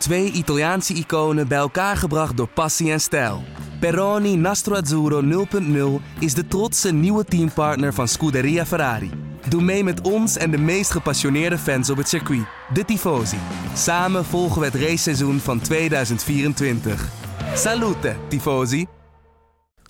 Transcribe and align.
Twee 0.00 0.32
Italiaanse 0.32 0.94
iconen 0.94 1.48
bij 1.48 1.58
elkaar 1.58 1.96
gebracht 1.96 2.36
door 2.36 2.48
passie 2.48 2.92
en 2.92 3.00
stijl. 3.00 3.42
Peroni 3.80 4.36
Nastro 4.36 4.74
Azzurro 4.74 5.46
0.0 6.00 6.04
is 6.18 6.34
de 6.34 6.46
trotse 6.46 6.92
nieuwe 6.92 7.24
teampartner 7.24 7.94
van 7.94 8.08
Scuderia 8.08 8.66
Ferrari. 8.66 9.10
Doe 9.48 9.62
mee 9.62 9.84
met 9.84 10.00
ons 10.00 10.36
en 10.36 10.50
de 10.50 10.58
meest 10.58 10.90
gepassioneerde 10.90 11.58
fans 11.58 11.90
op 11.90 11.96
het 11.96 12.08
circuit, 12.08 12.44
de 12.72 12.84
Tifosi. 12.84 13.36
Samen 13.74 14.24
volgen 14.24 14.60
we 14.60 14.66
het 14.66 14.74
raceseizoen 14.74 15.38
van 15.38 15.60
2024. 15.60 17.08
Salute, 17.54 18.14
Tifosi! 18.28 18.86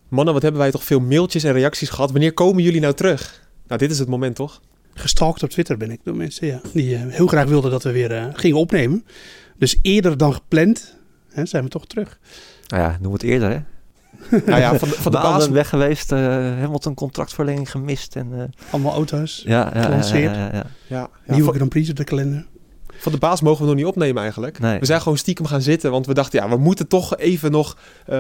Mannen, 0.08 0.34
wat 0.34 0.42
hebben 0.42 0.60
wij 0.60 0.70
toch 0.70 0.84
veel 0.84 1.00
mailtjes 1.00 1.44
en 1.44 1.52
reacties 1.52 1.88
gehad. 1.88 2.10
Wanneer 2.10 2.32
komen 2.32 2.62
jullie 2.62 2.80
nou 2.80 2.94
terug? 2.94 3.48
Nou, 3.66 3.80
dit 3.80 3.90
is 3.90 3.98
het 3.98 4.08
moment 4.08 4.36
toch? 4.36 4.60
Gestalkt 4.94 5.42
op 5.42 5.50
Twitter 5.50 5.76
ben 5.76 5.90
ik 5.90 6.00
door 6.04 6.16
mensen, 6.16 6.46
ja. 6.46 6.60
Die 6.72 6.94
eh, 6.94 7.02
heel 7.06 7.26
graag 7.26 7.46
wilden 7.48 7.70
dat 7.70 7.82
we 7.82 7.92
weer 7.92 8.12
eh, 8.12 8.26
gingen 8.32 8.58
opnemen. 8.58 9.04
Dus 9.60 9.78
eerder 9.82 10.16
dan 10.16 10.34
gepland 10.34 10.96
hè, 11.28 11.46
zijn 11.46 11.64
we 11.64 11.70
toch 11.70 11.86
terug. 11.86 12.18
Nou 12.66 12.82
ja, 12.82 12.98
noem 13.00 13.12
het 13.12 13.22
eerder, 13.22 13.50
hè? 13.50 13.58
Nou 14.46 14.60
ja, 14.60 14.78
van 14.78 14.88
de, 14.88 14.94
van 14.94 15.12
de 15.12 15.18
baas... 15.18 15.48
weg 15.48 15.68
geweest, 15.68 16.12
eh 16.12 16.18
Hamilton 16.18 16.94
contractverlenging 16.94 17.70
gemist. 17.70 18.16
En, 18.16 18.28
eh, 18.32 18.70
Allemaal 18.70 18.92
auto's, 18.92 19.42
ja, 19.46 19.58
ja, 19.58 19.70
ja, 19.72 19.76
ja, 19.76 19.82
Gelanceerd. 19.82 20.34
ja, 20.34 20.40
ja. 20.40 20.52
Ja, 20.52 20.66
ja, 20.86 21.10
nieuwe 21.24 21.44
van, 21.44 21.54
Grand 21.54 21.70
Prix 21.70 21.90
op 21.90 21.96
de 21.96 22.04
kalender. 22.04 22.46
Van 23.00 23.12
de 23.12 23.18
baas 23.18 23.40
mogen 23.40 23.60
we 23.62 23.66
nog 23.68 23.76
niet 23.76 23.86
opnemen 23.86 24.22
eigenlijk. 24.22 24.58
Nee. 24.58 24.78
We 24.78 24.86
zijn 24.86 25.00
gewoon 25.00 25.18
stiekem 25.18 25.46
gaan 25.46 25.62
zitten, 25.62 25.90
want 25.90 26.06
we 26.06 26.14
dachten, 26.14 26.40
ja, 26.42 26.48
we 26.48 26.56
moeten 26.56 26.88
toch 26.88 27.16
even 27.16 27.50
nog 27.50 27.76
eh, 28.06 28.16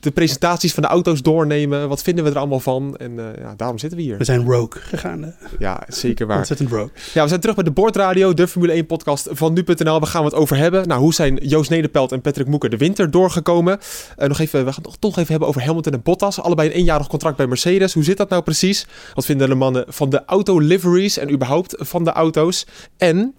de- 0.00 0.10
presentaties 0.14 0.74
van 0.74 0.82
de 0.82 0.88
auto's 0.88 1.22
doornemen. 1.22 1.88
Wat 1.88 2.02
vinden 2.02 2.24
we 2.24 2.30
er 2.30 2.38
allemaal 2.38 2.60
van? 2.60 2.96
En 2.96 3.18
eh, 3.18 3.40
ja, 3.42 3.54
daarom 3.56 3.78
zitten 3.78 3.98
we 3.98 4.04
We 4.04 4.10
hier. 4.10 4.24
zijn 4.24 4.44
rogue 4.44 4.80
gegaan. 4.82 5.24
eh, 5.24 5.30
Ja, 5.58 5.82
zeker 5.88 6.26
waar. 6.26 6.38
ontzettend 6.38 6.70
rogue. 6.70 6.90
Ja, 7.14 7.22
we 7.22 7.28
zijn 7.28 7.40
terug 7.40 7.54
bij 7.54 7.64
de 7.64 7.70
Boordradio, 7.70 8.34
de 8.34 8.48
Formule 8.48 8.72
1 8.72 8.86
podcast 8.86 9.28
van 9.30 9.52
nu.nl. 9.52 10.00
We 10.00 10.06
gaan 10.06 10.22
we 10.22 10.28
het 10.28 10.36
over 10.38 10.56
hebben. 10.56 10.88
Nou, 10.88 11.00
hoe 11.00 11.14
zijn 11.14 11.38
Joost 11.42 11.70
Nederpelt 11.70 12.12
en 12.12 12.20
Patrick 12.20 12.46
Moeker 12.46 12.70
de 12.70 12.76
winter 12.76 13.10
doorgekomen? 13.10 13.78
Eh, 14.16 14.28
nog 14.28 14.38
even, 14.38 14.58
we 14.64 14.64
gaan 14.72 14.74
het 14.74 14.84
nog 14.84 14.96
toch 14.98 15.16
even 15.18 15.30
hebben 15.30 15.48
over 15.48 15.62
Hamilton 15.64 15.92
en 15.92 16.02
Bottas. 16.02 16.40
Allebei 16.40 16.68
een 16.68 16.74
eenjarig 16.74 17.06
contract 17.06 17.36
bij 17.36 17.46
Mercedes. 17.46 17.94
Hoe 17.94 18.04
zit 18.04 18.16
dat 18.16 18.28
nou 18.28 18.42
precies? 18.42 18.86
Wat 19.14 19.24
vinden 19.24 19.48
de 19.48 19.54
mannen 19.54 19.84
van 19.88 20.10
de 20.10 20.22
auto 20.26 20.58
liveries 20.58 21.18
en 21.18 21.30
überhaupt 21.32 21.74
van 21.78 22.04
de 22.04 22.10
auto's? 22.12 22.66
En 22.96 23.34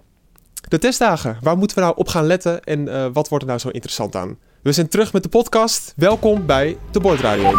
de 0.67 0.77
testdagen. 0.79 1.37
Waar 1.41 1.57
moeten 1.57 1.77
we 1.77 1.83
nou 1.83 1.95
op 1.97 2.07
gaan 2.07 2.25
letten 2.25 2.63
en 2.63 2.87
eh, 2.87 3.05
wat 3.13 3.27
wordt 3.27 3.43
er 3.43 3.49
nou 3.49 3.59
zo 3.61 3.69
interessant 3.69 4.15
aan? 4.15 4.37
We 4.61 4.71
zijn 4.71 4.87
terug 4.87 5.13
met 5.13 5.23
de 5.23 5.29
podcast. 5.29 5.93
Welkom 5.95 6.45
bij 6.45 6.77
de 6.91 6.99
Boordradio. 6.99 7.51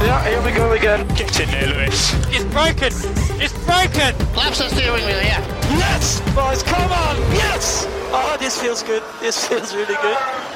Yeah, 0.00 0.22
here 0.22 0.42
we 0.42 0.50
go 0.50 0.72
again. 0.74 1.06
Get 1.14 1.38
in 1.38 1.46
there, 1.48 1.66
Lewis. 1.66 2.12
It's 2.30 2.44
broken. 2.44 2.92
It's 3.38 3.52
broken. 3.64 4.14
Laps 4.34 4.58
the 4.58 4.68
steering 4.70 5.04
wheel, 5.04 5.22
yeah. 5.22 5.38
Yes, 5.78 6.20
boys, 6.34 6.62
come 6.62 6.92
on. 6.92 7.16
Yes. 7.32 7.86
Oh, 8.12 8.36
this 8.38 8.56
feels 8.56 8.82
good. 8.82 9.02
This 9.20 9.36
feels 9.46 9.72
really 9.72 9.96
good. 10.02 10.53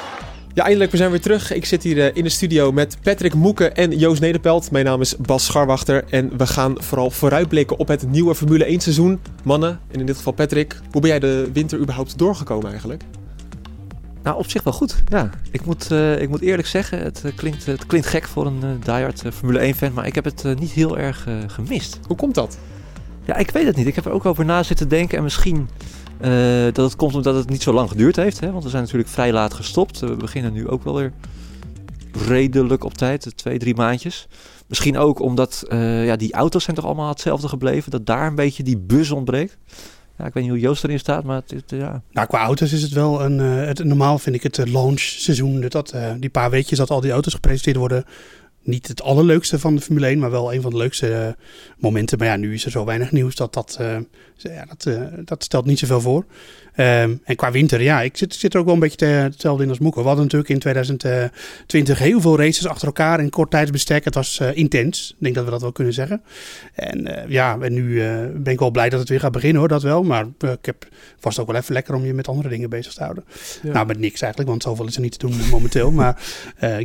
Ja, 0.59 0.65
eindelijk, 0.65 0.91
we 0.91 0.97
zijn 0.97 1.11
weer 1.11 1.21
terug. 1.21 1.53
Ik 1.53 1.65
zit 1.65 1.83
hier 1.83 2.05
eh, 2.05 2.15
in 2.15 2.23
de 2.23 2.29
studio 2.29 2.71
met 2.71 2.97
Patrick 3.01 3.33
Moeken 3.33 3.75
en 3.75 3.97
Joost 3.97 4.21
Nederpelt. 4.21 4.71
Mijn 4.71 4.85
naam 4.85 5.01
is 5.01 5.17
Bas 5.17 5.45
Scharwachter 5.45 6.03
en 6.09 6.37
we 6.37 6.47
gaan 6.47 6.83
vooral 6.83 7.11
vooruitblikken 7.11 7.79
op 7.79 7.87
het 7.87 8.11
nieuwe 8.11 8.35
Formule 8.35 8.65
1 8.65 8.79
seizoen. 8.79 9.19
Mannen, 9.43 9.79
en 9.91 9.99
in 9.99 10.05
dit 10.05 10.17
geval 10.17 10.33
Patrick, 10.33 10.79
hoe 10.91 11.01
ben 11.01 11.09
jij 11.09 11.19
de 11.19 11.49
winter 11.53 11.79
überhaupt 11.79 12.17
doorgekomen 12.17 12.69
eigenlijk? 12.69 13.03
Nou, 14.23 14.37
op 14.37 14.49
zich 14.49 14.63
wel 14.63 14.73
goed. 14.73 15.03
Ja, 15.07 15.29
ik 15.51 15.65
moet, 15.65 15.91
eh, 15.91 16.21
ik 16.21 16.29
moet 16.29 16.41
eerlijk 16.41 16.67
zeggen, 16.67 16.99
het, 16.99 17.21
eh, 17.25 17.31
klinkt, 17.35 17.65
het 17.65 17.85
klinkt 17.85 18.07
gek 18.07 18.27
voor 18.27 18.45
een 18.45 18.63
eh, 18.63 18.69
diehard 18.85 19.23
eh, 19.23 19.31
Formule 19.31 19.59
1 19.59 19.75
fan, 19.75 19.93
maar 19.93 20.07
ik 20.07 20.15
heb 20.15 20.25
het 20.25 20.59
niet 20.59 20.71
heel 20.71 20.97
erg 20.97 21.27
gemist. 21.47 21.99
Hoe 22.07 22.17
komt 22.17 22.35
dat? 22.35 22.57
Ja, 23.25 23.35
ik 23.35 23.51
weet 23.51 23.65
het 23.65 23.75
niet. 23.75 23.87
Ik 23.87 23.95
heb 23.95 24.05
er 24.05 24.11
ook 24.11 24.25
over 24.25 24.45
na 24.45 24.63
zitten 24.63 24.87
denken 24.87 25.17
en 25.17 25.23
misschien 25.23 25.69
dat 26.73 26.85
het 26.85 26.95
komt 26.95 27.15
omdat 27.15 27.35
het 27.35 27.49
niet 27.49 27.61
zo 27.61 27.73
lang 27.73 27.89
geduurd 27.89 28.15
heeft. 28.15 28.39
Hè? 28.39 28.51
Want 28.51 28.63
we 28.63 28.69
zijn 28.69 28.83
natuurlijk 28.83 29.09
vrij 29.09 29.31
laat 29.31 29.53
gestopt. 29.53 29.99
We 29.99 30.15
beginnen 30.15 30.53
nu 30.53 30.67
ook 30.67 30.83
wel 30.83 30.95
weer 30.95 31.13
redelijk 32.27 32.83
op 32.83 32.93
tijd, 32.93 33.25
eh, 33.25 33.31
twee, 33.31 33.57
drie 33.59 33.75
maandjes. 33.75 34.27
Misschien 34.67 34.97
ook 34.97 35.19
omdat 35.19 35.65
eh, 35.69 36.05
ja, 36.05 36.15
die 36.15 36.33
auto's 36.33 36.63
zijn 36.63 36.75
toch 36.75 36.85
allemaal 36.85 37.09
hetzelfde 37.09 37.47
gebleven, 37.47 37.91
dat 37.91 38.05
daar 38.05 38.27
een 38.27 38.35
beetje 38.35 38.63
die 38.63 38.77
buzz 38.77 39.11
ontbreekt. 39.11 39.57
Ja, 40.17 40.25
ik 40.25 40.33
weet 40.33 40.43
niet 40.43 40.51
hoe 40.51 40.61
Joost 40.61 40.83
erin 40.83 40.99
staat, 40.99 41.23
maar 41.23 41.41
het, 41.47 41.63
ja, 41.67 42.01
Nou, 42.11 42.27
qua 42.27 42.43
auto's 42.43 42.73
is 42.73 42.81
het 42.81 42.91
wel 42.91 43.21
een. 43.21 43.39
eh, 43.39 43.65
het, 43.65 43.83
normaal 43.83 44.19
vind 44.19 44.35
ik 44.35 44.43
het 44.43 44.69
launchseizoen. 44.69 45.61
Dat, 45.61 45.71
dat, 45.71 45.91
eh, 45.91 46.11
die 46.19 46.29
paar 46.29 46.49
weekjes 46.49 46.77
dat 46.77 46.89
al 46.89 47.01
die 47.01 47.11
auto's 47.11 47.33
gepresenteerd 47.33 47.77
worden. 47.77 48.05
Niet 48.69 48.87
het 48.87 49.01
allerleukste 49.01 49.59
van 49.59 49.75
de 49.75 49.81
Formule 49.81 50.05
1, 50.07 50.19
maar 50.19 50.31
wel 50.31 50.53
een 50.53 50.61
van 50.61 50.71
de 50.71 50.77
leukste 50.77 51.13
eh, 51.13 51.27
momenten. 51.77 52.17
Maar 52.17 52.27
ja, 52.27 52.35
nu 52.35 52.53
is 52.53 52.65
er 52.65 52.71
zo 52.71 52.85
weinig 52.85 53.11
nieuws 53.11 53.35
dat 53.35 53.53
dat. 53.53 53.77
eh, 53.79 53.97
ja, 54.37 54.65
dat, 54.65 54.85
eh, 54.85 55.01
dat 55.25 55.43
stelt 55.43 55.65
niet 55.65 55.79
zoveel 55.79 56.01
voor. 56.01 56.25
Ehm, 56.75 57.15
en 57.23 57.35
qua 57.35 57.51
winter, 57.51 57.81
ja, 57.81 58.01
ik 58.01 58.17
zit, 58.17 58.35
zit 58.35 58.53
er 58.53 58.59
ook 58.59 58.65
wel 58.65 58.73
een 58.73 58.79
beetje 58.79 58.97
te- 58.97 59.05
hetzelfde 59.05 59.63
in 59.63 59.69
als 59.69 59.79
Moeke. 59.79 59.99
We 59.99 60.05
hadden 60.05 60.23
natuurlijk 60.23 60.51
in 60.51 60.59
2020 60.59 61.99
heel 61.99 62.21
veel 62.21 62.37
races 62.37 62.67
achter 62.67 62.87
elkaar 62.87 63.19
in 63.19 63.29
kort 63.29 63.51
tijdsbestek. 63.51 64.05
Het 64.05 64.15
was 64.15 64.39
eh, 64.39 64.55
intens. 64.57 65.09
Ik 65.09 65.15
denk 65.23 65.35
dat 65.35 65.45
we 65.45 65.51
dat 65.51 65.61
wel 65.61 65.71
kunnen 65.71 65.93
zeggen. 65.93 66.21
En 66.73 67.25
ja, 67.27 67.57
en 67.61 67.73
nu 67.73 67.95
ben 68.35 68.53
ik 68.53 68.59
wel 68.59 68.71
blij 68.71 68.89
dat 68.89 68.99
het 68.99 69.09
weer 69.09 69.19
gaat 69.19 69.31
beginnen 69.31 69.59
hoor, 69.59 69.67
dat 69.67 69.81
wel. 69.83 70.03
Maar 70.03 70.25
ik 70.39 70.65
heb 70.65 70.87
vast 71.19 71.39
ook 71.39 71.47
wel 71.47 71.55
even 71.55 71.73
lekker 71.73 71.93
om 71.95 72.05
je 72.05 72.13
met 72.13 72.27
andere 72.27 72.49
dingen 72.49 72.69
bezig 72.69 72.93
te 72.93 73.03
houden. 73.03 73.23
Ja. 73.63 73.71
Nou, 73.71 73.85
met 73.85 73.99
niks 73.99 74.21
eigenlijk, 74.21 74.49
want 74.51 74.63
zoveel 74.63 74.87
is 74.87 74.95
er 74.95 75.01
niet 75.01 75.19
te 75.19 75.27
doen 75.27 75.37
momenteel. 75.51 75.91
Maar 75.91 76.21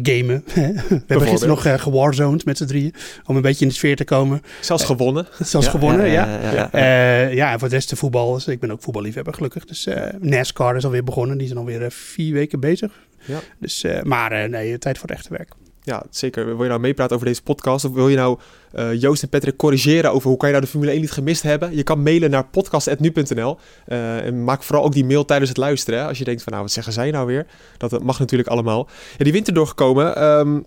gamen. 0.02 0.44
we 0.54 1.02
hebben 1.06 1.20
gisteren 1.28 1.48
nog 1.48 1.62
eh 1.74 1.80
gewarzoned 1.80 2.44
met 2.44 2.56
z'n 2.56 2.64
drieën. 2.64 2.94
Om 3.26 3.36
een 3.36 3.42
beetje 3.42 3.62
in 3.64 3.68
de 3.70 3.74
sfeer 3.76 3.96
te 3.96 4.04
komen. 4.04 4.42
Zelfs 4.60 4.84
gewonnen. 4.84 5.26
Zelfs 5.40 5.66
Ja, 5.66 5.72
gewonnen, 5.72 6.06
ja. 6.10 6.26
ja, 6.26 6.40
ja, 6.42 6.52
ja. 6.52 6.72
Eh, 6.72 7.34
ja, 7.34 7.52
en 7.52 7.58
voor 7.58 7.68
de 7.68 7.74
rest 7.74 7.90
de 7.90 7.96
voetbal. 7.96 8.32
Dus 8.34 8.46
ik 8.46 8.60
ben 8.60 8.70
ook 8.70 8.82
voetballiefhebber 8.82 9.34
gelukkig. 9.34 9.64
Dus 9.64 9.86
eh, 9.86 10.02
NASCAR 10.20 10.76
is 10.76 10.84
alweer 10.84 11.04
begonnen. 11.04 11.38
Die 11.38 11.46
zijn 11.46 11.58
alweer 11.58 11.82
eh, 11.82 11.90
vier 11.90 12.32
weken 12.32 12.60
bezig. 12.60 12.92
Ja. 13.24 13.40
Dus, 13.58 13.84
eh, 13.84 14.02
maar 14.02 14.32
eh, 14.32 14.48
nee, 14.50 14.78
tijd 14.78 14.98
voor 14.98 15.08
het 15.08 15.16
echte 15.18 15.30
werk. 15.32 15.52
Ja, 15.82 16.02
zeker. 16.10 16.46
Wil 16.46 16.62
je 16.62 16.68
nou 16.68 16.80
meepraten 16.80 17.14
over 17.14 17.26
deze 17.28 17.42
podcast? 17.42 17.84
Of 17.84 17.92
wil 17.92 18.08
je 18.08 18.16
nou 18.16 18.38
eh, 18.72 19.00
Joost 19.00 19.22
en 19.22 19.28
Patrick 19.28 19.56
corrigeren 19.56 20.12
over 20.12 20.28
hoe 20.28 20.36
kan 20.38 20.48
je 20.48 20.54
nou 20.54 20.64
de 20.66 20.70
Formule 20.70 20.92
1 20.92 21.00
niet 21.00 21.10
gemist 21.10 21.42
hebben? 21.42 21.76
Je 21.76 21.82
kan 21.82 22.02
mailen 22.02 22.30
naar 22.30 22.44
podcast.nu.nl. 22.44 23.58
Eh, 23.86 24.26
en 24.26 24.44
maak 24.44 24.62
vooral 24.62 24.84
ook 24.84 24.92
die 24.92 25.04
mail 25.04 25.24
tijdens 25.24 25.48
het 25.48 25.58
luisteren. 25.58 26.00
Hè? 26.00 26.06
Als 26.06 26.18
je 26.18 26.24
denkt 26.24 26.42
van 26.42 26.52
nou, 26.52 26.64
wat 26.64 26.72
zeggen 26.74 26.92
zij 26.92 27.10
nou 27.10 27.26
weer? 27.26 27.46
Dat 27.76 27.92
eh, 27.92 27.98
mag 27.98 28.18
natuurlijk 28.18 28.48
allemaal. 28.48 28.88
Ja, 29.18 29.24
die 29.24 29.32
winter 29.32 29.54
doorgekomen. 29.54 30.16
Ehm, 30.16 30.60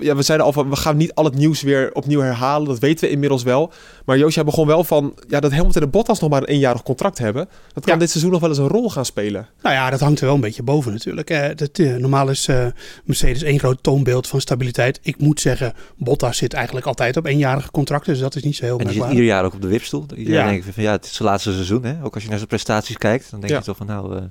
ja, 0.00 0.16
we 0.16 0.22
zeiden 0.22 0.46
al 0.46 0.52
van, 0.52 0.70
we 0.70 0.76
gaan 0.76 0.96
niet 0.96 1.14
al 1.14 1.24
het 1.24 1.34
nieuws 1.34 1.62
weer 1.62 1.90
opnieuw 1.94 2.20
herhalen. 2.20 2.68
Dat 2.68 2.78
weten 2.78 3.04
we 3.04 3.10
inmiddels 3.10 3.42
wel. 3.42 3.72
Maar 4.04 4.18
Joost, 4.18 4.34
jij 4.34 4.44
begon 4.44 4.66
wel 4.66 4.84
van, 4.84 5.14
ja, 5.28 5.40
dat 5.40 5.52
Hamilton 5.52 5.82
en 5.82 5.90
Bottas 5.90 6.20
nog 6.20 6.30
maar 6.30 6.40
een 6.40 6.46
eenjarig 6.48 6.82
contract 6.82 7.18
hebben. 7.18 7.48
Dat 7.72 7.84
kan 7.84 7.92
Ja. 7.94 7.98
dit 8.00 8.10
seizoen 8.10 8.30
nog 8.32 8.40
wel 8.40 8.48
eens 8.48 8.58
een 8.58 8.68
rol 8.68 8.90
gaan 8.90 9.04
spelen. 9.04 9.48
Nou 9.62 9.74
ja, 9.74 9.90
dat 9.90 10.00
hangt 10.00 10.20
er 10.20 10.26
wel 10.26 10.34
een 10.34 10.40
beetje 10.40 10.62
boven 10.62 10.92
natuurlijk. 10.92 11.30
Eh, 11.30 11.56
dat, 11.56 11.78
eh, 11.78 11.94
normaal 11.94 12.28
is 12.30 12.48
eh, 12.48 12.66
Mercedes 13.04 13.42
één 13.42 13.58
groot 13.58 13.78
toonbeeld 13.82 14.26
van 14.26 14.40
stabiliteit. 14.40 14.98
Ik 15.02 15.18
moet 15.18 15.40
zeggen, 15.40 15.72
Bottas 15.96 16.36
zit 16.36 16.52
eigenlijk 16.52 16.86
altijd 16.86 17.16
op 17.16 17.26
eenjarige 17.26 17.70
contracten. 17.70 18.12
Dus 18.12 18.22
dat 18.22 18.34
is 18.36 18.42
niet 18.42 18.56
zo 18.56 18.64
heel 18.64 18.78
En 18.78 18.84
merkwaardig. 18.84 19.14
ieder 19.16 19.26
jaar 19.32 19.44
ook 19.44 19.54
op 19.54 19.62
de 19.62 19.68
wipstoel. 19.68 20.06
Iedereen 20.16 20.44
Ja. 20.44 20.50
denkt 20.50 20.66
van 20.74 20.82
ja, 20.82 20.92
het 20.92 21.04
is 21.04 21.14
zijn 21.14 21.28
laatste 21.28 21.52
seizoen. 21.52 21.84
Hè? 21.84 21.94
Ook 22.02 22.14
als 22.14 22.22
je 22.22 22.28
naar 22.28 22.38
zijn 22.38 22.48
prestaties 22.48 22.96
kijkt, 22.98 23.30
dan 23.30 23.40
denk 23.40 23.52
Ja. 23.52 23.58
je 23.58 23.64
toch 23.64 23.76
van 23.76 23.86
nou... 23.86 24.16
eh, 24.16 24.22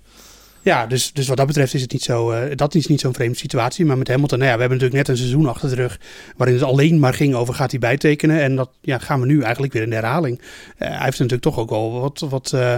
Ja, 0.65 0.87
dus, 0.87 1.13
dus 1.13 1.27
wat 1.27 1.37
dat 1.37 1.47
betreft 1.47 1.73
is 1.73 1.81
het 1.81 1.91
niet 1.91 2.01
zo. 2.03 2.31
eh, 2.31 2.55
dat 2.55 2.75
is 2.75 2.87
niet 2.87 2.99
zo'n 2.99 3.13
vreemde 3.13 3.37
situatie. 3.37 3.85
Maar 3.85 3.97
met 3.97 4.07
Hamilton, 4.07 4.37
nou 4.39 4.49
ja, 4.49 4.55
we 4.55 4.61
hebben 4.61 4.77
natuurlijk 4.79 5.07
net 5.07 5.17
een 5.17 5.23
seizoen 5.23 5.47
achter 5.49 5.69
de 5.69 5.75
rug. 5.75 5.99
waarin 6.37 6.55
het 6.55 6.65
alleen 6.65 6.99
maar 6.99 7.13
ging 7.13 7.35
over 7.35 7.53
gaat 7.53 7.71
hij 7.71 7.79
bijtekenen. 7.79 8.41
En 8.41 8.55
dat 8.55 8.69
ja, 8.81 8.97
gaan 8.97 9.19
we 9.19 9.25
nu 9.25 9.41
eigenlijk 9.41 9.73
weer 9.73 9.81
in 9.83 9.89
de 9.89 9.95
herhaling. 9.95 10.39
Eh, 10.77 10.87
hij 10.87 11.03
heeft 11.03 11.19
natuurlijk 11.19 11.41
toch 11.41 11.59
ook 11.59 11.71
al 11.71 11.99
wat, 12.01 12.25
wat 12.29 12.51
eh, 12.53 12.75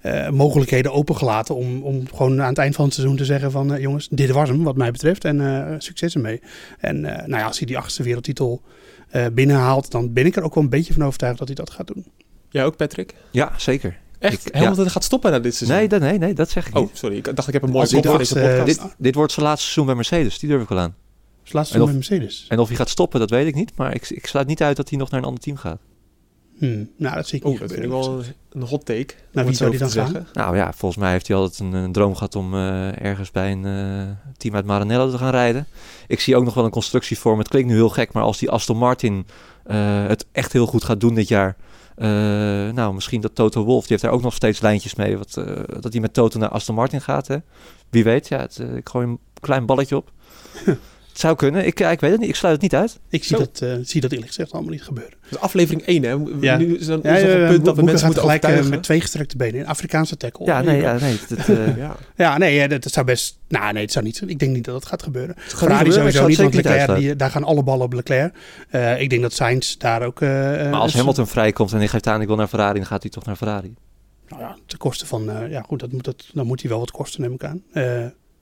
eh, 0.00 0.32
mogelijkheden 0.32 0.92
opengelaten. 0.92 1.54
Om, 1.54 1.82
om 1.82 2.08
gewoon 2.14 2.42
aan 2.42 2.48
het 2.48 2.58
eind 2.58 2.74
van 2.74 2.84
het 2.84 2.94
seizoen 2.94 3.16
te 3.16 3.24
zeggen: 3.24 3.50
van 3.50 3.80
jongens, 3.80 4.08
dit 4.10 4.30
was 4.30 4.48
hem, 4.48 4.62
wat 4.62 4.76
mij 4.76 4.90
betreft. 4.90 5.24
En 5.24 5.40
eh, 5.40 5.74
succes 5.78 6.14
ermee. 6.14 6.40
En 6.78 7.04
eh, 7.04 7.26
nou 7.26 7.40
ja, 7.40 7.46
als 7.46 7.58
hij 7.58 7.66
die 7.66 7.78
achtste 7.78 8.02
wereldtitel 8.02 8.62
eh, 9.10 9.26
binnenhaalt, 9.32 9.90
dan 9.90 10.12
ben 10.12 10.26
ik 10.26 10.36
er 10.36 10.42
ook 10.42 10.54
wel 10.54 10.64
een 10.64 10.70
beetje 10.70 10.92
van 10.92 11.04
overtuigd 11.04 11.38
dat 11.38 11.46
hij 11.46 11.56
dat 11.56 11.70
gaat 11.70 11.86
doen. 11.86 12.04
Jij 12.48 12.64
ook, 12.64 12.76
Patrick? 12.76 13.14
ja, 13.30 13.52
zeker. 13.56 13.98
Echt? 14.20 14.46
Ik- 14.46 14.54
Hamilton 14.54 14.90
gaat 14.90 15.04
stoppen 15.04 15.30
na 15.30 15.38
dit 15.38 15.54
seizoen? 15.54 15.78
Nee, 15.78 15.88
dat, 15.88 16.00
nee, 16.00 16.18
nee, 16.18 16.34
dat 16.34 16.50
zeg 16.50 16.66
ik 16.66 16.74
niet. 16.74 16.84
Oh, 16.84 16.90
sorry. 16.94 17.16
Ik 17.16 17.36
dacht 17.36 17.48
ik 17.48 17.52
heb 17.54 17.62
een 17.62 17.70
mooie 17.70 17.86
hij 17.88 17.94
kop 18.00 18.04
voor 18.04 18.12
de 18.12 18.18
deze 18.18 18.34
achtste- 18.40 18.56
podcast. 18.56 18.82
Dit, 18.82 18.94
dit 18.98 19.14
wordt 19.14 19.32
zijn 19.32 19.46
laatste 19.46 19.62
seizoen 19.64 19.86
bij 19.86 19.94
Mercedes, 19.94 20.38
die 20.38 20.48
durf 20.48 20.62
ik 20.62 20.68
wel 20.68 20.78
aan. 20.78 20.94
Dus 21.42 21.52
laatste 21.52 21.74
En 21.74 21.80
seizoen 21.80 22.00
met 22.00 22.08
Mercedes. 22.10 22.46
En 22.48 22.58
of 22.58 22.68
hij 22.68 22.76
gaat 22.76 22.88
stoppen, 22.88 23.20
dat 23.20 23.30
weet 23.30 23.46
ik 23.46 23.54
niet. 23.54 23.72
Maar 23.76 23.94
ik, 23.94 24.10
ik 24.10 24.26
sluit 24.26 24.46
niet 24.46 24.62
uit 24.62 24.76
dat 24.76 24.88
hij 24.88 24.98
nog 24.98 25.10
naar 25.10 25.20
een 25.20 25.26
ander 25.26 25.42
team 25.42 25.56
gaat. 25.56 25.80
Hmm, 26.60 26.90
nou, 26.96 27.14
dat 27.14 27.26
zie 27.28 27.38
ik 27.38 27.44
Oh, 27.44 27.50
niet 27.50 27.60
dat 27.60 27.70
vind 27.70 27.82
ik 27.84 27.90
wel 27.90 28.22
een 28.50 28.62
hot 28.62 28.84
take. 28.86 29.14
om 29.34 29.44
wie 29.44 29.54
zou 29.54 29.70
die 29.70 29.78
dan 29.78 29.90
gaan? 29.90 30.06
zeggen. 30.06 30.26
Nou 30.32 30.56
ja, 30.56 30.72
volgens 30.72 31.00
mij 31.02 31.10
heeft 31.10 31.28
hij 31.28 31.36
altijd 31.36 31.58
een, 31.58 31.72
een 31.72 31.92
droom 31.92 32.14
gehad 32.14 32.36
om 32.36 32.54
eh, 32.54 33.04
ergens 33.04 33.30
bij 33.30 33.52
een 33.52 33.64
eh, 33.64 34.32
team 34.36 34.54
uit 34.54 34.64
Maranello 34.64 35.10
te 35.10 35.18
gaan 35.18 35.30
rijden. 35.30 35.66
Ik 36.06 36.20
zie 36.20 36.36
ook 36.36 36.44
nog 36.44 36.54
wel 36.54 36.64
een 36.64 36.70
constructie 36.70 37.18
voor. 37.18 37.38
Het 37.38 37.48
klinkt 37.48 37.68
nu 37.68 37.74
heel 37.74 37.88
gek, 37.88 38.12
maar 38.12 38.22
als 38.22 38.38
die 38.38 38.50
Aston 38.50 38.76
Martin 38.76 39.26
eh, 39.64 40.06
het 40.06 40.26
echt 40.32 40.52
heel 40.52 40.66
goed 40.66 40.84
gaat 40.84 41.00
doen 41.00 41.14
dit 41.14 41.28
jaar. 41.28 41.56
eh, 41.96 42.08
nou, 42.74 42.94
misschien 42.94 43.20
dat 43.20 43.34
Toto 43.34 43.64
Wolff, 43.64 43.80
die 43.86 43.90
heeft 43.90 44.02
daar 44.02 44.12
ook 44.12 44.22
nog 44.22 44.34
steeds 44.34 44.60
lijntjes 44.60 44.94
mee. 44.94 45.18
Wat, 45.18 45.36
eh, 45.36 45.44
dat 45.80 45.92
hij 45.92 46.00
met 46.00 46.14
Toto 46.14 46.38
naar 46.38 46.48
Aston 46.48 46.74
Martin 46.74 47.00
gaat. 47.00 47.26
Hè? 47.26 47.36
Wie 47.90 48.04
weet, 48.04 48.28
ja, 48.28 48.38
het, 48.38 48.58
ik 48.76 48.88
gooi 48.88 49.06
een 49.06 49.18
klein 49.40 49.66
balletje 49.66 49.96
op. 49.96 50.10
Het 51.10 51.20
zou 51.20 51.36
kunnen. 51.36 51.66
Ik, 51.66 51.80
ik 51.80 52.00
weet 52.00 52.10
het 52.10 52.20
niet. 52.20 52.28
Ik 52.28 52.34
sluit 52.34 52.54
het 52.54 52.62
niet 52.62 52.74
uit. 52.74 52.98
Ik 53.08 53.24
zie 53.24 53.36
Zo. 53.36 53.42
dat, 53.42 53.60
eh, 53.62 53.74
zie 53.82 54.00
dat 54.00 54.10
eerlijk 54.10 54.28
gezegd 54.28 54.52
allemaal 54.52 54.70
niet 54.70 54.82
gebeuren. 54.82 55.14
Dus 55.28 55.38
aflevering 55.38 55.82
1, 55.86 56.02
hè? 56.02 56.16
Ja. 56.40 56.56
Nu 56.56 56.76
is 56.78 56.86
er 56.88 57.00
Ja, 57.02 57.16
is 57.16 57.22
een 57.22 57.46
punt 57.46 57.64
dat 57.64 57.76
we 57.76 57.82
mensen 57.82 58.06
moeten 58.06 58.22
gelijk 58.22 58.42
eh, 58.42 58.48
overtuigen. 58.48 58.70
met 58.70 58.82
twee 58.82 59.00
gestrekte 59.00 59.36
benen. 59.36 59.60
Een 59.60 59.66
Afrikaanse 59.66 60.16
tackle. 60.16 60.46
Ja, 60.46 60.60
nee, 60.60 60.80
ja, 60.80 60.98
nee. 60.98 61.18
Dat, 61.28 61.38
eh, 61.58 61.76
Ja. 61.76 61.96
Ja, 62.16 62.38
nee, 62.38 62.68
dat 62.68 62.92
zou 62.92 63.06
best. 63.06 63.38
Nou, 63.48 63.72
nee, 63.72 63.82
het 63.82 63.92
zou 63.92 64.04
niet. 64.04 64.22
Ik 64.26 64.38
denk 64.38 64.52
niet 64.54 64.64
dat 64.64 64.74
dat 64.74 64.86
gaat 64.86 65.02
gebeuren. 65.02 65.34
gaat 65.36 65.58
Ferrari 65.58 65.84
gebeuren, 65.90 66.12
sowieso 66.12 66.26
niet, 66.26 66.36
zou 66.36 66.50
want 66.50 66.64
Leclerc, 66.66 66.98
die, 67.00 67.16
daar 67.16 67.30
gaan 67.30 67.44
alle 67.44 67.62
ballen 67.62 67.84
op 67.84 67.92
Leclerc. 67.92 68.34
Eh, 68.68 69.00
ik 69.00 69.10
denk 69.10 69.22
dat 69.22 69.32
Sainz 69.32 69.76
daar 69.76 70.02
ook. 70.02 70.20
eh, 70.20 70.28
maar 70.28 70.74
als 70.74 70.94
Hamilton 70.94 71.26
vrijkomt 71.26 71.72
en 71.72 71.78
hij 71.78 71.88
geeft 71.88 72.06
aan 72.06 72.20
ik 72.20 72.26
wil 72.26 72.36
naar 72.36 72.48
Ferrari, 72.48 72.78
dan 72.78 72.86
gaat 72.86 73.02
hij 73.02 73.10
toch 73.10 73.24
naar 73.24 73.36
Ferrari. 73.36 73.74
Nou 74.28 74.42
ja, 74.42 74.56
ten 74.66 74.78
koste 74.78 75.06
van. 75.06 75.30
eh, 75.30 75.50
ja, 75.50 75.62
goed, 75.62 75.80
dat 75.80 75.92
moet, 75.92 76.04
dat, 76.04 76.24
dan 76.32 76.46
moet 76.46 76.60
hij 76.60 76.70
wel 76.70 76.78
wat 76.78 76.90
kosten, 76.90 77.20
neem 77.20 77.32
ik 77.32 77.44
aan. 77.44 77.62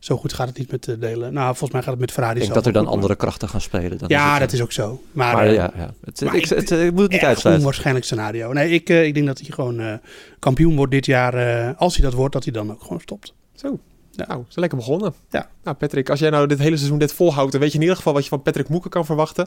Eh, 0.01 0.05
zo 0.07 0.17
goed 0.17 0.33
gaat 0.33 0.49
het 0.49 0.59
niet 0.59 0.71
met 0.71 0.85
de 0.85 0.99
delen. 0.99 1.33
Nou, 1.33 1.47
volgens 1.47 1.71
mij 1.71 1.81
gaat 1.83 1.91
het 1.91 2.01
met 2.01 2.13
Ferrari. 2.13 2.35
Ik 2.35 2.41
denk 2.43 2.55
dat 2.55 2.67
er 2.67 2.73
dan 2.73 2.85
goed, 2.85 2.95
andere 2.95 3.17
krachten 3.17 3.49
gaan 3.49 3.61
spelen. 3.61 3.99
Dan 3.99 4.09
Ja, 4.09 4.39
dat 4.39 4.49
eh, 4.49 4.55
is 4.55 4.63
ook 4.63 4.73
zo. 4.73 5.03
Maar, 5.13 5.35
Maar 5.35 5.47
eh, 5.47 5.55
ja, 5.55 5.73
ja. 5.77 5.95
Het, 6.05 6.21
maar 6.21 6.35
ik, 6.35 6.43
ik- 6.43 6.49
het, 6.57 6.71
eh, 6.71 6.85
ik 6.87 6.93
moet 6.93 7.03
het 7.03 7.11
niet 7.11 7.21
uitsluiten. 7.21 7.55
onwaarschijnlijk 7.65 8.05
scenario. 8.07 8.53
Nee, 8.53 8.71
ik, 8.71 8.89
eh, 8.89 9.05
ik 9.05 9.15
denk 9.15 9.27
dat 9.27 9.39
hij 9.41 9.51
gewoon 9.51 9.81
eh, 9.81 9.93
kampioen 10.39 10.77
wordt 10.77 10.93
dit 10.93 11.07
jaar. 11.07 11.35
eh, 11.35 11.71
als 11.77 11.95
hij 11.97 12.05
dat 12.05 12.15
wordt, 12.15 12.33
dat 12.33 12.45
hij 12.45 12.53
dan 12.53 12.71
ook 12.71 12.83
gewoon 12.83 13.01
stopt. 13.01 13.35
Zo. 13.55 13.79
Ja. 14.11 14.27
Nou, 14.27 14.45
ze 14.49 14.61
lekker 14.61 14.79
begonnen. 14.79 15.15
Ja. 15.31 15.49
Nou, 15.69 15.81
Patrick, 15.81 16.11
als 16.11 16.19
jij 16.21 16.31
nou 16.31 16.47
dit 16.47 16.59
hele 16.59 16.77
seizoen 16.77 16.99
dit 16.99 17.13
volhoudt, 17.13 17.53
dan 17.53 17.61
weet 17.61 17.71
je 17.71 17.75
in 17.77 17.83
ieder 17.83 17.97
geval 17.97 18.13
wat 18.13 18.23
je 18.23 18.29
van 18.29 18.43
Patrick 18.43 18.69
Moeken 18.69 18.91
kan 18.91 19.05
verwachten. 19.07 19.47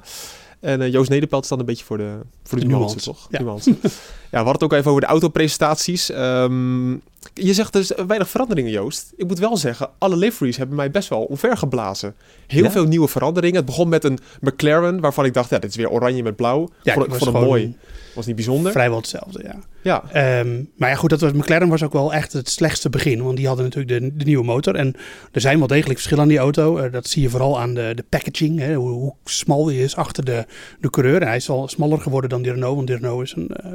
En 0.60 0.82
eh, 0.82 0.92
Joost 0.92 1.10
Nederpelt 1.10 1.44
is 1.44 1.50
dan 1.50 1.60
een 1.60 1.66
beetje 1.66 1.86
voor 1.86 1.98
de, 1.98 2.20
voor 2.44 2.60
de, 2.60 2.64
De 2.66 2.70
nuance, 2.72 2.86
nuance. 2.88 3.04
toch? 3.10 3.28
Ja. 3.30 3.42
Nuance. 3.42 3.70
ja, 3.72 3.78
we 4.30 4.36
hadden 4.36 4.54
het 4.54 4.64
ook 4.64 4.74
even 4.74 4.90
over 4.90 5.02
de 5.02 5.08
autoprestaties. 5.08 6.10
Ehm, 6.12 6.92
je 7.34 7.54
zegt 7.54 7.74
dus 7.74 7.92
weinig 8.08 8.30
veranderingen, 8.30 8.72
Joost. 8.72 9.14
Ik 9.16 9.28
moet 9.28 9.40
wel 9.40 9.58
zeggen, 9.58 9.90
alle 9.98 10.16
liveries 10.18 10.58
hebben 10.58 10.76
mij 10.76 10.92
best 10.92 11.10
wel 11.10 11.22
omvergeblazen. 11.24 12.16
Heel 12.48 12.64
Ja? 12.64 12.72
veel 12.72 12.86
nieuwe 12.86 13.08
veranderingen. 13.08 13.56
Het 13.58 13.66
begon 13.66 13.90
met 13.90 14.04
een 14.04 14.20
McLaren, 14.42 15.00
waarvan 15.00 15.26
ik 15.26 15.34
dacht, 15.34 15.50
ja, 15.50 15.60
dit 15.60 15.70
is 15.70 15.76
weer 15.76 15.90
oranje 15.90 16.24
met 16.24 16.36
blauw. 16.36 16.70
Ja, 16.84 16.94
vond, 16.94 17.06
ik 17.06 17.12
vond 17.14 17.24
gewoon 17.24 17.46
mooi. 17.46 17.76
Was 18.16 18.26
niet 18.26 18.36
bijzonder. 18.36 18.72
Vrijwel 18.72 18.98
hetzelfde, 18.98 19.44
ja. 19.44 19.56
Ja, 19.84 20.04
Ehm, 20.12 20.64
maar 20.76 20.90
ja, 20.90 20.96
goed, 20.96 21.10
dat 21.10 21.22
was, 21.22 21.32
McLaren 21.32 21.68
was 21.70 21.84
ook 21.84 21.94
wel 21.94 22.14
echt 22.14 22.34
het 22.34 22.50
slechtste 22.50 22.90
begin. 22.90 23.24
Want 23.24 23.38
die 23.38 23.48
hadden 23.48 23.66
natuurlijk 23.66 24.02
de, 24.02 24.16
de 24.18 24.26
nieuwe 24.26 24.44
motor. 24.44 24.76
En 24.76 24.96
er 25.32 25.42
zijn 25.42 25.58
wel 25.58 25.68
degelijk 25.68 25.94
verschillen 25.94 26.11
aan 26.20 26.28
die 26.28 26.38
auto. 26.38 26.78
Eh, 26.78 26.92
dat 26.92 27.08
zie 27.08 27.22
je 27.22 27.30
vooral 27.30 27.60
aan 27.60 27.74
de, 27.74 27.92
de 27.96 28.04
packaging. 28.10 28.60
Hè, 28.60 28.76
hoe, 28.76 28.90
hoe 28.90 29.14
smal 29.24 29.64
die 29.64 29.84
is 29.84 29.96
achter 29.96 30.26
de, 30.26 30.46
de 30.80 30.90
coureur. 30.90 31.22
En 31.22 31.28
hij 31.28 31.36
is 31.36 31.50
al 31.50 31.68
smaller 31.68 32.02
geworden 32.02 32.30
dan 32.30 32.42
die 32.42 32.52
Renault. 32.52 32.76
Want 32.76 32.88
die 32.88 32.96
Renault 32.96 33.24
is 33.24 33.34
een 33.36 33.48
eh, 33.48 33.72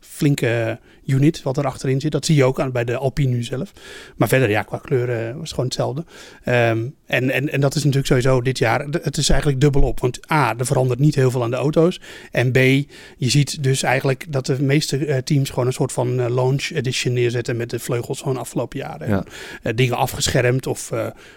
flinke 0.00 0.78
unit 1.06 1.42
wat 1.42 1.56
er 1.56 1.66
achterin 1.66 2.00
zit. 2.00 2.12
Dat 2.12 2.26
zie 2.26 2.36
je 2.36 2.44
ook 2.44 2.60
aan, 2.60 2.72
bij 2.72 2.84
de 2.84 2.96
Alpine 2.96 3.30
nu 3.30 3.42
zelf. 3.42 3.72
Maar 4.16 4.28
verder, 4.28 4.50
ja, 4.50 4.62
qua 4.62 4.78
kleur 4.78 5.10
eh, 5.10 5.32
was 5.32 5.40
het 5.40 5.50
gewoon 5.50 5.64
hetzelfde. 5.64 6.04
Ehm, 6.44 6.86
en, 7.06 7.30
en, 7.30 7.52
en 7.52 7.60
dat 7.60 7.74
is 7.74 7.84
natuurlijk 7.84 8.06
sowieso 8.06 8.42
dit 8.42 8.58
jaar. 8.58 8.86
Het 9.02 9.16
is 9.16 9.28
eigenlijk 9.28 9.60
dubbel 9.60 9.82
op. 9.82 10.00
Want 10.00 10.30
A, 10.32 10.54
er 10.58 10.66
verandert 10.66 11.00
niet 11.00 11.14
heel 11.14 11.30
veel 11.30 11.42
aan 11.42 11.50
de 11.50 11.56
auto's. 11.56 12.00
En 12.30 12.52
B, 12.52 12.56
je 12.56 13.28
ziet 13.28 13.62
dus 13.62 13.82
eigenlijk 13.82 14.32
dat 14.32 14.46
de 14.46 14.62
meeste 14.62 15.22
teams 15.24 15.50
gewoon 15.50 15.66
een 15.66 15.72
soort 15.72 15.92
van 15.92 16.32
launch 16.34 16.70
edition 16.70 17.12
neerzetten 17.12 17.56
met 17.56 17.70
de 17.70 17.78
vleugels 17.78 18.18
van 18.18 18.32
de 18.32 18.40
afgelopen 18.40 18.78
jaren. 18.78 19.08
Ja. 19.08 19.24
En, 19.62 19.76
dingen 19.76 19.96
afgeschermd 19.96 20.66
of, 20.66 20.92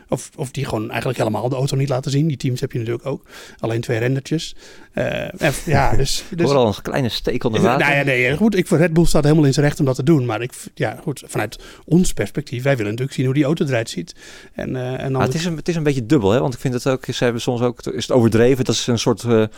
of, 0.10 0.31
of 0.36 0.52
die 0.52 0.66
gewoon 0.66 0.90
eigenlijk 0.90 1.18
helemaal 1.18 1.50
de 1.50 1.56
auto 1.56 1.76
niet 1.76 1.90
laten 1.90 2.12
zien. 2.12 2.28
Die 2.28 2.38
teams 2.38 2.62
heb 2.62 2.72
je 2.72 2.78
natuurlijk 2.78 3.06
ook. 3.06 3.26
Alleen 3.60 3.82
twee 3.82 4.00
rendertjes. 4.00 4.56
Eh, 4.92 5.42
en, 5.42 5.54
ja, 5.66 5.96
dus... 5.96 6.24
Dus 6.36 6.46
hoor 6.46 6.56
al 6.56 6.68
een 6.68 6.82
kleine 6.82 7.10
steek 7.10 7.44
onder 7.44 7.62
water. 7.62 7.86
nou 7.86 7.98
ja, 7.98 8.04
nee, 8.04 8.38
goed. 8.38 8.56
Ik, 8.56 8.68
Red 8.68 8.94
Bull 8.94 9.06
staat 9.06 9.24
helemaal 9.24 9.46
in 9.46 9.54
zijn 9.54 9.66
recht 9.66 9.80
om 9.80 9.86
dat 9.86 9.96
te 9.96 10.04
doen. 10.04 10.26
Maar 10.26 10.42
ik, 10.42 10.54
ja, 10.74 11.00
goed, 11.02 11.24
vanuit 11.28 11.60
ons 11.86 12.14
perspectief, 12.14 12.64
wij 12.64 12.76
willen 12.76 12.92
natuurlijk 12.92 13.18
zien 13.18 13.26
hoe 13.26 13.36
die 13.36 13.44
auto 13.44 13.66
eruit 13.66 13.90
ziet. 13.90 14.16
En, 14.54 14.76
eh, 14.76 14.92
en 14.92 14.98
dan 14.98 15.12
Maar 15.12 15.22
het, 15.22 15.34
is 15.34 15.46
een, 15.46 15.56
het 15.56 15.68
is 15.68 15.76
een 15.76 15.84
beetje 15.84 16.06
dubbel, 16.06 16.32
hè? 16.32 16.40
want 16.40 16.54
ik 16.54 16.60
vind 16.60 16.74
het 16.74 16.88
ook, 16.88 17.06
ze 17.06 17.24
hebben 17.24 17.42
soms 17.42 17.62
ook, 17.62 17.82
is 17.82 18.08
het 18.08 18.12
overdreven, 18.12 18.66
dat 18.66 18.76
is 18.76 18.88
een 18.88 19.00
soort 19.00 19.24
eh, 19.24 19.42
eh, 19.42 19.50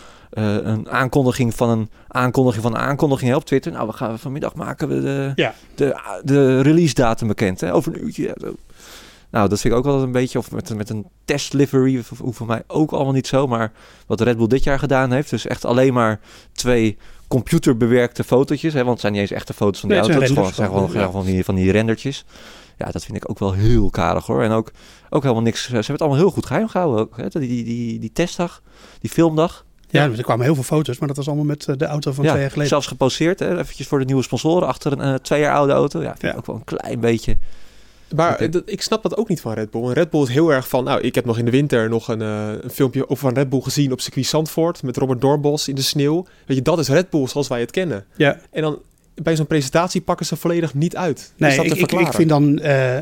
een 0.64 0.90
aankondiging 0.90 1.56
van 1.56 1.70
een 1.70 1.90
aankondiging 2.08 2.64
van 2.64 2.76
een 2.76 2.82
aankondiging 2.82 3.30
hè, 3.30 3.36
op 3.36 3.46
Twitter. 3.46 3.72
Nou, 3.72 3.88
we 3.88 3.94
gaan 3.94 4.20
vanmiddag 4.20 4.54
maken 4.56 4.88
we 4.88 5.02
de, 5.02 5.32
Ja. 5.36 5.54
de, 5.76 6.22
de 6.24 6.62
release 6.62 6.94
datum 6.94 7.28
bekend, 7.28 7.62
hè? 7.62 7.74
over 7.74 7.94
een 7.94 8.04
uurtje. 8.04 8.24
ja. 8.24 8.52
Nou, 9.34 9.50
dat 9.50 9.60
vind 9.60 9.74
ik 9.74 9.80
ook 9.80 9.86
wel 9.86 10.02
een 10.02 10.12
beetje, 10.12 10.38
of 10.38 10.52
met, 10.52 10.76
met 10.76 10.90
een 10.90 11.06
test 11.26 11.54
livery, 11.54 12.04
hoeft 12.18 12.38
voor 12.38 12.48
mij 12.48 12.64
ook 12.68 12.92
allemaal 12.92 13.14
niet 13.14 13.28
zo. 13.28 13.48
Maar 13.48 13.72
wat 14.08 14.22
Red 14.22 14.38
Bull 14.38 14.48
dit 14.48 14.64
jaar 14.64 14.80
gedaan 14.80 15.12
heeft, 15.12 15.30
dus 15.30 15.48
echt 15.48 15.66
alleen 15.66 15.94
maar 15.94 16.20
twee 16.52 16.98
computerbewerkte 17.28 18.24
fotootjes. 18.24 18.74
Hè, 18.74 18.80
want 18.80 18.92
het 18.92 19.00
zijn 19.00 19.14
niet 19.14 19.22
eens 19.22 19.32
echte 19.32 19.54
foto's 19.54 19.80
van 19.80 19.90
die 19.90 19.98
Nee, 19.98 20.08
auto. 20.10 20.26
zijn 20.26 20.46
Het 20.46 20.56
zijn 20.56 20.68
gewoon, 20.68 20.90
zijn 20.90 21.12
van, 21.12 21.26
die, 21.26 21.44
van 21.44 21.56
die 21.56 21.72
rendertjes. 21.72 22.26
Ja, 22.78 22.86
dat 22.92 23.06
vind 23.06 23.18
ik 23.18 23.30
ook 23.30 23.40
wel 23.40 23.54
heel 23.54 23.90
karig 23.90 24.26
hoor. 24.26 24.44
En 24.44 24.52
ook, 24.52 24.72
ook 25.10 25.22
helemaal 25.22 25.44
niks. 25.44 25.66
Ze 25.66 25.72
hebben 25.72 25.92
het 25.92 26.02
allemaal 26.02 26.20
heel 26.20 26.32
goed 26.32 26.46
geheim 26.46 26.68
gehouden. 26.68 27.00
Ook, 27.00 27.18
hè? 27.18 27.28
Die, 27.28 27.40
die, 27.40 27.64
die, 27.64 28.00
die 28.00 28.12
testdag, 28.12 28.62
die 29.00 29.10
filmdag. 29.10 29.66
Ja, 29.90 30.04
er 30.04 30.24
kwamen 30.24 30.46
heel 30.46 30.56
veel 30.56 30.64
foto's, 30.64 30.98
maar 30.98 31.08
dat 31.08 31.18
was 31.18 31.28
allemaal 31.28 31.46
met 31.46 31.68
eh, 31.68 31.78
de 31.78 31.86
auto 31.86 32.12
van 32.12 32.24
ja, 32.24 32.30
twee 32.30 32.42
jaar 32.42 32.52
geleden. 32.52 32.72
zelfs 32.72 32.88
geposeerd. 32.88 33.40
Hè? 33.40 33.60
Eventjes 33.60 33.88
voor 33.88 34.00
de 34.00 34.06
nieuwe 34.06 34.24
sponsoren 34.24 34.68
achter 34.68 34.92
een 34.92 35.02
eh, 35.02 35.14
twee 35.14 35.40
jaar 35.40 35.56
oude 35.56 35.74
auto. 35.74 36.02
Ja, 36.02 36.16
vind 36.18 36.34
ik 36.34 36.40
ook 36.40 36.46
wel 36.46 36.56
een 36.56 36.64
klein 36.64 37.00
beetje. 37.00 37.38
Maar 38.16 38.42
ik 38.66 38.82
snap 38.82 39.04
dat 39.04 39.18
ook 39.18 39.30
niet 39.30 39.42
van 39.42 39.54
Red 39.54 39.72
Bull. 39.72 39.84
En 39.84 39.94
Red 39.94 40.10
Bull 40.10 40.22
is 40.22 40.30
heel 40.30 40.50
erg 40.54 40.68
van... 40.68 40.84
Nou, 40.84 41.02
ik 41.02 41.16
heb 41.16 41.26
nog 41.26 41.38
in 41.38 41.46
de 41.46 41.52
winter 41.52 41.90
nog 41.90 42.08
een, 42.08 42.22
eh, 42.22 42.50
een 42.62 42.70
filmpje 42.70 43.10
over 43.10 43.18
van 43.18 43.34
Red 43.34 43.50
Bull 43.50 43.62
gezien 43.62 43.92
op 43.92 44.02
circuit 44.02 44.26
Zandvoort... 44.26 44.84
met 44.84 44.98
Robert 44.98 45.22
Doorbos 45.22 45.68
in 45.68 45.76
de 45.76 45.82
sneeuw. 45.82 46.26
Weet 46.46 46.58
je, 46.58 46.64
dat 46.64 46.80
is 46.80 46.88
Red 46.88 47.10
Bull 47.10 47.28
zoals 47.28 47.48
wij 47.48 47.60
het 47.60 47.72
kennen. 47.72 48.06
Ja, 48.16 48.40
En 48.52 48.62
dan 48.62 48.80
bij 49.16 49.36
zo'n 49.36 49.48
presentatie 49.48 50.02
pakken 50.02 50.26
ze 50.26 50.36
volledig 50.36 50.74
niet 50.74 50.96
uit. 50.96 51.34
nee, 51.38 51.58
dat 51.58 51.66
ik, 51.66 51.92
ik, 51.92 52.14
vind 52.14 52.30
dan 52.30 52.60
eh, 52.60 52.98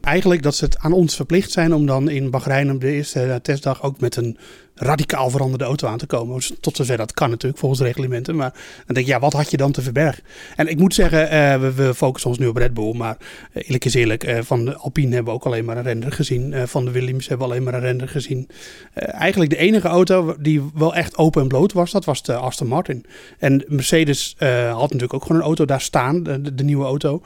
eigenlijk 0.00 0.42
dat 0.42 0.54
ze 0.54 0.64
het 0.64 0.78
aan 0.78 0.92
ons 0.92 1.16
verplicht 1.16 1.50
zijn 1.50 1.74
om 1.74 1.86
dan 1.86 2.08
in 2.08 2.30
Bahrein 2.30 2.70
op 2.70 2.80
de 2.80 2.92
eerste 2.92 3.20
eh, 3.20 3.34
testdag 3.34 3.82
ook 3.82 4.00
met 4.00 4.16
een 4.16 4.38
radicaal 4.74 5.30
veranderde 5.30 5.64
auto 5.64 5.88
aan 5.88 5.98
te 5.98 6.06
komen. 6.06 6.42
Tot 6.60 6.76
zover 6.76 6.96
dat 6.96 7.12
kan 7.12 7.30
natuurlijk 7.30 7.60
volgens 7.60 7.80
de 7.80 7.86
reglementen. 7.86 8.36
Maar 8.36 8.50
dan 8.86 8.94
denk 8.94 9.06
ik, 9.06 9.12
ja, 9.12 9.20
wat 9.20 9.32
had 9.32 9.50
je 9.50 9.56
dan 9.56 9.72
te 9.72 9.82
verbergen? 9.82 10.22
En 10.56 10.68
ik 10.68 10.78
moet 10.78 10.94
zeggen, 10.94 11.30
eh, 11.30 11.60
we, 11.60 11.72
we 11.72 11.94
focussen 11.94 12.30
ons 12.30 12.38
nu 12.38 12.46
op 12.46 12.56
Red 12.56 12.74
Bull. 12.74 12.94
Maar 12.94 13.16
eh, 13.52 13.62
eerlijk 13.64 13.84
is 13.84 13.94
eerlijk, 13.94 14.24
eh, 14.24 14.38
van 14.42 14.64
de 14.64 14.76
Alpine 14.76 15.14
hebben 15.14 15.32
we 15.32 15.38
ook 15.38 15.46
alleen 15.46 15.64
maar 15.64 15.76
een 15.76 15.82
render 15.82 16.12
gezien. 16.12 16.68
Van 16.68 16.84
de 16.84 16.90
Williams 16.90 17.28
hebben 17.28 17.46
we 17.46 17.52
alleen 17.52 17.64
maar 17.64 17.74
een 17.74 17.80
render 17.80 18.08
gezien. 18.08 18.48
Eigenlijk 18.94 19.50
de 19.50 19.56
enige 19.56 19.88
auto 19.88 20.36
die 20.38 20.62
wel 20.74 20.94
echt 20.94 21.16
open 21.16 21.42
en 21.42 21.48
bloot 21.48 21.72
was, 21.72 21.90
dat 21.90 22.04
was 22.04 22.22
de 22.22 22.34
Aston 22.34 22.66
Martin. 22.66 23.04
En 23.38 23.64
Mercedes 23.66 24.34
had 24.38 24.80
natuurlijk 24.80 25.14
ook 25.14 25.22
gewoon 25.22 25.36
een 25.36 25.46
auto 25.46 25.64
daar 25.64 25.80
staan, 25.80 26.22
de, 26.22 26.64
nieuwe 26.64 26.84
auto. 26.84 27.22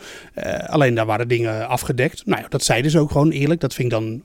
Alleen 0.66 0.94
daar 0.94 1.06
waren 1.06 1.28
dingen 1.28 1.68
afgedekt. 1.68 2.26
Nou 2.26 2.42
ja, 2.42 2.48
dat 2.48 2.64
zeiden 2.64 2.90
ze 2.90 2.98
ook 2.98 3.10
gewoon 3.10 3.30
eerlijk. 3.30 3.60
Dat 3.60 3.74
vind 3.74 3.92
ik 3.92 3.98
dan 3.98 4.22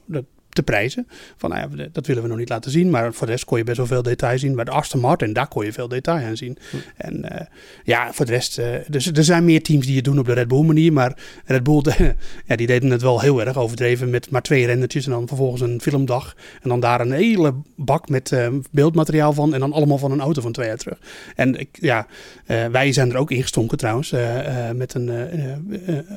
te 0.54 0.64
prijzen. 0.64 1.08
Van 1.38 1.50
nou 1.50 1.78
ja, 1.78 1.88
dat 1.92 2.06
willen 2.06 2.24
we 2.24 2.30
nog 2.30 2.38
niet 2.38 2.50
laten 2.50 2.72
zien. 2.72 2.90
Maar 2.90 3.14
voor 3.14 3.26
de 3.26 3.32
rest 3.32 3.46
kon 3.46 3.58
je 3.58 3.64
best 3.64 3.78
wel 3.78 3.86
veel 3.86 4.02
detail 4.02 4.40
zien. 4.40 4.56
Bij 4.56 4.64
de 4.64 4.72
Aston 4.72 5.00
Martin, 5.00 5.34
daar 5.34 5.48
kon 5.48 5.66
je 5.66 5.74
veel 5.74 5.88
detail 5.88 6.26
aan 6.26 6.38
zien. 6.38 6.58
En 6.98 7.30
eh, 7.30 7.46
ja, 7.84 8.14
voor 8.14 8.26
de 8.26 8.32
rest... 8.32 8.58
eh, 8.58 8.68
dus 8.88 9.08
er 9.08 9.24
zijn 9.24 9.46
meer 9.46 9.64
teams 9.64 9.86
die 9.86 9.96
het 9.96 10.06
doen 10.06 10.20
op 10.20 10.26
de 10.26 10.34
Red 10.34 10.48
Bull 10.48 10.64
manier. 10.64 10.94
Maar 10.94 11.18
Red 11.46 11.64
Bull, 11.64 11.82
ja, 12.48 12.56
die 12.56 12.68
deden 12.68 12.90
het 12.90 13.02
wel 13.02 13.20
heel 13.20 13.46
erg 13.46 13.58
overdreven. 13.58 14.10
Met 14.10 14.30
maar 14.30 14.42
twee 14.42 14.66
rendertjes 14.66 15.06
en 15.06 15.12
dan 15.12 15.28
vervolgens 15.28 15.62
een 15.62 15.82
filmdag. 15.82 16.36
En 16.62 16.70
dan 16.70 16.80
daar 16.80 17.02
een 17.02 17.12
hele 17.12 17.54
bak 17.76 18.10
met 18.10 18.32
eh, 18.32 18.48
beeldmateriaal 18.72 19.34
van. 19.34 19.54
En 19.54 19.60
dan 19.60 19.74
allemaal 19.74 19.98
van 19.98 20.12
een 20.12 20.22
auto 20.22 20.42
van 20.42 20.52
twee 20.52 20.68
jaar 20.68 20.78
terug. 20.78 20.98
En 21.36 21.60
ik, 21.60 21.78
ja, 21.82 22.08
wij 22.72 22.94
zijn 22.94 23.12
er 23.12 23.18
ook 23.18 23.32
ingestonken 23.32 23.78
trouwens. 23.78 24.14
met 24.76 24.94
een, 24.94 25.08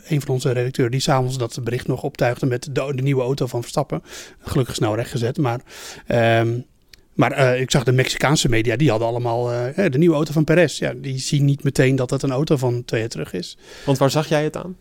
een 0.07 0.21
van 0.21 0.35
onze 0.35 0.53
redacteuren 0.53 0.93
die 0.93 1.01
s'avonds 1.01 1.39
dat 1.39 1.59
bericht 1.65 1.87
nog 1.87 2.03
optuigde 2.03 2.47
met 2.47 2.69
de, 2.73 2.93
de 2.95 3.03
nieuwe 3.03 3.23
auto 3.23 3.47
van 3.47 3.61
Verstappen. 3.61 4.03
Gelukkig 4.39 4.75
snel 4.75 4.95
rechtgezet. 4.95 5.39
Maar, 5.39 5.61
ehm, 6.07 6.59
maar 7.15 7.33
eh, 7.33 7.61
ik 7.61 7.71
zag 7.71 7.85
de 7.85 7.93
Mexicaanse 7.93 8.49
media, 8.49 8.77
die 8.77 8.91
hadden 8.91 9.09
allemaal 9.09 9.53
eh, 9.53 9.91
de 9.91 9.99
nieuwe 9.99 10.15
auto 10.15 10.33
van 10.33 10.45
Perez. 10.45 10.79
Ja, 10.79 10.93
die 10.97 11.19
zien 11.19 11.45
niet 11.45 11.65
meteen 11.65 11.97
dat 11.97 12.11
het 12.11 12.23
een 12.23 12.31
auto 12.33 12.57
van 12.57 12.85
twee 12.85 13.01
jaar 13.01 13.09
terug 13.09 13.33
is. 13.33 13.59
Want 13.85 13.99
waar 13.99 14.11
zag 14.11 14.29
jij 14.29 14.45
het 14.45 14.57
aan? 14.57 14.77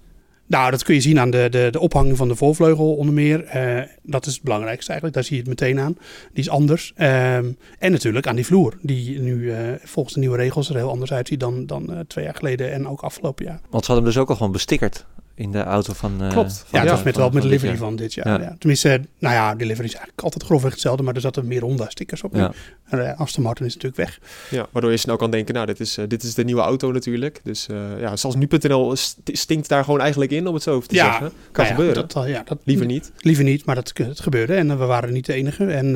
Nou, 0.45 0.71
dat 0.71 0.83
kun 0.83 0.93
je 0.93 1.01
zien 1.01 1.19
aan 1.19 1.29
de, 1.29 1.47
de, 1.49 1.67
de 1.71 1.79
ophanging 1.79 2.17
van 2.17 2.27
de 2.27 2.35
voorvleugel 2.35 2.95
onder 2.95 3.13
meer. 3.13 3.43
Eh, 3.43 3.81
dat 4.01 4.25
is 4.25 4.33
het 4.33 4.43
belangrijkste 4.43 4.91
eigenlijk. 4.91 5.15
Daar 5.19 5.27
zie 5.27 5.35
je 5.35 5.41
het 5.41 5.49
meteen 5.49 5.79
aan. 5.79 5.97
Die 6.33 6.43
is 6.43 6.49
anders. 6.49 6.93
Ehm, 6.95 7.51
en 7.79 7.91
natuurlijk 7.91 8.27
aan 8.27 8.35
die 8.35 8.45
vloer. 8.45 8.77
Die 8.81 9.19
nu 9.19 9.51
eh, 9.51 9.59
volgens 9.83 10.13
de 10.13 10.19
nieuwe 10.19 10.37
regels 10.37 10.69
er 10.69 10.75
heel 10.75 10.89
anders 10.89 11.13
uitziet 11.13 11.39
dan, 11.39 11.65
dan 11.65 11.93
eh, 11.93 11.99
twee 12.07 12.25
jaar 12.25 12.35
geleden 12.35 12.71
en 12.71 12.87
ook 12.87 13.01
afgelopen 13.01 13.45
jaar. 13.45 13.59
Want 13.69 13.85
ze 13.85 13.91
hadden 13.91 13.95
hem 13.95 14.13
dus 14.13 14.17
ook 14.17 14.29
al 14.29 14.35
gewoon 14.35 14.51
bestickerd 14.51 15.05
in 15.35 15.51
de 15.51 15.63
auto 15.63 15.93
van. 15.93 16.21
eh, 16.21 16.29
Klopt. 16.29 16.53
van- 16.57 16.67
Ja, 16.71 16.79
het 16.79 16.89
was 16.89 17.03
met, 17.03 17.15
wel 17.15 17.25
met 17.29 17.33
de 17.33 17.39
van 17.41 17.49
dit 17.49 17.59
livery 17.61 17.71
jaar. 17.79 17.87
van 17.87 17.95
dit 17.95 18.13
jaar. 18.13 18.27
Ja. 18.27 18.39
Ja. 18.47 18.55
Tenminste, 18.59 19.01
nou 19.19 19.33
ja, 19.33 19.55
de 19.55 19.65
livery 19.65 19.85
is 19.87 19.93
eigenlijk 19.93 20.21
altijd 20.23 20.43
grofweg 20.43 20.71
hetzelfde, 20.71 21.03
maar 21.03 21.15
er 21.15 21.21
zaten 21.21 21.47
meer 21.47 21.61
Honda-stickers 21.61 22.23
op. 22.23 22.35
Ja. 22.35 22.51
En 22.89 23.07
eh, 23.09 23.19
Aston 23.19 23.43
Martin 23.43 23.65
is 23.65 23.73
natuurlijk 23.73 24.01
weg. 24.01 24.19
Ja, 24.49 24.67
waardoor 24.71 24.91
je 24.91 24.97
snel 24.97 25.15
kan 25.15 25.31
denken, 25.31 25.53
nou, 25.53 25.65
dit 25.65 25.79
is, 25.79 25.97
eh, 25.97 26.05
dit 26.07 26.23
is 26.23 26.33
de 26.33 26.43
nieuwe 26.43 26.61
auto 26.61 26.91
natuurlijk. 26.91 27.39
Dus 27.43 27.67
eh, 27.67 27.77
ja, 27.99 28.15
zoals 28.15 28.35
nu.nl 28.35 28.95
st- 28.95 29.15
stinkt 29.23 29.69
daar 29.69 29.83
gewoon 29.83 29.99
eigenlijk 29.99 30.31
in, 30.31 30.47
om 30.47 30.53
het 30.53 30.63
zo 30.63 30.79
te 30.79 30.95
Ja, 30.95 31.03
zeggen. 31.05 31.27
Kan 31.27 31.65
Nou 31.65 31.67
ja, 31.67 31.73
gebeuren. 31.75 32.07
Dat, 32.07 32.27
ja, 32.27 32.43
dat, 32.45 32.57
Liever 32.63 32.85
niet. 32.85 33.11
Liever 33.17 33.43
niet, 33.43 33.65
maar 33.65 33.75
dat, 33.75 33.91
het 33.97 34.19
gebeurde. 34.19 34.53
En 34.53 34.67
we 34.79 34.85
waren 34.85 35.13
niet 35.13 35.25
de 35.25 35.33
enige. 35.33 35.65
En 35.65 35.95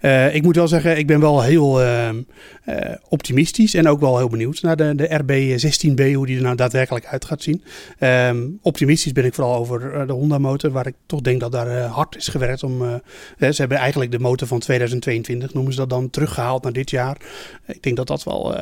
eh, 0.00 0.26
eh, 0.26 0.34
ik 0.34 0.42
moet 0.42 0.56
wel 0.56 0.68
zeggen, 0.68 0.98
ik 0.98 1.06
ben 1.06 1.20
wel 1.20 1.42
heel 1.42 1.82
ehm, 1.82 2.22
eh, 2.64 2.94
optimistisch. 3.08 3.74
En 3.74 3.88
ook 3.88 4.00
wel 4.00 4.18
heel 4.18 4.28
benieuwd 4.28 4.62
naar 4.62 4.76
de, 4.76 4.94
de 4.94 5.08
RB16B, 5.22 6.14
hoe 6.14 6.26
die 6.26 6.36
er 6.36 6.42
nou 6.42 6.56
daadwerkelijk 6.56 7.06
uit 7.06 7.24
gaat 7.24 7.42
zien. 7.42 7.62
Ehm, 7.98 8.42
optimistisch 8.64 9.12
ben 9.12 9.24
ik 9.24 9.34
vooral 9.34 9.54
over 9.54 9.94
eh, 9.94 10.06
de 10.06 10.12
Honda 10.12 10.38
motor, 10.38 10.70
waar 10.70 10.86
ik 10.86 10.94
toch 11.06 11.20
denk 11.20 11.40
dat 11.40 11.52
daar 11.52 11.68
eh, 11.68 11.94
hard 11.94 12.16
is 12.16 12.28
gewerkt 12.28 12.62
om. 12.62 12.82
eh, 12.82 12.94
hè, 13.36 13.52
ze 13.52 13.60
hebben 13.60 13.78
eigenlijk 13.78 14.10
de 14.10 14.18
motor 14.18 14.48
van 14.48 14.58
2022, 14.58 15.54
noemen 15.54 15.72
ze 15.72 15.78
dat 15.78 15.90
dan, 15.90 16.10
teruggehaald 16.10 16.62
naar 16.62 16.72
dit 16.72 16.90
jaar. 16.90 17.16
Ik 17.66 17.82
denk 17.82 17.96
dat 17.96 18.06
dat 18.06 18.24
wel. 18.24 18.56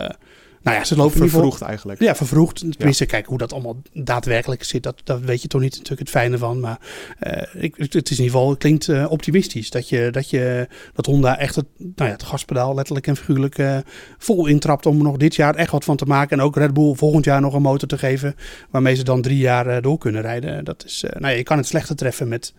Nou 0.62 0.76
ja, 0.76 0.84
ze 0.84 0.96
lopen 0.96 1.18
Vervroegd 1.18 1.60
eigenlijk. 1.60 2.00
ja, 2.00 2.14
vervroegd. 2.14 2.64
Tenminste, 2.76 3.06
kijk 3.06 3.26
hoe 3.26 3.38
dat 3.38 3.52
allemaal 3.52 3.82
daadwerkelijk 3.92 4.64
zit. 4.64 4.82
Dat, 4.82 5.00
dat 5.04 5.20
weet 5.20 5.42
je 5.42 5.48
toch 5.48 5.60
niet 5.60 5.72
natuurlijk 5.72 6.00
het 6.00 6.10
fijne 6.10 6.38
van. 6.38 6.60
Maar 6.60 6.78
eh, 7.18 7.62
ik, 7.62 7.74
het 7.76 7.94
is 7.94 8.18
in 8.18 8.24
ieder 8.24 8.24
geval, 8.24 8.50
het 8.50 8.58
klinkt 8.58 8.88
eh, 8.88 9.10
optimistisch. 9.10 9.70
Dat, 9.70 9.88
je, 9.88 10.08
dat, 10.10 10.30
je, 10.30 10.68
dat 10.94 11.06
Honda 11.06 11.38
echt 11.38 11.54
het, 11.54 11.66
nou 11.76 11.92
ja, 11.96 12.14
het 12.14 12.22
gaspedaal 12.22 12.74
letterlijk 12.74 13.06
en 13.06 13.16
figuurlijk 13.16 13.58
eh, 13.58 13.76
vol 14.18 14.46
intrapt. 14.46 14.86
Om 14.86 14.96
er 14.96 15.02
nog 15.02 15.16
dit 15.16 15.34
jaar 15.34 15.54
echt 15.54 15.70
wat 15.70 15.84
van 15.84 15.96
te 15.96 16.04
maken. 16.04 16.38
En 16.38 16.44
ook 16.44 16.56
Red 16.56 16.74
Bull 16.74 16.94
volgend 16.94 17.24
jaar 17.24 17.40
nog 17.40 17.54
een 17.54 17.62
motor 17.62 17.88
te 17.88 17.98
geven. 17.98 18.34
Waarmee 18.70 18.94
ze 18.94 19.04
dan 19.04 19.22
drie 19.22 19.38
jaar 19.38 19.82
door 19.82 19.98
kunnen 19.98 20.22
rijden. 20.22 20.64
Dat 20.64 20.84
is, 20.84 21.04
nou 21.08 21.32
ja, 21.32 21.38
je 21.38 21.42
kan 21.42 21.56
het 21.56 21.66
slechter 21.66 21.96
treffen 21.96 22.28
met, 22.28 22.54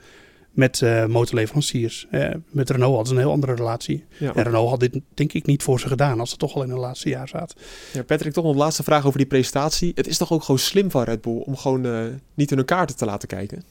met 0.54 0.82
eh, 0.82 1.06
motorleveranciers. 1.06 2.08
Eh, 2.12 2.30
met 2.50 2.70
Renault 2.70 2.96
hadden 2.96 3.08
ze 3.08 3.14
een 3.14 3.26
heel 3.26 3.32
andere 3.32 3.54
relatie. 3.54 4.06
Ja. 4.18 4.34
En 4.36 4.44
Renault 4.44 4.70
had 4.70 4.80
dit 4.80 5.00
denk 5.14 5.34
ik 5.34 5.46
niet 5.46 5.64
voor 5.64 5.80
ze 5.80 5.88
gedaan. 5.88 6.20
Als 6.20 6.30
ze 6.30 6.38
toch 6.38 6.56
al 6.56 6.64
in 6.64 6.70
het 6.70 6.80
laatste 6.80 7.10
jaar 7.10 7.28
zaten. 7.28 7.58
Ja, 7.94 8.04
Patrick, 8.04 8.34
toch 8.34 8.44
nog 8.44 8.54
een 8.54 8.60
laatste 8.60 8.84
vraag 8.84 9.06
over 9.06 9.18
die 9.18 9.28
presentatie. 9.28 9.92
Het 9.96 10.08
is 10.08 10.18
toch 10.18 10.32
ook 10.32 10.44
gewoon 10.44 10.60
slim 10.60 10.92
van 10.92 11.04
Red 11.04 11.22
Bull 11.22 11.38
om 11.38 11.58
gewoon 11.58 11.86
eh, 11.86 12.00
niet 12.34 12.52
in 12.52 12.58
hun 12.58 12.66
kaarten 12.66 12.96
te 12.96 13.06
laten 13.06 13.28
kijken? 13.28 13.64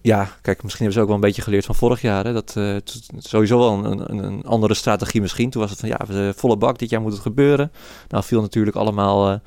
Ja, 0.00 0.36
kijk, 0.42 0.62
misschien 0.62 0.84
hebben 0.84 0.92
ze 0.92 1.00
ook 1.00 1.06
wel 1.06 1.14
een 1.14 1.20
beetje 1.20 1.42
geleerd 1.42 1.64
van 1.64 1.74
vorig 1.74 2.00
jaar. 2.00 2.24
Hè? 2.24 2.32
Dat 2.32 2.56
eh, 2.56 2.76
sowieso 3.18 3.58
wel 3.58 3.72
een, 3.72 4.10
een, 4.10 4.24
een 4.24 4.44
andere 4.44 4.74
strategie 4.74 5.20
misschien. 5.20 5.50
Toen 5.50 5.60
was 5.60 5.70
het 5.70 5.80
van 5.80 5.88
ja, 5.88 6.00
we 6.06 6.32
volle 6.36 6.56
bak, 6.56 6.78
dit 6.78 6.90
jaar 6.90 7.00
moet 7.00 7.12
het 7.12 7.20
gebeuren. 7.20 7.72
Nou, 8.08 8.24
viel 8.24 8.40
natuurlijk 8.40 8.76
allemaal, 8.76 9.30
eh, 9.30 9.38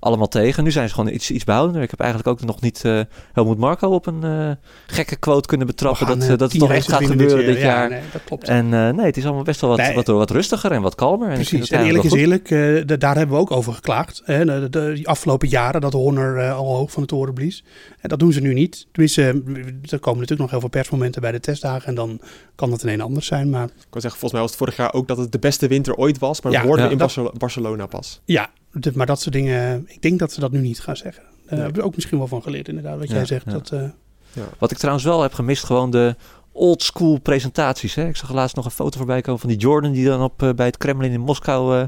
allemaal 0.00 0.28
tegen. 0.28 0.64
Nu 0.64 0.70
zijn 0.70 0.88
ze 0.88 0.94
gewoon 0.94 1.12
iets, 1.14 1.30
iets 1.30 1.44
behoudender. 1.44 1.82
Ik 1.82 1.90
heb 1.90 2.00
eigenlijk 2.00 2.30
ook 2.30 2.44
nog 2.44 2.60
niet 2.60 2.84
eh 2.84 3.00
Helmoet 3.32 3.58
Marco 3.58 3.88
op 3.90 4.06
een 4.06 4.24
eh, 4.24 4.50
gekke 4.86 5.16
quote 5.16 5.48
kunnen 5.48 5.66
betrappen. 5.66 6.06
Gaan, 6.06 6.18
Dat, 6.18 6.28
eh, 6.28 6.36
dat 6.36 6.52
het 6.52 6.60
toch 6.60 6.72
echt 6.72 6.88
gaat 6.88 7.06
gebeuren 7.06 7.46
dit 7.46 7.56
Ja, 7.56 7.62
jaar. 7.62 7.88
nee, 7.88 8.00
dat 8.12 8.24
klopt. 8.24 8.48
En 8.48 8.64
eh, 8.74 8.88
nee, 8.90 9.06
het 9.06 9.16
is 9.16 9.24
allemaal 9.24 9.42
best 9.42 9.60
wel 9.60 9.70
wat, 9.70 9.78
Nee. 9.78 9.94
wat, 9.94 10.06
wat 10.06 10.30
rustiger 10.30 10.72
en 10.72 10.82
wat 10.82 10.94
kalmer. 10.94 11.28
En 11.28 11.34
Precies, 11.34 11.60
het 11.60 11.70
en 11.78 11.84
eerlijk 11.84 12.04
is 12.04 12.12
eerlijk, 12.12 12.44
eh, 12.50 12.58
de- 12.86 12.98
daar 12.98 13.16
hebben 13.16 13.36
we 13.36 13.42
ook 13.42 13.50
over 13.50 13.72
geklaagd. 13.72 14.22
Hè, 14.24 14.44
de, 14.44 14.68
de- 14.70 14.92
die 14.94 15.08
afgelopen 15.08 15.48
jaren 15.48 15.80
dat 15.80 15.92
Horner 15.92 16.36
eh, 16.38 16.56
al 16.56 16.76
hoog 16.76 16.90
van 16.90 17.02
de 17.02 17.08
toren 17.08 17.34
blies. 17.34 17.64
En 18.00 18.08
dat 18.08 18.18
doen 18.18 18.32
ze 18.32 18.40
nu 18.40 18.54
niet. 18.54 18.86
Tenminste, 18.92 19.22
er 19.22 19.98
komen 19.98 20.20
natuurlijk 20.20 20.38
nog 20.40 20.50
heel 20.50 20.60
veel 20.60 20.68
persmomenten 20.68 21.20
bij 21.22 21.32
de 21.32 21.40
testdagen. 21.40 21.86
En 21.88 21.94
dan 21.94 22.20
kan 22.54 22.70
dat 22.70 22.82
ineens 22.82 23.02
anders 23.02 23.26
zijn. 23.26 23.50
Maar 23.50 23.64
Ik 23.64 23.70
kan 23.90 24.00
zeggen, 24.00 24.20
volgens 24.20 24.32
mij 24.32 24.40
was 24.40 24.50
het 24.50 24.58
vorig 24.58 24.76
jaar 24.76 24.92
ook 24.92 25.08
dat 25.08 25.16
het 25.18 25.32
de 25.32 25.38
beste 25.38 25.66
winter 25.68 25.94
ooit 25.94 26.18
was. 26.18 26.40
Maar 26.40 26.52
Ja, 26.52 26.62
in 26.88 26.98
Dat- 26.98 27.38
Barcelona 27.38 27.86
pas. 27.86 28.20
ja, 28.24 28.50
maar 28.94 29.06
dat 29.06 29.20
soort 29.20 29.34
dingen, 29.34 29.84
ik 29.88 30.02
denk 30.02 30.18
dat 30.18 30.32
ze 30.32 30.40
dat 30.40 30.50
nu 30.52 30.60
niet 30.60 30.80
gaan 30.80 30.96
zeggen. 30.96 31.22
Daar 31.22 31.32
Nee. 31.56 31.60
hebben 31.60 31.80
we 31.82 31.88
ook 31.88 31.94
misschien 31.94 32.18
wel 32.18 32.26
van 32.26 32.42
geleerd 32.42 32.68
inderdaad. 32.68 32.98
Wat 32.98 33.08
Ja, 33.08 33.14
jij 33.14 33.24
zegt, 33.24 33.44
ja. 33.44 33.52
dat... 33.52 33.70
eh, 33.72 34.42
Wat 34.58 34.70
ik 34.70 34.76
trouwens 34.78 35.04
wel 35.04 35.22
heb 35.22 35.32
gemist, 35.32 35.64
gewoon 35.64 35.90
de 35.90 36.16
old 36.52 36.82
school 36.82 37.18
presentaties. 37.18 37.94
Hè? 37.94 38.08
Ik 38.08 38.16
zag 38.16 38.32
laatst 38.32 38.56
nog 38.56 38.64
een 38.64 38.70
foto 38.70 38.96
voorbij 38.98 39.20
komen 39.20 39.40
van 39.40 39.48
die 39.48 39.58
Jordan 39.58 39.92
die 39.92 40.06
dan 40.06 40.22
op, 40.22 40.42
eh, 40.42 40.50
bij 40.52 40.66
het 40.66 40.76
Kremlin 40.76 41.12
in 41.12 41.20
Moskou 41.20 41.78
eh, 41.78 41.84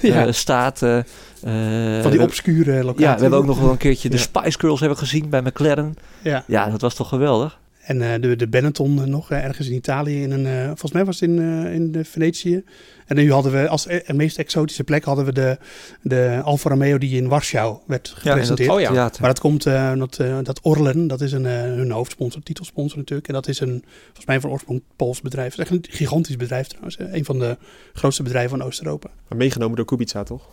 ja, 0.00 0.32
staat. 0.32 0.82
eh, 0.82 0.98
eh, 0.98 2.02
van 2.02 2.10
die 2.10 2.22
obscure 2.22 2.84
locatie. 2.84 3.04
Ja, 3.04 3.14
we 3.14 3.20
hebben 3.20 3.38
ook 3.38 3.46
nog 3.46 3.60
wel 3.60 3.70
een 3.70 3.76
keertje 3.76 4.08
de. 4.08 4.16
Spice 4.28 4.58
Girls 4.58 4.80
hebben 4.80 4.98
gezien 4.98 5.28
bij 5.28 5.42
McLaren. 5.42 5.94
Ja. 6.22 6.44
Ja, 6.46 6.68
dat 6.70 6.80
was 6.80 6.94
toch 6.94 7.08
geweldig. 7.08 7.58
En 7.84 8.02
eh, 8.12 8.20
de, 8.20 8.36
de 8.36 8.48
Benetton 8.48 8.98
eh, 8.98 9.04
nog 9.04 9.30
eh, 9.30 9.44
ergens 9.44 9.68
in 9.68 9.74
Italië. 9.74 10.22
In 10.22 10.30
een, 10.30 10.46
eh, 10.46 10.66
volgens 10.66 10.92
mij 10.92 11.04
was 11.04 11.20
het 11.20 11.30
in, 11.30 11.38
eh, 11.38 11.74
in 11.74 11.92
de 11.92 12.04
Venetië. 12.04 12.64
En 13.06 13.16
nu 13.16 13.32
hadden 13.32 13.52
we 13.52 13.68
als 13.68 13.86
e- 13.88 14.02
meest 14.14 14.38
exotische 14.38 14.84
plek 14.84 15.04
hadden 15.04 15.24
we 15.24 15.32
de, 15.32 15.58
de 16.02 16.40
Alfa 16.44 16.68
Romeo 16.68 16.98
die 16.98 17.16
in 17.16 17.28
Warschau 17.28 17.78
werd 17.86 18.08
gepresenteerd. 18.16 18.70
oh 18.70 18.80
ja. 18.80 18.92
Maar 19.20 19.28
dat 19.30 19.40
komt, 19.40 19.66
eh, 19.66 19.94
dat, 19.96 20.18
eh, 20.18 20.38
dat 20.42 20.60
Orlen, 20.62 21.06
dat 21.06 21.20
is 21.20 21.32
een, 21.32 21.46
eh, 21.46 21.52
hun 21.52 21.90
hoofdsponsor, 21.90 22.42
titelsponsor 22.42 22.98
natuurlijk. 22.98 23.28
En 23.28 23.34
dat 23.34 23.48
is 23.48 23.60
een, 23.60 23.84
volgens 24.04 24.26
mij 24.26 24.40
van 24.40 24.50
oorsprong 24.50 24.82
Pools 24.96 25.20
bedrijf. 25.20 25.56
Het 25.56 25.58
is 25.68 25.70
echt 25.72 25.84
een 25.84 25.94
gigantisch 25.96 26.36
bedrijf 26.36 26.66
trouwens. 26.66 26.96
Een 26.98 27.24
van 27.24 27.38
de 27.38 27.56
grootste 27.92 28.22
bedrijven 28.22 28.58
van 28.58 28.66
Oost-Europa. 28.66 29.10
Maar 29.28 29.38
meegenomen 29.38 29.76
door 29.76 29.84
Kubica, 29.84 30.22
toch? 30.22 30.48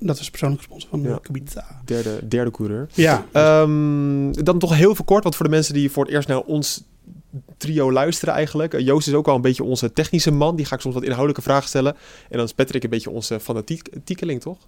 Dat 0.00 0.18
is 0.18 0.24
de 0.24 0.30
persoonlijke 0.30 0.64
sponsor 0.64 0.90
van 0.90 1.00
Ja. 1.02 1.08
ja. 1.08 1.18
Kubica. 1.22 1.80
Derde, 1.84 2.28
derde 2.28 2.50
coureur. 2.50 2.88
Ja, 2.94 3.26
Ehm, 3.32 4.32
dan 4.32 4.58
toch 4.58 4.74
heel 4.74 4.94
veel 4.94 5.04
kort, 5.04 5.22
want 5.22 5.36
voor 5.36 5.44
de 5.44 5.50
mensen 5.50 5.74
die 5.74 5.90
voor 5.90 6.04
het 6.04 6.12
eerst 6.14 6.28
naar 6.28 6.40
ons 6.40 6.82
trio 7.56 7.92
luisteren 7.92 8.34
eigenlijk. 8.34 8.74
eh, 8.74 8.80
Joost 8.86 9.08
is 9.08 9.14
ook 9.14 9.26
wel 9.26 9.34
een 9.34 9.40
beetje 9.40 9.64
onze 9.64 9.92
technische 9.92 10.30
man. 10.30 10.56
Die 10.56 10.64
ga 10.66 10.74
ik 10.74 10.80
soms 10.80 10.94
wat 10.94 11.02
inhoudelijke 11.02 11.42
vragen 11.42 11.68
stellen. 11.68 11.94
En 12.30 12.36
dan 12.36 12.44
is 12.46 12.52
Patrick 12.52 12.84
een 12.84 12.90
beetje 12.90 13.10
onze 13.10 13.40
fanatiekeling, 13.40 14.40
toch? 14.40 14.58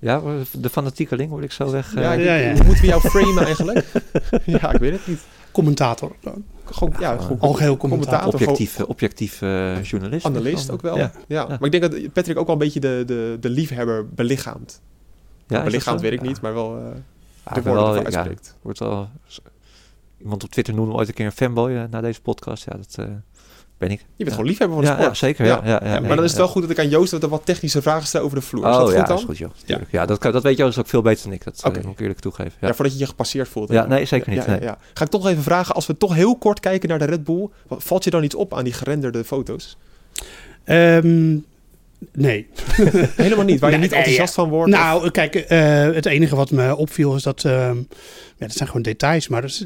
Ja, 0.00 0.22
de 0.52 0.68
fanatiekeling 0.70 1.30
word 1.30 1.44
ik 1.44 1.52
zo 1.52 1.70
weg. 1.70 1.94
eh, 1.94 2.02
ja, 2.02 2.12
ja, 2.12 2.34
ja. 2.34 2.52
Hoe 2.54 2.64
moeten 2.64 2.82
we 2.82 2.88
jou 2.88 3.00
framen 3.00 3.44
eigenlijk? 3.44 3.86
ja, 4.60 4.72
ik 4.72 4.80
weet 4.80 4.92
het 4.92 5.06
niet. 5.06 5.20
commentator. 5.52 6.16
Gewoon, 6.66 6.94
ja, 6.98 7.16
gewoon 7.16 7.40
Algeheel 7.40 7.76
commentator. 7.76 8.32
objectief, 8.32 8.80
objectief 8.80 9.42
eh, 9.42 9.82
journalist. 9.82 10.26
Analist 10.26 10.70
ook 10.70 10.82
wel. 10.82 10.96
Ja. 10.96 11.12
Ja. 11.28 11.46
Maar 11.46 11.64
ik 11.64 11.80
denk 11.80 11.82
dat 11.92 12.12
Patrick 12.12 12.38
ook 12.38 12.46
wel 12.46 12.54
een 12.54 12.60
beetje 12.60 12.80
de, 12.80 13.02
de, 13.06 13.36
de 13.40 13.50
liefhebber 13.50 14.08
belichaamt. 14.08 14.82
Ja, 15.46 15.62
belichaamt 15.62 16.00
weet 16.00 16.12
ik 16.12 16.20
Ja. 16.22 16.26
niet, 16.26 16.40
maar 16.40 16.54
wel 16.54 16.76
eh 16.76 16.82
Ja, 17.46 17.52
de 17.54 17.62
woorden 17.62 17.84
wel- 17.84 17.94
ja, 17.96 18.02
uitspreekt. 18.02 18.56
wordt 18.62 18.78
wel... 18.78 19.08
Iemand 20.20 20.44
op 20.44 20.50
Twitter 20.50 20.74
noemde 20.74 20.90
me 20.92 20.96
ooit 20.98 21.08
een 21.08 21.14
keer 21.14 21.26
een 21.26 21.32
fanboy 21.32 21.70
eh, 21.72 21.82
na 21.90 22.00
deze 22.00 22.20
podcast. 22.20 22.64
Ja, 22.64 22.76
dat 22.76 22.94
eh, 22.98 23.06
ben 23.78 23.90
ik. 23.90 23.98
Je 23.98 24.06
bent 24.16 24.28
Ja. 24.28 24.34
gewoon 24.34 24.46
liefhebber 24.46 24.76
van 24.76 24.84
de 24.84 24.90
Ja, 24.90 24.96
sport. 24.96 25.18
ja, 25.18 25.26
zeker. 25.26 25.44
Ja. 25.46 25.60
Ja, 25.64 25.68
ja, 25.70 25.80
Ja, 25.84 25.90
nee, 25.92 26.00
maar 26.00 26.16
dan 26.16 26.24
is 26.24 26.30
het 26.30 26.38
wel 26.40 26.48
goed 26.48 26.62
dat 26.62 26.70
ik 26.70 26.78
aan 26.78 26.88
Joost 26.88 27.12
wat, 27.12 27.22
wat 27.22 27.42
technische 27.46 27.82
vragen 27.82 28.06
stel 28.06 28.22
over 28.22 28.36
de 28.38 28.42
vloer. 28.42 28.64
Oh, 28.64 28.70
is 28.70 28.76
dat 28.76 28.92
ja, 28.92 28.98
goed 28.98 29.06
dan? 29.08 29.16
is 29.18 29.24
goed, 29.24 29.38
joh. 29.38 29.80
Ja, 29.90 30.06
dat, 30.06 30.18
kan, 30.18 30.32
dat 30.32 30.42
weet 30.42 30.56
Joost 30.56 30.78
ook 30.78 30.86
veel 30.88 31.02
beter 31.02 31.24
dan 31.24 31.32
ik. 31.32 31.44
Dat 31.44 31.60
eh, 31.64 31.72
moet 31.84 31.92
ik 31.92 32.00
eerlijk 32.00 32.20
toegeven. 32.20 32.52
Ja. 32.60 32.66
Ja. 32.68 32.74
voordat 32.74 32.92
je 32.94 33.00
je 33.00 33.06
gepasseerd 33.06 33.48
voelt. 33.48 33.70
Ja, 33.70 33.86
nee, 33.86 34.04
zeker 34.04 34.28
niet, 34.30 34.38
Ja, 34.44 34.44
ja, 34.52 34.58
nee. 34.58 34.68
ja. 34.68 34.78
Ga 34.94 35.04
ik 35.04 35.10
toch 35.10 35.26
even 35.28 35.42
vragen, 35.42 35.74
als 35.74 35.86
we 35.86 35.96
toch 35.96 36.14
heel 36.14 36.36
kort 36.36 36.60
kijken 36.60 36.88
naar 36.88 36.98
de 36.98 37.04
Red 37.04 37.24
Bull, 37.24 37.48
wat- 37.68 37.82
valt 37.82 38.04
je 38.04 38.10
dan 38.10 38.22
iets 38.24 38.34
op 38.34 38.54
aan 38.54 38.64
die 38.64 38.72
gerenderde 38.72 39.24
foto's? 39.24 39.76
Ehm, 40.64 41.36
nee. 42.12 42.46
Helemaal 43.16 43.44
niet, 43.44 43.60
waar 43.60 43.70
je 43.70 43.76
Nee, 43.76 43.84
niet 43.84 43.90
nee, 43.90 43.98
enthousiast 43.98 44.34
van 44.34 44.48
wordt. 44.48 44.72
of- 44.72 44.78
Nou, 44.78 45.10
kijk, 45.10 45.34
eh, 45.34 45.58
het 45.82 46.06
enige 46.06 46.36
wat 46.36 46.50
me 46.50 46.76
opviel 46.76 47.14
is 47.14 47.22
dat. 47.22 47.44
ehm, 47.44 47.76
ja, 48.38 48.46
dat 48.46 48.56
zijn 48.56 48.68
gewoon 48.68 48.82
details. 48.82 49.28
Maar 49.28 49.40
dat 49.40 49.50
is, 49.50 49.58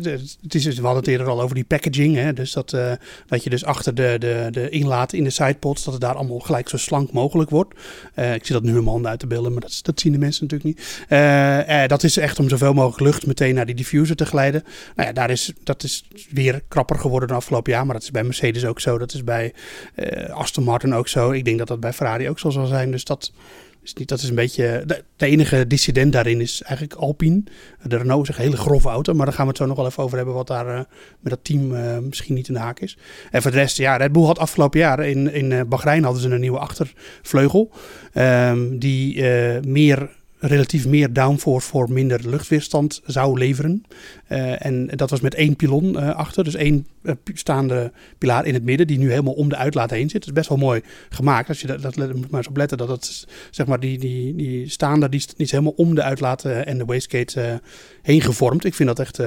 het 0.42 0.54
is, 0.54 0.64
we 0.64 0.82
hadden 0.82 0.96
het 0.96 1.06
eerder 1.06 1.26
al 1.26 1.40
over 1.40 1.54
die 1.54 1.64
packaging. 1.64 2.16
Hè, 2.16 2.32
dus 2.32 2.52
dat, 2.52 2.72
eh, 2.72 2.92
dat 3.26 3.44
je 3.44 3.50
dus 3.50 3.64
achter 3.64 3.94
de, 3.94 4.16
de, 4.18 4.48
de 4.50 4.68
inlaat 4.68 5.12
in 5.12 5.24
de 5.24 5.30
sidepods. 5.30 5.84
dat 5.84 5.92
het 5.92 6.02
daar 6.02 6.14
allemaal 6.14 6.38
gelijk 6.38 6.68
zo 6.68 6.76
slank 6.76 7.12
mogelijk 7.12 7.50
wordt. 7.50 7.74
Eh, 8.14 8.34
ik 8.34 8.46
zie 8.46 8.54
dat 8.54 8.62
nu 8.62 8.68
in 8.68 8.74
mijn 8.74 8.86
handen 8.86 9.10
uit 9.10 9.20
te 9.20 9.26
beelden, 9.26 9.52
maar 9.52 9.60
dat, 9.60 9.78
dat 9.82 10.00
zien 10.00 10.12
de 10.12 10.18
mensen 10.18 10.46
natuurlijk 10.46 10.76
niet. 10.76 11.04
Eh, 11.08 11.86
dat 11.86 12.02
is 12.02 12.16
echt 12.16 12.38
om 12.38 12.48
zoveel 12.48 12.72
mogelijk 12.72 13.00
lucht 13.00 13.26
meteen 13.26 13.54
naar 13.54 13.66
die 13.66 13.74
diffuser 13.74 14.16
te 14.16 14.26
glijden. 14.26 14.64
Nou 14.96 15.08
ja, 15.08 15.14
daar 15.14 15.30
is, 15.30 15.52
dat 15.64 15.82
is 15.82 16.04
weer 16.30 16.62
krapper 16.68 16.98
geworden 16.98 17.28
de 17.28 17.34
afgelopen 17.34 17.72
jaar. 17.72 17.84
Maar 17.84 17.94
dat 17.94 18.02
is 18.02 18.10
bij 18.10 18.24
Mercedes 18.24 18.64
ook 18.64 18.80
zo. 18.80 18.98
Dat 18.98 19.14
is 19.14 19.24
bij 19.24 19.54
Aston 20.30 20.64
Martin 20.64 20.94
ook 20.94 21.08
zo. 21.08 21.30
Ik 21.30 21.44
denk 21.44 21.58
dat 21.58 21.68
dat 21.68 21.80
bij 21.80 21.92
Ferrari 21.92 22.28
ook 22.28 22.38
zo 22.38 22.50
zal 22.50 22.66
zijn. 22.66 22.90
Dus 22.90 23.04
dat. 23.04 23.32
Is 23.82 23.94
niet, 23.94 24.08
dat 24.08 24.18
is 24.18 24.28
een 24.28 24.34
beetje. 24.34 24.84
De, 24.86 25.26
enige 25.26 25.66
dissident 25.66 26.12
daarin 26.12 26.40
is 26.40 26.62
eigenlijk 26.62 27.00
Alpine. 27.00 27.42
De 27.82 27.96
Renault 27.96 28.28
is 28.28 28.36
een 28.36 28.42
hele 28.42 28.56
grove 28.56 28.88
auto. 28.88 29.14
Maar 29.14 29.26
daar 29.26 29.34
gaan 29.34 29.44
we 29.44 29.50
het 29.50 29.60
zo 29.60 29.66
nog 29.66 29.76
wel 29.76 29.86
even 29.86 30.02
over 30.02 30.16
hebben. 30.16 30.34
Wat 30.34 30.46
daar 30.46 30.66
eh, 30.66 30.84
met 31.20 31.32
dat 31.32 31.44
team 31.44 31.74
eh, 31.74 31.98
misschien 31.98 32.34
niet 32.34 32.48
in 32.48 32.54
de 32.54 32.60
haak 32.60 32.80
is. 32.80 32.98
En 33.30 33.42
voor 33.42 33.50
de 33.50 33.56
rest, 33.56 33.76
ja, 33.76 33.96
Red 33.96 34.12
Bull 34.12 34.24
had 34.24 34.38
afgelopen 34.38 34.80
jaar 34.80 35.06
in, 35.06 35.32
in 35.32 35.52
eh, 35.52 35.60
Bahrein 35.66 36.04
hadden 36.04 36.22
ze 36.22 36.28
een 36.28 36.40
nieuwe 36.40 36.58
achtervleugel. 36.58 37.70
ehm, 38.12 38.78
die 38.78 39.22
meer, 39.66 40.10
relatief 40.40 40.86
meer 40.86 41.12
downforce 41.12 41.68
voor 41.68 41.92
minder 41.92 42.28
luchtweerstand 42.28 43.00
zou 43.04 43.38
leveren. 43.38 43.82
Eh, 44.26 44.66
en 44.66 44.86
dat 44.86 45.10
was 45.10 45.20
met 45.20 45.34
één 45.34 45.56
pilon 45.56 45.98
eh, 45.98 46.14
achter. 46.14 46.44
Dus 46.44 46.54
één 46.54 46.86
eh, 47.02 47.14
staande 47.34 47.92
pilaar 48.18 48.46
in 48.46 48.54
het 48.54 48.64
midden. 48.64 48.86
Die 48.86 48.98
nu 48.98 49.10
helemaal 49.10 49.32
om 49.32 49.48
de 49.48 49.56
uitlaat 49.56 49.90
heen 49.90 50.10
zit. 50.10 50.20
Dat 50.20 50.28
is 50.28 50.32
best 50.32 50.48
wel 50.48 50.58
mooi 50.58 50.82
gemaakt. 51.08 51.48
Als 51.48 51.60
je 51.60 51.66
dat, 51.66 51.82
dat 51.82 51.96
moet 51.96 52.30
maar 52.30 52.40
eens 52.40 52.48
op 52.48 52.56
letten. 52.56 52.78
Dat 52.78 52.88
het, 52.88 53.26
zeg 53.50 53.66
maar, 53.66 53.80
die, 53.80 53.98
die, 53.98 54.34
die 54.34 54.68
staande, 54.68 55.08
die 55.08 55.18
die 55.20 55.46
is 55.46 55.50
helemaal 55.50 55.74
om 55.76 55.94
de 55.94 56.02
uitlaat 56.02 56.44
en 56.44 56.78
de 56.78 56.84
wastegate 56.84 57.60
heen 58.02 58.20
gevormd. 58.20 58.64
Ik 58.64 58.74
vind 58.74 58.88
dat 58.88 58.98
echt 58.98 59.20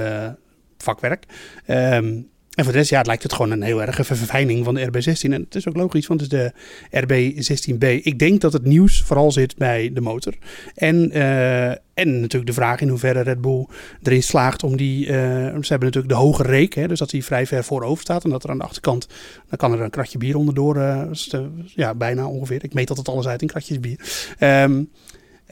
vakwerk. 0.78 1.26
Ehm, 1.66 2.22
en 2.56 2.64
voor 2.64 2.74
de 2.74 2.80
rest, 2.80 2.90
ja, 2.90 2.98
het 2.98 3.08
lijkt 3.08 3.24
het 3.24 3.34
gewoon 3.34 3.52
een 3.52 3.62
heel 3.62 3.82
erge 3.82 4.04
verfijning 4.04 4.66
van 4.66 4.76
de 4.76 4.88
RB16. 4.88 5.32
En 5.32 5.42
het 5.42 5.56
is 5.56 5.68
ook 5.68 5.76
logisch, 5.76 6.08
want 6.08 6.22
het 6.22 6.34
is 6.34 6.40
de 6.40 6.54
RB16B. 7.00 8.04
Ik 8.04 8.20
denk 8.20 8.42
dat 8.42 8.54
het 8.54 8.66
nieuws 8.66 9.02
vooral 9.02 9.32
zit 9.32 9.58
bij 9.58 9.94
de 9.94 10.02
motor. 10.02 10.34
En, 10.76 11.12
eh, 11.12 11.70
en 11.70 12.20
natuurlijk 12.20 12.46
de 12.46 12.54
vraag 12.54 12.82
in 12.82 12.88
hoeverre 12.88 13.22
Red 13.22 13.42
Bull 13.42 13.66
erin 14.02 14.24
slaagt 14.24 14.64
om 14.64 14.78
die... 14.78 15.06
eh, 15.06 15.14
ze 15.14 15.68
hebben 15.68 15.88
natuurlijk 15.88 16.10
de 16.14 16.14
hoge 16.14 16.44
reek, 16.44 16.74
hè, 16.74 16.88
dus 16.88 17.00
dat 17.00 17.10
die 17.10 17.24
vrij 17.24 17.46
ver 17.46 17.64
voorover 17.64 18.04
staat. 18.04 18.24
En 18.24 18.30
dat 18.30 18.44
er 18.44 18.50
aan 18.50 18.58
de 18.58 18.64
achterkant, 18.64 19.08
dan 19.50 19.58
kan 19.58 19.74
er 19.74 19.82
een 19.82 19.90
kratje 19.90 20.18
bier 20.18 20.38
onderdoor. 20.38 20.78
eh, 20.78 21.42
ja, 21.66 21.96
bijna 21.96 22.28
ongeveer. 22.28 22.64
Ik 22.64 22.74
meet 22.74 22.90
altijd 22.90 23.08
alles 23.08 23.28
uit 23.28 23.42
in 23.42 23.48
kratjes 23.48 23.80
bier. 23.80 24.00
Eh, 24.38 24.66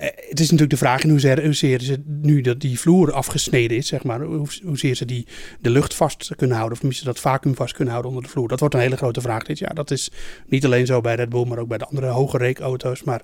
het 0.01 0.39
is 0.39 0.46
natuurlijk 0.51 0.70
de 0.70 0.77
vraag 0.77 1.03
in 1.03 1.10
hoezeer, 1.10 1.43
hoezeer 1.43 1.81
ze 1.81 2.03
nu 2.05 2.41
dat 2.41 2.60
die 2.60 2.79
vloer 2.79 3.12
afgesneden 3.12 3.77
is, 3.77 3.88
zeg 3.88 4.03
maar, 4.03 4.22
hoe, 4.22 4.48
hoezeer 4.63 4.96
ze 4.96 5.05
die 5.05 5.27
de 5.60 5.70
lucht 5.70 5.93
vast 5.93 6.31
kunnen 6.36 6.58
houden, 6.58 6.77
of 6.77 6.84
misschien 6.84 7.08
dat 7.08 7.20
vacuüm 7.20 7.55
vast 7.55 7.74
kunnen 7.74 7.93
houden 7.93 8.12
onder 8.12 8.27
de 8.27 8.34
vloer. 8.34 8.48
Dat 8.48 8.60
wordt 8.60 8.75
een 8.75 8.81
hele 8.81 8.98
grote 8.98 9.22
vraag 9.22 9.43
dit 9.43 9.60
jaar. 9.60 9.75
Dat 9.75 9.91
is 9.91 10.12
niet 10.48 10.65
alleen 10.65 10.86
zo 10.86 11.01
bij 11.01 11.15
Red 11.15 11.29
Bull, 11.29 11.46
maar 11.46 11.58
ook 11.58 11.67
bij 11.67 11.77
de 11.77 11.86
andere 11.86 12.08
hoge 12.08 12.38
reekauto's. 12.38 13.03
Maar 13.03 13.22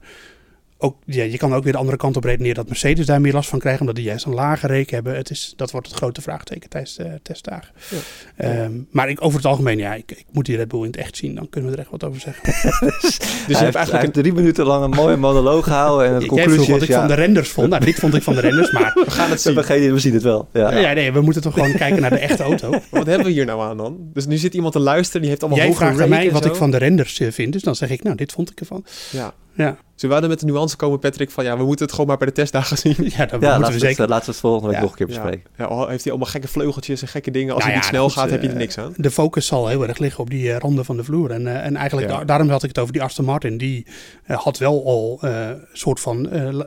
ook, 0.77 0.97
ja, 1.05 1.23
je 1.23 1.37
kan 1.37 1.53
ook 1.53 1.63
weer 1.63 1.71
de 1.71 1.77
andere 1.77 1.97
kant 1.97 2.17
op 2.17 2.23
redeneren 2.23 2.55
dat 2.55 2.67
Mercedes 2.67 3.05
daar 3.05 3.21
meer 3.21 3.33
last 3.33 3.49
van 3.49 3.59
krijgt, 3.59 3.79
omdat 3.79 3.95
die 3.95 4.03
juist 4.03 4.25
een 4.25 4.33
lage 4.33 4.67
reken 4.67 4.95
hebben. 4.95 5.15
Het 5.15 5.29
is, 5.29 5.53
dat 5.55 5.71
wordt 5.71 5.87
het 5.87 5.95
grote 5.95 6.21
vraagteken 6.21 6.69
tijdens 6.69 6.95
de 6.95 7.19
testdagen. 7.23 7.73
Ja. 7.89 7.97
Ehm, 8.35 8.71
maar 8.91 9.09
ik, 9.09 9.23
over 9.23 9.37
het 9.37 9.47
algemeen, 9.47 9.77
ja, 9.77 9.93
ik, 9.93 10.11
ik 10.11 10.25
moet 10.31 10.45
die 10.45 10.55
Red 10.55 10.67
Bull 10.67 10.79
in 10.79 10.85
het 10.85 10.97
echt 10.97 11.17
zien. 11.17 11.35
Dan 11.35 11.49
kunnen 11.49 11.69
we 11.69 11.75
er 11.75 11.81
echt 11.81 11.91
wat 11.91 12.03
over 12.03 12.21
zeggen. 12.21 12.43
dus 12.89 13.17
je 13.17 13.23
hij, 13.27 13.45
hebt 13.45 13.59
heeft, 13.59 13.75
eigenlijk 13.75 14.01
heeft 14.01 14.13
drie 14.13 14.33
minuten 14.33 14.65
lang 14.65 14.83
een 14.83 14.89
mooie 14.89 15.15
monoloog 15.15 15.63
gehouden. 15.63 16.07
En 16.07 16.15
vroeg 16.15 16.27
conclusie 16.27 16.73
wat 16.73 16.81
ik 16.81 16.93
van 16.93 17.07
de 17.07 17.13
renders 17.13 17.49
vond. 17.49 17.69
Nou, 17.69 17.85
dit 17.85 17.95
vond 17.95 18.13
ik 18.13 18.23
van 18.23 18.33
de 18.33 18.41
renders, 18.41 18.71
maar 18.71 18.91
We 19.05 19.11
gaan 19.11 19.29
het 19.29 19.33
we, 19.33 19.37
zien. 19.37 19.55
hebben 19.55 19.75
geen 19.75 19.93
we 19.93 19.99
zien 19.99 20.13
het 20.13 20.23
wel. 20.23 20.47
Ja. 20.53 20.77
ja. 20.77 20.93
nee, 20.93 21.11
we 21.11 21.21
moeten 21.21 21.41
toch 21.41 21.53
gewoon 21.53 21.73
kijken 21.73 22.01
naar 22.01 22.09
de 22.09 22.19
echte 22.19 22.43
auto. 22.43 22.69
Wat 22.91 23.05
hebben 23.05 23.25
we 23.25 23.31
hier 23.31 23.45
nou 23.45 23.61
aan 23.61 23.77
dan? 23.77 23.97
Dus 24.13 24.25
nu 24.25 24.37
zit 24.37 24.53
iemand 24.53 24.73
te 24.73 24.79
luisteren, 24.79 25.21
die 25.21 25.29
heeft 25.29 25.43
allemaal 25.43 25.65
Jij 25.65 25.73
vraagt 25.73 26.01
aan 26.01 26.09
mij 26.09 26.31
wat 26.31 26.43
zo. 26.43 26.49
ik 26.49 26.55
van 26.55 26.71
de 26.71 26.77
renders 26.77 27.19
eh, 27.19 27.31
vind, 27.31 27.53
dus 27.53 27.61
dan 27.61 27.75
zeg 27.75 27.89
ik, 27.89 28.03
nou, 28.03 28.15
dit 28.15 28.31
vond 28.31 28.51
ik 28.51 28.59
ervan. 28.59 28.85
Ja. 29.11 29.33
Ja, 29.57 29.77
Zullen 29.95 30.15
we 30.15 30.21
dan 30.21 30.29
met 30.29 30.39
de 30.39 30.45
nuance 30.45 30.75
komen, 30.75 30.99
Patrick, 30.99 31.31
van 31.31 31.43
ja, 31.43 31.57
we 31.57 31.63
moeten 31.65 31.85
het 31.85 31.91
gewoon 31.93 32.07
maar 32.09 32.17
bij 32.17 32.27
de 32.27 32.33
testdagen 32.33 32.77
zien. 32.77 32.95
ja 32.97 33.01
dat 33.01 33.09
Ja, 33.17 33.17
moeten 33.17 33.39
laten 33.41 33.59
we 33.59 33.65
we, 33.65 33.71
het, 33.73 33.79
zeker. 33.79 34.03
eh, 34.03 34.09
laten 34.09 34.25
we 34.25 34.31
het 34.31 34.39
volgende 34.39 34.67
week 34.67 34.75
Ja. 34.75 34.81
nog 34.81 34.91
een 34.91 34.97
keer 34.97 35.07
bespreken. 35.07 35.41
Ja, 35.57 35.65
al 35.65 35.87
heeft 35.87 36.03
hij 36.03 36.11
allemaal 36.11 36.31
gekke 36.31 36.47
vleugeltjes 36.47 37.01
en 37.01 37.07
gekke 37.07 37.31
dingen. 37.31 37.53
Als 37.53 37.63
Nou 37.63 37.75
het 37.75 37.83
ja, 37.83 37.87
niet 37.89 37.97
snel 37.97 38.09
goed, 38.09 38.17
gaat, 38.21 38.29
heb 38.29 38.41
je 38.41 38.47
er 38.47 38.53
eh, 38.53 38.59
niks 38.59 38.77
aan. 38.77 38.93
De 38.97 39.11
focus 39.11 39.45
zal 39.45 39.67
heel 39.67 39.87
erg 39.87 39.97
liggen 39.97 40.19
op 40.23 40.29
die 40.29 40.51
eh, 40.51 40.57
randen 40.57 40.85
van 40.85 40.97
de 40.97 41.03
vloer. 41.03 41.31
En, 41.31 41.47
eh, 41.47 41.65
en 41.65 41.75
eigenlijk, 41.75 42.09
Ja. 42.09 42.17
da- 42.17 42.25
daarom 42.25 42.49
had 42.49 42.63
ik 42.63 42.67
het 42.69 42.77
over 42.79 42.93
die 42.93 43.01
Aston 43.03 43.25
Martin. 43.25 43.57
Die 43.57 43.85
eh, 44.23 44.37
had 44.37 44.57
wel 44.57 44.85
al 44.85 45.17
eh, 45.21 45.47
een 45.47 45.59
soort 45.73 45.99
van, 45.99 46.29
eh, 46.29 46.59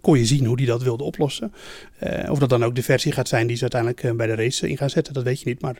kon 0.00 0.18
je 0.18 0.24
zien 0.26 0.44
hoe 0.44 0.56
die 0.56 0.66
dat 0.66 0.82
wilde 0.82 1.04
oplossen. 1.04 1.52
Eh, 1.98 2.30
of 2.30 2.38
dat 2.38 2.48
dan 2.48 2.64
ook 2.64 2.74
de 2.74 2.82
versie 2.82 3.12
gaat 3.12 3.28
zijn 3.28 3.46
die 3.46 3.56
ze 3.56 3.62
uiteindelijk 3.62 4.02
eh, 4.02 4.12
bij 4.12 4.26
de 4.26 4.34
race 4.34 4.68
in 4.68 4.76
gaan 4.76 4.90
zetten, 4.90 5.14
dat 5.14 5.22
weet 5.22 5.40
je 5.40 5.48
niet. 5.48 5.60
Maar 5.60 5.76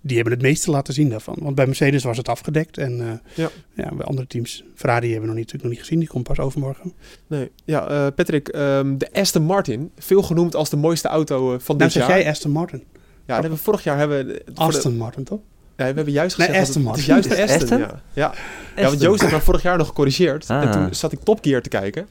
die 0.00 0.14
hebben 0.16 0.32
het 0.34 0.42
meeste 0.42 0.70
laten 0.70 0.94
zien 0.94 1.08
daarvan. 1.08 1.36
Want 1.40 1.54
bij 1.54 1.66
Mercedes 1.66 2.04
was 2.04 2.16
het 2.16 2.28
afgedekt. 2.28 2.78
En 2.78 3.00
eh, 3.00 3.06
Ja. 3.44 3.50
ja. 3.74 3.94
bij 3.94 4.06
andere 4.06 4.26
teams, 4.26 4.64
Ferrari 4.74 5.10
hebben 5.10 5.20
we 5.20 5.26
nog 5.26 5.36
niet, 5.36 5.44
natuurlijk 5.52 5.62
nog 5.62 5.72
niet 5.72 5.73
gezien. 5.76 5.98
Die 5.98 6.08
komt 6.08 6.24
pas 6.24 6.38
overmorgen. 6.38 6.92
Nee. 7.26 7.50
Ja, 7.64 7.88
eh, 7.88 8.06
Patrick, 8.14 8.48
ehm, 8.48 8.96
de 8.98 9.08
Aston 9.12 9.42
Martin, 9.42 9.90
veel 9.98 10.22
genoemd 10.22 10.54
als 10.56 10.70
de 10.70 10.76
mooiste 10.76 11.08
auto 11.08 11.52
eh, 11.54 11.58
van 11.60 11.76
Nou 11.76 11.90
dit 11.90 11.92
zeg 11.92 12.06
jaar. 12.08 12.18
jij 12.20 12.30
Aston 12.30 12.50
Martin. 12.50 12.78
Ja, 12.78 13.34
dat 13.34 13.36
hebben 13.40 13.50
we 13.58 13.64
vorig 13.64 13.84
jaar 13.84 13.98
hebben 13.98 14.26
we, 14.26 14.42
voor 14.44 14.54
de- 14.54 14.60
Aston 14.76 14.96
Martin, 14.96 15.24
toch? 15.24 15.38
ja, 15.76 15.84
we 15.88 15.92
hebben 15.94 16.12
juist 16.12 16.34
gezegd 16.34 16.58
Aston 16.58 16.86
het, 16.86 16.90
het 16.90 17.00
is 17.00 17.06
Martin. 17.06 17.34
juist 17.34 17.48
de 17.48 17.54
Aston. 17.54 17.78
Aston? 17.78 17.78
Ja. 17.78 18.02
Ja. 18.12 18.34
ja, 18.82 18.88
want 18.88 19.00
Joost 19.00 19.20
heeft 19.20 19.32
me 19.32 19.40
vorig 19.40 19.62
jaar 19.62 19.76
nog 19.78 19.86
gecorrigeerd. 19.86 20.50
En 20.50 20.56
Ah. 20.60 20.72
toen 20.72 20.94
zat 20.94 21.12
ik 21.12 21.18
Top 21.22 21.38
Gear 21.44 21.62
te 21.62 21.68
kijken. 21.68 22.08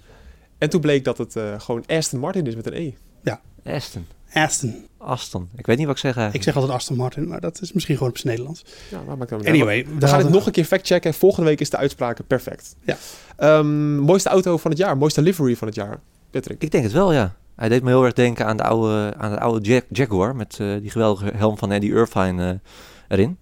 En 0.57 0.69
toen 0.69 0.81
bleek 0.81 1.03
dat 1.03 1.17
het 1.17 1.35
eh, 1.35 1.59
gewoon 1.59 1.83
Aston 1.87 2.19
Martin 2.19 2.47
is 2.47 2.55
met 2.55 2.65
een 2.65 2.73
E. 2.73 2.91
Aston. 3.65 4.05
Aston. 4.33 4.85
Aston. 4.97 5.49
Ik 5.55 5.65
weet 5.65 5.77
niet 5.77 5.85
wat 5.87 5.95
ik 5.95 6.01
zeg 6.01 6.33
Ik 6.33 6.43
zeg 6.43 6.55
altijd 6.55 6.73
Aston 6.73 6.97
Martin, 6.97 7.27
maar 7.27 7.39
dat 7.41 7.61
is 7.61 7.73
misschien 7.73 7.95
gewoon 7.95 8.09
op 8.09 8.15
het 8.15 8.25
Nederlands. 8.25 8.65
Ja, 8.91 9.01
maar 9.07 9.17
maakt 9.17 9.31
uit. 9.31 9.45
Anyway, 9.47 9.85
We 9.99 10.07
gaan 10.07 10.19
het 10.19 10.29
nog 10.29 10.45
een 10.45 10.51
keer 10.51 10.65
factchecken. 10.65 11.13
Volgende 11.13 11.49
week 11.49 11.59
is 11.59 11.69
de 11.69 11.77
uitspraak 11.77 12.19
perfect. 12.27 12.75
Ja. 12.83 12.97
Ehm, 13.37 13.95
mooiste 13.97 14.29
auto 14.29 14.57
van 14.57 14.71
het 14.71 14.79
jaar, 14.79 14.97
mooiste 14.97 15.21
livery 15.21 15.55
van 15.55 15.67
het 15.67 15.75
jaar. 15.75 15.99
Patrick. 16.31 16.61
Ik 16.63 16.71
denk 16.71 16.83
het 16.83 16.93
wel, 16.93 17.13
ja. 17.13 17.35
Hij 17.55 17.69
deed 17.69 17.83
me 17.83 17.89
heel 17.89 18.03
erg 18.03 18.13
denken 18.13 18.45
aan 18.45 18.57
de 18.57 18.63
oude, 18.63 19.13
aan 19.17 19.31
de 19.31 19.39
oude 19.39 19.69
Jag- 19.69 19.83
Jaguar 19.89 20.35
met 20.35 20.57
eh, 20.59 20.73
die 20.81 20.89
geweldige 20.89 21.31
helm 21.35 21.57
van 21.57 21.71
Eddie 21.71 21.91
Irvine 21.93 22.49
eh, 22.49 22.55
erin. 23.07 23.37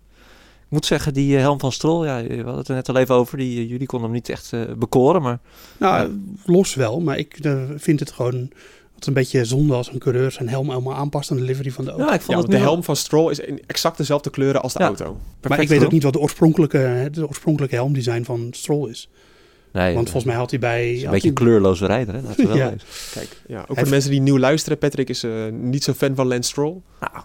Ik 0.66 0.78
moet 0.78 0.86
zeggen, 0.86 1.14
die 1.14 1.36
eh, 1.36 1.42
helm 1.42 1.60
van 1.60 1.72
Stroll, 1.72 2.06
ja, 2.06 2.24
we 2.24 2.36
hadden 2.36 2.56
het 2.58 2.68
er 2.68 2.76
net 2.76 2.90
al 2.90 2.96
even 2.98 3.16
over. 3.16 3.38
Die, 3.38 3.68
jullie 3.68 3.88
konden 3.88 4.08
hem 4.08 4.18
niet 4.18 4.30
echt 4.30 4.54
eh, 4.54 4.62
bekoren, 4.78 5.22
maar 5.22 5.40
Nou, 5.78 6.22
los 6.46 6.76
wel, 6.76 7.00
maar 7.02 7.18
ik 7.18 7.38
vind 7.76 8.00
het 8.00 8.12
gewoon 8.12 8.50
een 9.08 9.14
beetje 9.14 9.46
zonde 9.46 9.74
als 9.74 9.92
een 9.92 10.00
coureur 10.00 10.32
zijn 10.32 10.50
helm 10.50 10.70
helemaal 10.70 10.94
aanpast 10.96 11.32
aan 11.32 11.38
de 11.38 11.44
livery 11.44 11.72
van 11.72 11.86
de 11.86 11.92
auto. 11.92 12.06
ja, 12.06 12.14
ik 12.14 12.22
vond 12.22 12.38
Ja, 12.42 12.46
de 12.46 12.52
wel 12.52 12.62
helm 12.62 12.84
van 12.84 12.96
Stroll 12.96 13.32
is 13.32 13.40
in 13.40 13.62
exact 13.68 13.98
dezelfde 13.98 14.30
kleuren 14.30 14.62
als 14.62 14.74
de 14.74 14.80
Ja. 14.80 14.86
auto. 14.86 15.06
maar 15.06 15.14
perfect 15.40 15.62
ik 15.62 15.70
weet 15.70 15.84
ook 15.86 15.92
niet 15.92 16.04
wat 16.04 16.14
de 16.14 16.20
oorspronkelijke, 16.20 17.08
de 17.12 17.28
oorspronkelijke 17.28 17.76
helmdesign 17.76 18.24
van 18.24 18.48
Stroll 18.52 18.90
is. 18.90 19.10
Nee, 19.74 19.94
Want 19.94 20.06
volgens 20.10 20.26
mij 20.26 20.36
had 20.36 20.50
hij 20.50 20.60
bij... 20.60 20.94
een 20.96 21.02
had 21.04 21.12
beetje 21.12 21.28
een 21.28 21.34
kleurloze 21.34 21.86
rijder, 21.86 22.14
hè? 22.14 22.22
We 22.22 22.48
wel 22.48 22.56
Ja. 22.64 22.74
Kijk, 23.14 23.42
ja, 23.48 23.60
ook 23.60 23.66
voor 23.76 23.84
de 23.84 23.90
mensen 23.90 24.12
die 24.12 24.22
nieuw 24.22 24.38
luisteren. 24.40 24.78
Patrick 24.78 25.10
is 25.10 25.24
eh, 25.24 25.32
niet 25.52 25.84
zo 25.84 25.94
fan 25.94 26.16
van 26.16 26.28
Lance 26.28 26.50
Stroll. 26.50 26.76
Nou, 27.00 27.24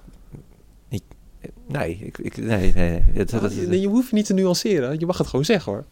nee, 1.68 1.99
ik, 2.02 2.18
ik, 2.18 2.37
nee, 2.37 2.47
nee. 2.47 2.73
nee. 2.90 3.02
Het- 3.12 3.30
dat- 3.30 3.54
nee, 3.54 3.80
je 3.80 3.87
hoeft 3.88 4.12
niet 4.12 4.26
te 4.26 4.35
nuanceren. 4.35 4.99
Je 4.99 5.06
mag 5.06 5.18
het 5.18 5.26
gewoon 5.26 5.45
zeggen 5.45 5.73
hoor. 5.73 5.85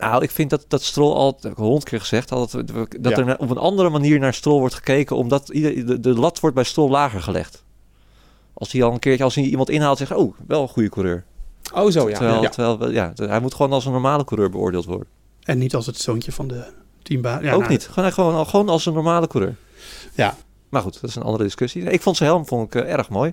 Nou, 0.00 0.22
ik 0.22 0.30
vind 0.30 0.50
dat, 0.50 0.64
dat 0.68 0.82
Stroll 0.82 1.14
al, 1.14 1.32
dat 1.32 1.42
heb 1.42 1.52
ik 1.52 1.58
al 1.58 1.64
honderd 1.64 1.88
keer 1.88 2.00
gezegd, 2.00 2.32
al 2.32 2.48
dat, 2.48 2.72
Ja. 3.02 3.10
er 3.10 3.38
op 3.38 3.50
een 3.50 3.58
andere 3.58 3.88
manier 3.90 4.18
naar 4.18 4.34
Stroll 4.34 4.58
wordt 4.58 4.74
gekeken, 4.74 5.16
omdat 5.16 5.48
ieder, 5.48 5.86
de, 5.86 6.00
de 6.00 6.14
lat 6.14 6.40
wordt 6.40 6.56
bij 6.56 6.64
Stroll 6.64 6.90
lager 6.90 7.22
gelegd. 7.22 7.64
Als 8.54 8.72
hij 8.72 8.82
al 8.82 8.92
een 8.92 8.98
keertje, 8.98 9.24
als 9.24 9.34
hij 9.34 9.44
iemand 9.44 9.70
inhaalt, 9.70 9.98
zegt, 9.98 10.12
oh, 10.12 10.34
wel 10.46 10.62
een 10.62 10.68
goede 10.68 10.88
coureur. 10.88 11.24
Oh 11.74 11.90
zo, 11.90 12.08
ja. 12.08 12.16
terwijl, 12.16 12.42
ja. 12.42 12.48
terwijl, 12.48 12.90
ja, 12.90 13.12
hij 13.14 13.40
moet 13.40 13.54
gewoon 13.54 13.72
als 13.72 13.84
een 13.84 13.92
normale 13.92 14.24
coureur 14.24 14.50
beoordeeld 14.50 14.84
worden. 14.84 15.06
En 15.42 15.58
niet 15.58 15.74
als 15.74 15.86
het 15.86 15.96
zoontje 15.98 16.32
van 16.32 16.48
de 16.48 16.64
teambaan. 17.02 17.42
Ja, 17.42 17.52
Ook 17.52 17.60
nou, 17.60 17.72
niet, 17.72 17.88
gewoon, 17.88 18.12
gewoon, 18.12 18.46
gewoon 18.46 18.68
als 18.68 18.86
een 18.86 18.92
normale 18.92 19.26
coureur. 19.26 19.56
Ja. 20.14 20.36
Maar 20.68 20.82
goed, 20.82 21.00
dat 21.00 21.10
is 21.10 21.16
een 21.16 21.22
andere 21.22 21.44
discussie. 21.44 21.82
Ik 21.82 22.02
vond 22.02 22.16
zijn 22.16 22.28
helm 22.28 22.46
vond 22.46 22.74
ik, 22.74 22.82
eh, 22.82 22.92
erg 22.92 23.08
mooi. 23.08 23.32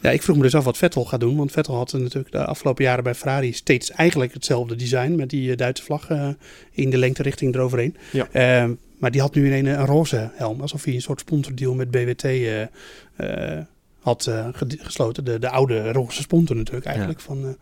Ja, 0.00 0.10
ik 0.10 0.22
vroeg 0.22 0.36
me 0.36 0.42
dus 0.42 0.54
af 0.54 0.64
wat 0.64 0.76
Vettel 0.76 1.04
gaat 1.04 1.20
doen. 1.20 1.36
Want 1.36 1.52
Vettel 1.52 1.74
had 1.74 1.92
natuurlijk 1.92 2.32
de 2.32 2.44
afgelopen 2.44 2.84
jaren 2.84 3.04
bij 3.04 3.14
Ferrari 3.14 3.52
steeds 3.52 3.90
eigenlijk 3.90 4.32
hetzelfde 4.32 4.74
design. 4.74 5.14
Met 5.14 5.30
die 5.30 5.50
eh, 5.50 5.56
Duitse 5.56 5.84
vlag 5.84 6.10
eh, 6.10 6.28
in 6.70 6.90
de 6.90 6.98
lengte 6.98 7.22
richting 7.22 7.54
eroverheen. 7.54 7.96
Ja. 8.12 8.28
Ehm, 8.32 8.74
maar 8.98 9.10
die 9.10 9.20
had 9.20 9.34
nu 9.34 9.46
in 9.46 9.66
een, 9.66 9.78
een 9.78 9.86
roze 9.86 10.30
helm. 10.34 10.60
Alsof 10.60 10.84
hij 10.84 10.94
een 10.94 11.02
soort 11.02 11.20
sponsordeal 11.20 11.74
met 11.74 11.90
BWT 11.90 12.24
eh, 12.24 13.58
had 14.00 14.30
gesloten. 14.78 15.24
De, 15.24 15.38
de 15.38 15.48
oude 15.48 15.92
roze 15.92 16.22
sponsor 16.22 16.56
natuurlijk 16.56 16.86
eigenlijk 16.86 17.20
van, 17.20 17.56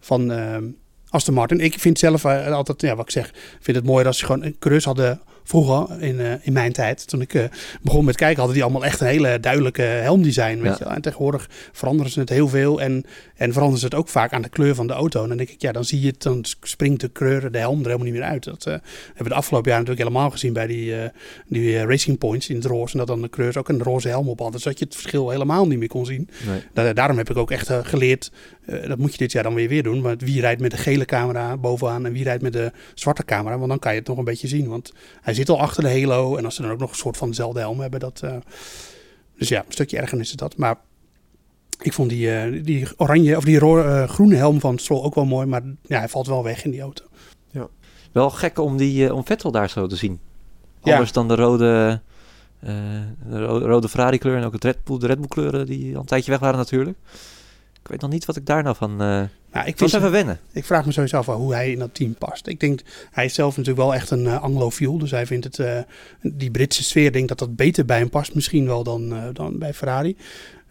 van 0.00 0.32
ehm, 0.32 0.64
Aston 1.08 1.34
Martin. 1.34 1.60
Ik 1.60 1.78
vind 1.78 1.98
zelf 1.98 2.24
altijd, 2.24 2.80
ja, 2.80 2.96
wat 2.96 3.04
ik 3.04 3.10
zeg, 3.10 3.28
ik 3.28 3.58
vind 3.60 3.76
het 3.76 3.86
mooi 3.86 4.06
als 4.06 4.18
ze 4.18 4.24
gewoon 4.24 4.44
een 4.44 4.56
coureurs 4.58 4.84
hadden 4.84 5.20
vroeger 5.54 6.02
in, 6.02 6.20
eh, 6.20 6.32
in 6.42 6.52
mijn 6.52 6.72
tijd. 6.72 7.08
Toen 7.08 7.20
ik 7.20 7.34
eh, 7.34 7.44
begon 7.82 8.04
met 8.04 8.16
kijken, 8.16 8.36
hadden 8.36 8.54
die 8.54 8.62
allemaal 8.64 8.84
echt 8.84 9.00
een 9.00 9.06
hele 9.06 9.40
duidelijke 9.40 9.82
helmdesign. 9.82 10.56
Weet 10.60 10.64
Ja. 10.64 10.76
je 10.78 10.84
wel. 10.84 10.92
En 10.94 11.00
tegenwoordig 11.02 11.48
veranderen 11.72 12.12
ze 12.12 12.20
het 12.20 12.28
heel 12.28 12.48
veel 12.48 12.80
en, 12.80 13.04
en 13.36 13.48
veranderen 13.52 13.78
ze 13.78 13.84
het 13.84 13.94
ook 13.94 14.08
vaak 14.08 14.32
aan 14.32 14.42
de 14.42 14.48
kleur 14.48 14.74
van 14.74 14.86
de 14.86 14.92
auto. 14.92 15.22
En 15.22 15.28
dan 15.28 15.36
denk 15.36 15.50
ik, 15.50 15.60
ja, 15.62 15.72
dan 15.72 15.84
zie 15.84 16.00
je 16.00 16.06
het, 16.06 16.22
dan 16.22 16.44
springt 16.62 17.00
de 17.00 17.08
kleur, 17.08 17.50
de 17.52 17.58
helm 17.58 17.78
er 17.78 17.84
helemaal 17.84 18.04
niet 18.06 18.14
meer 18.14 18.22
uit. 18.28 18.44
Dat 18.44 18.66
eh, 18.66 18.72
hebben 18.72 19.22
we 19.22 19.28
de 19.28 19.34
afgelopen 19.34 19.70
jaren 19.70 19.84
natuurlijk 19.86 20.08
helemaal 20.12 20.30
gezien 20.30 20.52
bij 20.52 20.66
die, 20.66 20.94
die 21.48 21.84
Racing 21.86 22.18
Points 22.18 22.48
in 22.48 22.56
het 22.56 22.64
roze. 22.64 22.92
En 22.92 22.98
dat 22.98 23.06
dan 23.06 23.22
de 23.22 23.28
kleur 23.28 23.58
ook 23.58 23.68
een 23.68 23.82
roze 23.82 24.08
helm 24.08 24.28
op 24.28 24.38
had. 24.38 24.52
Dus 24.52 24.62
dat 24.62 24.78
je 24.78 24.84
het 24.84 24.94
verschil 24.94 25.30
helemaal 25.30 25.66
niet 25.66 25.78
meer 25.78 25.88
kon 25.88 26.06
zien. 26.06 26.28
Nee. 26.46 26.60
Da- 26.72 26.92
daarom 26.92 27.16
heb 27.16 27.30
ik 27.30 27.36
ook 27.36 27.50
echt 27.50 27.70
geleerd, 27.82 28.30
dat 28.88 28.98
moet 28.98 29.12
je 29.12 29.18
dit 29.18 29.32
jaar 29.32 29.42
dan 29.42 29.54
weer 29.54 29.68
weer 29.68 29.82
doen. 29.82 30.00
Maar 30.00 30.16
wie 30.16 30.40
rijdt 30.40 30.60
met 30.60 30.70
de 30.70 30.76
gele 30.76 31.04
camera 31.04 31.56
bovenaan 31.56 32.06
en 32.06 32.12
wie 32.12 32.24
rijdt 32.24 32.42
met 32.42 32.52
de 32.52 32.72
zwarte 32.94 33.24
camera. 33.24 33.56
Want 33.56 33.68
dan 33.68 33.78
kan 33.78 33.92
je 33.92 33.98
het 33.98 34.08
nog 34.08 34.18
een 34.18 34.24
beetje 34.24 34.48
zien. 34.48 34.68
Want 34.68 34.92
hij 35.20 35.34
zit 35.40 35.48
al 35.48 35.60
achter 35.60 35.82
de 35.82 36.00
halo. 36.00 36.36
En 36.36 36.44
als 36.44 36.54
ze 36.54 36.62
dan 36.62 36.70
ook 36.70 36.78
nog 36.78 36.90
een 36.90 36.96
soort 36.96 37.16
van 37.16 37.28
dezelfde 37.28 37.60
helm 37.60 37.80
hebben. 37.80 38.00
Dat, 38.00 38.20
eh, 38.24 38.36
dus 39.38 39.48
ja, 39.48 39.58
een 39.66 39.72
stukje 39.72 39.98
ergernis 39.98 40.28
is 40.28 40.36
dat. 40.36 40.56
Maar 40.56 40.76
ik 41.80 41.92
vond 41.92 42.10
die, 42.10 42.34
eh, 42.34 42.64
die 42.64 42.88
oranje 42.96 43.36
of 43.36 43.44
die 43.44 43.58
ro- 43.58 43.82
eh, 43.82 44.08
groene 44.08 44.36
helm 44.36 44.60
van 44.60 44.78
Stroll 44.78 45.02
ook 45.02 45.14
wel 45.14 45.24
mooi. 45.24 45.46
Maar 45.46 45.62
ja, 45.82 45.98
hij 45.98 46.08
valt 46.08 46.26
wel 46.26 46.42
weg 46.44 46.64
in 46.64 46.70
die 46.70 46.80
auto. 46.80 47.04
Wel 48.12 48.30
gek 48.30 48.58
om, 48.58 48.76
die, 48.76 49.14
om 49.14 49.26
Vettel 49.26 49.50
daar 49.50 49.70
zo 49.70 49.86
te 49.86 49.96
zien. 49.96 50.20
Ja. 50.82 50.92
Anders 50.92 51.12
dan 51.12 51.28
de 51.28 51.34
rode, 51.34 52.00
de 52.60 53.06
ro- 53.46 53.58
rode 53.58 53.88
Ferrari 53.88 54.18
kleur 54.18 54.36
en 54.36 54.44
ook 54.44 54.52
het 54.52 54.64
Red 54.64 54.84
Bull, 54.84 54.98
de 54.98 55.06
Red 55.06 55.18
Bull 55.18 55.28
kleuren 55.28 55.66
die 55.66 55.94
al 55.94 56.00
een 56.00 56.06
tijdje 56.06 56.30
weg 56.30 56.40
waren 56.40 56.58
natuurlijk. 56.58 56.98
Ik 57.90 57.96
weet 57.96 58.04
nog 58.04 58.14
niet 58.14 58.26
wat 58.26 58.36
ik 58.36 58.46
daar 58.46 58.62
nou 58.62 58.76
van... 58.76 58.96
Nou, 58.96 59.66
ik, 59.66 59.78
was 59.78 59.92
even 59.92 60.10
wennen. 60.10 60.40
ik 60.52 60.64
vraag 60.64 60.86
me 60.86 60.92
sowieso 60.92 61.16
af 61.16 61.26
hoe 61.26 61.54
hij 61.54 61.70
in 61.72 61.78
dat 61.78 61.94
team 61.94 62.14
past. 62.14 62.46
Ik 62.46 62.60
denk, 62.60 62.80
hij 63.10 63.24
is 63.24 63.34
zelf 63.34 63.56
natuurlijk 63.56 63.86
wel 63.86 63.94
echt 63.94 64.10
een 64.10 64.26
eh, 64.26 64.42
anglofiel. 64.42 64.98
Dus 64.98 65.10
hij 65.10 65.26
vindt 65.26 65.44
het, 65.44 65.58
eh, 65.58 65.78
die 66.20 66.50
Britse 66.50 66.82
sfeer, 66.82 67.12
denk 67.12 67.28
dat 67.28 67.38
dat 67.38 67.56
beter 67.56 67.84
bij 67.84 67.98
hem 67.98 68.10
past 68.10 68.34
misschien 68.34 68.66
wel 68.66 68.82
dan, 68.82 69.32
dan 69.32 69.58
bij 69.58 69.74
Ferrari. 69.74 70.16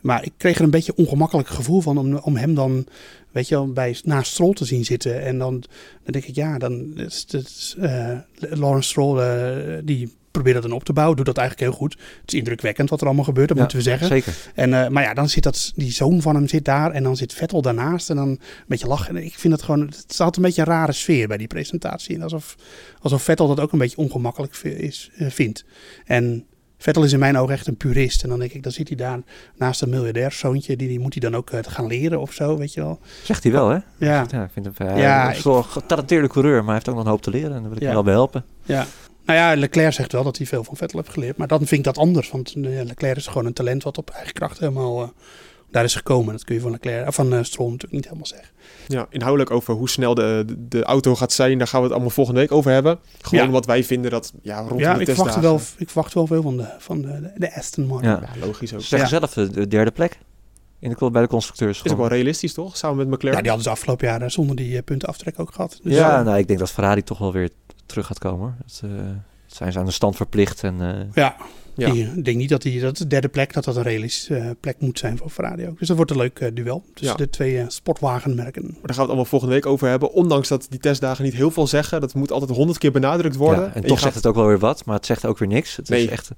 Maar 0.02 0.26
ik 0.26 0.32
kreeg 0.38 0.58
er 0.58 0.64
een 0.64 0.70
beetje 0.70 0.96
ongemakkelijk 0.96 1.48
gevoel 1.48 1.82
van 1.82 1.98
om, 1.98 2.16
om 2.16 2.36
hem 2.36 2.56
dan, 2.56 2.86
weet 3.32 3.48
je 3.48 3.56
wel, 3.56 3.74
bij, 3.74 3.98
naast 4.04 4.32
Stroll 4.32 4.54
te 4.54 4.66
zien 4.66 4.86
zitten. 4.86 5.22
En 5.22 5.38
dan, 5.38 5.60
dan 6.04 6.14
denk 6.14 6.26
ik, 6.26 6.36
ja, 6.36 6.58
dan 6.58 6.98
is 6.98 7.26
het, 7.30 7.76
eh, 7.80 8.18
Lawrence 8.40 8.90
Stroll, 8.90 9.82
die 9.84 10.18
probeert 10.32 10.54
dat 10.56 10.64
dan 10.64 10.72
op 10.74 10.84
te 10.84 10.94
bouwen. 10.94 11.18
Doet 11.18 11.26
dat 11.26 11.38
eigenlijk 11.38 11.70
heel 11.70 11.80
goed. 11.80 11.98
Het 12.22 12.34
is 12.34 12.40
indrukwekkend 12.40 12.90
wat 12.90 13.00
er 13.02 13.06
allemaal 13.08 13.24
gebeurt, 13.26 13.48
dat 13.48 13.58
Ja, 13.58 13.64
moeten 13.64 13.80
we 13.80 13.86
zeggen. 13.90 14.08
Zeker. 14.08 14.34
En, 14.56 14.74
eh, 14.84 14.88
maar 14.90 15.04
ja, 15.04 15.14
dan 15.14 15.30
zit 15.30 15.44
dat, 15.44 15.72
die 15.76 15.92
zoon 15.92 16.22
van 16.22 16.36
hem 16.36 16.48
zit 16.48 16.66
daar 16.66 16.92
en 16.92 17.04
dan 17.04 17.16
zit 17.18 17.34
Vettel 17.34 17.62
daarnaast 17.62 18.10
en 18.10 18.16
dan 18.16 18.28
een 18.30 18.40
beetje 18.68 18.88
lachen. 18.88 19.16
En 19.18 19.24
ik 19.26 19.34
vind 19.40 19.54
het 19.54 19.62
gewoon, 19.64 19.80
het 19.82 20.06
altijd 20.08 20.36
een 20.38 20.42
beetje 20.42 20.62
een 20.62 20.68
rare 20.68 20.92
sfeer 20.92 21.28
bij 21.28 21.38
die 21.38 21.48
presentatie. 21.48 22.16
En 22.16 22.22
alsof, 22.22 22.56
alsof 23.02 23.24
Vettel 23.24 23.48
dat 23.48 23.60
ook 23.60 23.72
een 23.72 23.80
beetje 23.80 23.98
ongemakkelijk 23.98 24.56
is, 24.64 25.10
eh, 25.16 25.28
vindt. 25.30 25.66
En 26.06 26.44
Vettel 26.82 27.04
is 27.04 27.14
in 27.14 27.20
mijn 27.20 27.38
ogen 27.38 27.54
echt 27.54 27.68
een 27.68 27.78
purist. 27.78 28.24
En 28.24 28.30
dan 28.30 28.40
denk 28.40 28.52
ik, 28.54 28.64
dan 28.64 28.72
zit 28.72 28.88
hij 28.88 28.98
daar 28.98 29.20
naast 29.58 29.82
een 29.82 29.90
miljardairzoontje, 29.90 30.76
die, 30.76 30.88
die 30.88 31.00
moet 31.00 31.14
hij 31.20 31.30
dan 31.30 31.40
ook 31.40 31.50
eh, 31.50 31.60
gaan 31.64 31.88
leren 31.88 32.20
of 32.22 32.34
zo, 32.34 32.58
weet 32.58 32.74
je 32.74 32.82
wel. 32.82 33.00
Zegt 33.24 33.44
hij 33.44 33.52
wel, 33.52 33.70
hè? 33.70 33.78
Ja, 33.98 34.26
Ja, 34.32 34.44
ik 34.44 34.50
vind 34.54 34.66
hem 34.78 34.88
eh, 34.88 34.98
Ja, 35.02 35.36
een 35.46 35.64
getalenteerde 35.64 36.28
coureur, 36.28 36.56
maar 36.56 36.66
hij 36.66 36.74
heeft 36.74 36.90
ook 36.90 36.96
nog 36.96 37.04
een 37.04 37.10
hoop 37.10 37.22
te 37.22 37.30
leren. 37.30 37.54
En 37.56 37.60
daar 37.60 37.70
wil 37.70 37.72
ik 37.72 37.80
Ja. 37.80 37.86
hem 37.86 37.94
wel 37.96 38.04
bij 38.04 38.14
helpen. 38.14 38.46
ja. 38.64 38.86
Nou 39.30 39.42
ja, 39.42 39.56
Leclerc 39.56 39.94
zegt 39.94 40.12
wel 40.12 40.24
dat 40.24 40.38
hij 40.38 40.46
veel 40.46 40.64
van 40.64 40.76
Vettel 40.78 41.00
heeft 41.00 41.12
geleerd. 41.12 41.38
Maar 41.38 41.48
dan 41.48 41.58
vind 41.58 41.72
ik 41.72 41.84
dat 41.84 41.98
anders. 41.98 42.32
Want 42.32 42.54
eh, 42.54 42.62
Leclerc 42.64 43.16
is 43.18 43.28
gewoon 43.28 43.46
een 43.46 43.54
talent 43.54 43.84
wat 43.84 43.98
op 43.98 44.10
eigen 44.10 44.34
kracht 44.34 44.60
helemaal 44.60 45.02
eh, 45.02 45.08
daar 45.72 45.84
is 45.84 45.96
gekomen. 45.96 46.34
Dat 46.34 46.44
kun 46.44 46.56
je 46.56 46.62
van, 46.62 46.72
Leclerc, 46.72 47.08
of 47.08 47.16
van 47.16 47.34
eh, 47.34 47.44
Stroll 47.44 47.66
natuurlijk 47.66 47.94
niet 47.94 48.04
helemaal 48.04 48.26
zeggen. 48.26 48.50
Ja, 48.88 49.08
inhoudelijk 49.10 49.52
over 49.52 49.74
hoe 49.74 49.90
snel 49.90 50.14
de, 50.14 50.44
de, 50.48 50.68
de 50.68 50.84
auto 50.84 51.16
gaat 51.16 51.32
zijn, 51.32 51.58
daar 51.58 51.68
gaan 51.68 51.80
we 51.80 51.86
het 51.86 51.94
allemaal 51.94 52.14
volgende 52.14 52.40
week 52.40 52.52
over 52.52 52.72
hebben. 52.72 53.00
Gewoon 53.22 53.46
Ja. 53.46 53.52
wat 53.52 53.66
wij 53.66 53.84
vinden 53.84 54.12
dat, 54.12 54.34
ja, 54.42 54.60
rond 54.60 54.80
ja, 54.80 54.94
de 54.94 55.00
ik 55.00 55.06
verwacht, 55.06 55.34
testdagen. 55.34 55.42
wel, 55.42 55.62
ik 55.78 55.90
verwacht 55.90 56.14
wel 56.14 56.28
veel 56.28 56.42
van 56.42 56.58
de, 56.58 56.68
van 56.78 57.02
de, 57.02 57.32
de 57.36 57.56
Aston 57.56 57.86
Martin. 57.86 58.10
Ja. 58.10 58.30
Ja, 58.40 58.46
logisch 58.46 58.74
ook. 58.74 58.82
Ze 58.82 58.88
zeggen 58.88 59.10
zelf 59.10 59.34
de, 59.34 59.50
de 59.50 59.68
derde 59.68 59.92
plek 59.92 60.20
in 60.80 60.96
de, 60.98 61.12
bij 61.12 61.22
de 61.22 61.28
constructeurs. 61.28 61.72
Is 61.72 61.80
ook 61.80 61.86
wel 61.88 61.96
gewoon. 61.96 62.12
realistisch, 62.12 62.54
toch? 62.54 62.78
Samen 62.78 62.98
met 62.98 63.08
McLaren. 63.08 63.36
Ja, 63.36 63.42
die 63.42 63.52
hadden 63.52 63.64
ze 63.68 63.74
afgelopen 63.74 64.08
jaren 64.08 64.32
zonder 64.32 64.56
die 64.56 64.78
eh, 64.78 64.84
punten 64.84 65.08
aftrek 65.08 65.40
ook 65.40 65.52
gehad. 65.54 65.80
Dus, 65.84 65.94
ja, 65.96 66.20
eh, 66.20 66.26
nou, 66.26 66.38
ik 66.38 66.48
denk 66.48 66.60
dat 66.60 66.72
Ferrari 66.72 67.04
toch 67.04 67.18
wel 67.18 67.34
weer 67.34 67.50
terug 67.90 68.06
gaat 68.06 68.20
komen. 68.20 68.40
hoor. 68.40 68.54
Dat, 68.66 68.82
eh, 68.84 68.98
dat 69.48 69.58
zijn 69.58 69.72
ze 69.72 69.80
aan 69.80 69.86
de 69.86 69.92
stand 69.92 70.16
verplicht. 70.16 70.64
En, 70.64 70.82
eh, 70.82 71.14
ja. 71.14 71.36
Ja. 71.76 71.92
Die- 71.92 72.12
ik 72.16 72.26
denk 72.26 72.38
niet 72.38 72.50
dat, 72.50 72.62
die, 72.62 72.82
dat 72.82 72.98
de 72.98 73.08
derde 73.08 73.28
plek 73.30 73.54
dat 73.54 73.64
dat 73.64 73.76
een 73.76 73.82
realistische 73.84 74.36
eh, 74.36 74.50
plek 74.60 74.76
moet 74.80 75.00
zijn 75.00 75.18
voor 75.18 75.30
Ferrari 75.30 75.68
ook. 75.68 75.80
Dus 75.80 75.88
dat 75.88 75.96
wordt 75.96 76.12
een 76.12 76.18
leuk 76.18 76.52
duel 76.56 76.84
tussen 76.94 77.18
Ja. 77.18 77.24
de 77.26 77.30
twee 77.30 77.64
sportwagenmerken. 77.68 78.62
Maar 78.64 78.72
daar 78.72 78.80
gaan 78.82 78.88
we 78.96 79.00
het 79.02 79.08
allemaal 79.08 79.26
volgende 79.26 79.54
week 79.54 79.66
over 79.66 79.88
hebben. 79.88 80.12
Ondanks 80.12 80.48
dat 80.48 80.66
die 80.70 80.80
testdagen 80.80 81.24
niet 81.24 81.34
heel 81.34 81.52
veel 81.52 81.68
zeggen. 81.68 82.02
Dat 82.02 82.14
moet 82.14 82.32
altijd 82.32 82.52
honderd 82.52 82.78
keer 82.78 82.92
benadrukt 82.92 83.36
worden. 83.36 83.64
ja, 83.66 83.74
en 83.74 83.82
toch 83.82 83.90
gaat- 83.92 84.00
zegt 84.00 84.16
het 84.16 84.26
ook 84.28 84.36
wel 84.36 84.46
weer 84.48 84.60
wat, 84.60 84.86
maar 84.86 84.96
het 84.96 85.06
zegt 85.06 85.26
ook 85.26 85.38
weer 85.38 85.48
niks. 85.48 85.76
Het 85.76 85.90
Nee. 85.90 86.04
is 86.04 86.10
echt, 86.10 86.30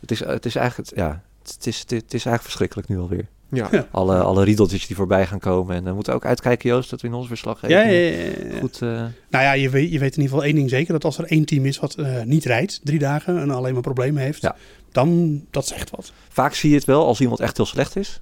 het 0.00 0.10
is, 0.10 0.18
het 0.24 0.46
is 0.46 0.54
eigenlijk, 0.56 0.96
ja, 0.96 1.22
het 1.42 1.66
is, 1.66 1.78
het 1.80 1.92
is 1.92 2.02
eigenlijk 2.10 2.42
verschrikkelijk 2.42 2.88
nu 2.88 2.98
alweer. 2.98 3.26
Ja. 3.50 3.68
Ja. 3.70 3.86
Alle, 3.90 4.18
alle 4.20 4.44
riedeltjes 4.44 4.86
die 4.86 4.96
voorbij 4.96 5.26
gaan 5.26 5.38
komen. 5.38 5.76
En 5.76 5.84
we 5.84 5.92
moeten 5.92 6.14
ook 6.14 6.24
uitkijken, 6.24 6.68
Joost, 6.70 6.90
dat 6.90 7.00
we 7.00 7.06
in 7.08 7.14
ons 7.14 7.26
verslag 7.26 7.60
Ja, 7.68 7.68
ja, 7.68 7.90
ja, 7.90 8.16
ja. 8.50 8.58
goed... 8.60 8.82
eh, 8.82 8.88
Nou 9.30 9.44
ja, 9.44 9.52
je 9.52 9.70
weet, 9.70 9.92
je 9.92 9.98
weet 9.98 10.16
in 10.16 10.22
ieder 10.22 10.28
geval 10.34 10.44
één 10.44 10.54
ding 10.54 10.70
zeker. 10.70 10.92
Dat 10.92 11.04
als 11.04 11.18
er 11.18 11.24
één 11.24 11.44
team 11.44 11.64
is 11.66 11.78
wat 11.78 11.94
eh, 11.94 12.22
niet 12.22 12.44
rijdt, 12.44 12.80
drie 12.84 12.98
dagen, 12.98 13.38
en 13.40 13.50
alleen 13.50 13.72
maar 13.72 13.82
problemen 13.82 14.22
heeft, 14.22 14.42
Ja. 14.42 14.56
dan 14.92 15.40
dat 15.50 15.66
zegt 15.66 15.90
wat. 15.90 16.12
vaak 16.28 16.54
zie 16.54 16.70
je 16.70 16.76
het 16.76 16.84
wel 16.84 17.06
als 17.06 17.20
iemand 17.20 17.40
echt 17.40 17.56
heel 17.56 17.66
slecht 17.66 17.96
is. 17.96 18.20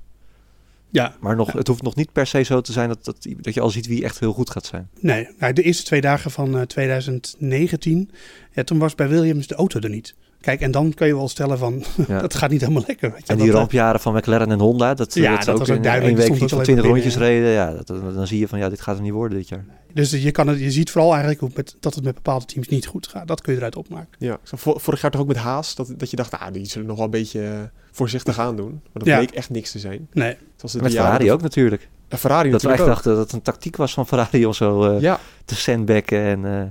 Ja, 0.91 1.17
Maar 1.21 1.37
nog, 1.37 1.53
Ja. 1.53 1.59
het 1.59 1.69
hoeft 1.69 1.83
nog 1.83 1.95
niet 1.95 2.13
per 2.13 2.27
se 2.27 2.43
zo 2.43 2.61
te 2.61 2.73
zijn 2.73 2.89
dat, 2.89 3.05
dat, 3.05 3.27
dat 3.41 3.55
je 3.55 3.61
al 3.61 3.71
ziet 3.71 3.87
wie 3.87 4.05
echt 4.05 4.21
heel 4.21 4.33
goed 4.33 4.51
gaat 4.51 4.67
zijn. 4.67 4.89
nee. 5.01 5.29
Nou, 5.39 5.53
de 5.53 5.63
eerste 5.63 5.85
twee 5.85 6.01
dagen 6.01 6.31
van 6.31 6.57
eh, 6.59 6.63
2019, 6.63 8.11
ja, 8.53 8.63
toen 8.65 8.79
was 8.79 8.95
bij 8.95 9.09
Williams 9.09 9.47
de 9.47 9.55
auto 9.55 9.81
er 9.81 9.89
niet. 9.91 10.15
Kijk, 10.45 10.61
en 10.61 10.71
dan 10.71 10.95
kun 10.95 11.07
je 11.07 11.15
wel 11.17 11.29
stellen 11.29 11.59
van, 11.59 11.85
Ja. 12.09 12.21
dat 12.21 12.35
gaat 12.35 12.51
niet 12.51 12.61
helemaal 12.61 12.85
lekker. 12.87 13.11
Weet 13.13 13.27
je. 13.27 13.33
En 13.33 13.37
die 13.37 13.45
Dat, 13.47 13.55
eh, 13.55 13.61
rampjaren 13.61 14.01
van 14.01 14.15
McLaren 14.15 14.51
en 14.51 14.59
Honda, 14.61 14.95
dat, 14.95 15.15
Ja, 15.15 15.37
dat, 15.37 15.49
ook 15.49 15.59
was 15.59 15.71
ook 15.71 15.77
in 15.77 15.83
duidelijk. 15.83 16.17
Die 16.17 16.25
week 16.29 16.41
iets 16.41 16.51
van 16.51 16.59
ook 16.59 16.65
20 16.65 16.85
alleen 16.85 16.97
rondjes 16.97 17.17
reden. 17.23 17.51
Ja, 17.51 17.73
dat, 17.73 17.87
dan 18.15 18.27
zie 18.27 18.39
je 18.39 18.49
van 18.49 18.59
ja, 18.59 18.69
dit 18.69 18.81
gaat 18.81 18.97
er 18.97 19.03
niet 19.03 19.13
worden 19.13 19.39
dit 19.39 19.49
jaar. 19.49 19.65
Dus 19.93 20.11
je, 20.11 20.31
kan 20.31 20.47
het, 20.49 20.59
je 20.61 20.71
ziet 20.71 20.91
vooral 20.91 21.11
eigenlijk 21.11 21.41
hoe 21.41 21.51
met, 21.55 21.77
dat 21.81 21.95
het 21.95 22.05
met 22.05 22.15
bepaalde 22.15 22.45
teams 22.45 22.69
niet 22.69 22.87
goed 22.87 23.07
gaat. 23.07 23.29
Dat 23.29 23.41
kun 23.41 23.53
je 23.53 23.59
eruit 23.59 23.77
opmaken. 23.77 24.09
Ja, 24.19 24.39
zo 24.43 24.57
vor- 24.57 24.81
vorig 24.81 25.01
jaar 25.01 25.11
toch 25.11 25.21
ook 25.21 25.27
met 25.27 25.37
Haas, 25.37 25.75
dat, 25.75 25.95
dat 25.97 26.11
je 26.11 26.17
dacht, 26.17 26.33
ah, 26.39 26.53
die 26.53 26.67
zullen 26.67 26.87
nog 26.87 26.97
wel 26.97 27.05
een 27.05 27.11
beetje 27.11 27.43
eh, 27.43 27.59
voorzichtig 27.93 28.39
aan 28.39 28.57
doen. 28.57 28.71
Maar 28.71 28.81
dat 28.93 29.07
Ja. 29.07 29.17
bleek 29.17 29.31
echt 29.31 29.51
niks 29.51 29.71
te 29.71 29.79
zijn. 29.79 30.09
Nee, 30.13 30.37
Zoals 30.57 30.73
de 30.75 30.83
Met 30.83 30.93
Ferrari 30.93 31.33
ook 31.33 31.43
natuurlijk. 31.43 31.89
En 32.09 32.19
Ferrari 32.19 32.51
Dat 32.51 32.63
we 32.63 32.69
echt 32.71 32.81
ook. 32.81 32.87
dachten 32.87 33.11
dat 33.15 33.21
het 33.23 33.33
een 33.33 33.43
tactiek 33.43 33.77
was 33.77 33.95
van 33.95 34.07
Ferrari 34.07 34.47
om 34.47 34.53
zo 34.53 34.83
eh, 34.95 35.01
Ja, 35.01 35.19
te 35.45 35.55
sandbacken. 35.55 36.19
En, 36.21 36.45
eh, 36.45 36.63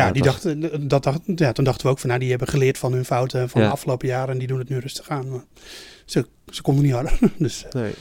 ja, 0.00 0.10
die 0.12 0.22
was- 0.22 0.32
dachten, 0.42 0.88
dat 0.88 1.02
dacht, 1.02 1.20
ja, 1.36 1.52
toen 1.52 1.64
dachten 1.64 1.86
we 1.86 1.92
ook 1.92 1.98
van, 1.98 2.08
nou, 2.08 2.20
die 2.20 2.30
hebben 2.30 2.48
geleerd 2.48 2.78
van 2.78 2.92
hun 2.92 3.04
fouten 3.04 3.48
van 3.48 3.60
Ja. 3.60 3.66
de 3.66 3.72
afgelopen 3.72 4.08
jaren 4.08 4.32
en 4.32 4.38
die 4.38 4.48
doen 4.48 4.58
het 4.58 4.68
nu 4.68 4.78
rustig 4.78 5.08
aan. 5.08 5.28
Maar 5.30 5.44
ze, 6.04 6.26
ze 6.52 6.62
konden 6.62 6.84
niet 6.84 6.92
harder. 6.92 7.18
Dus 7.38 7.64
eh, 7.64 7.72
nee. 7.82 7.92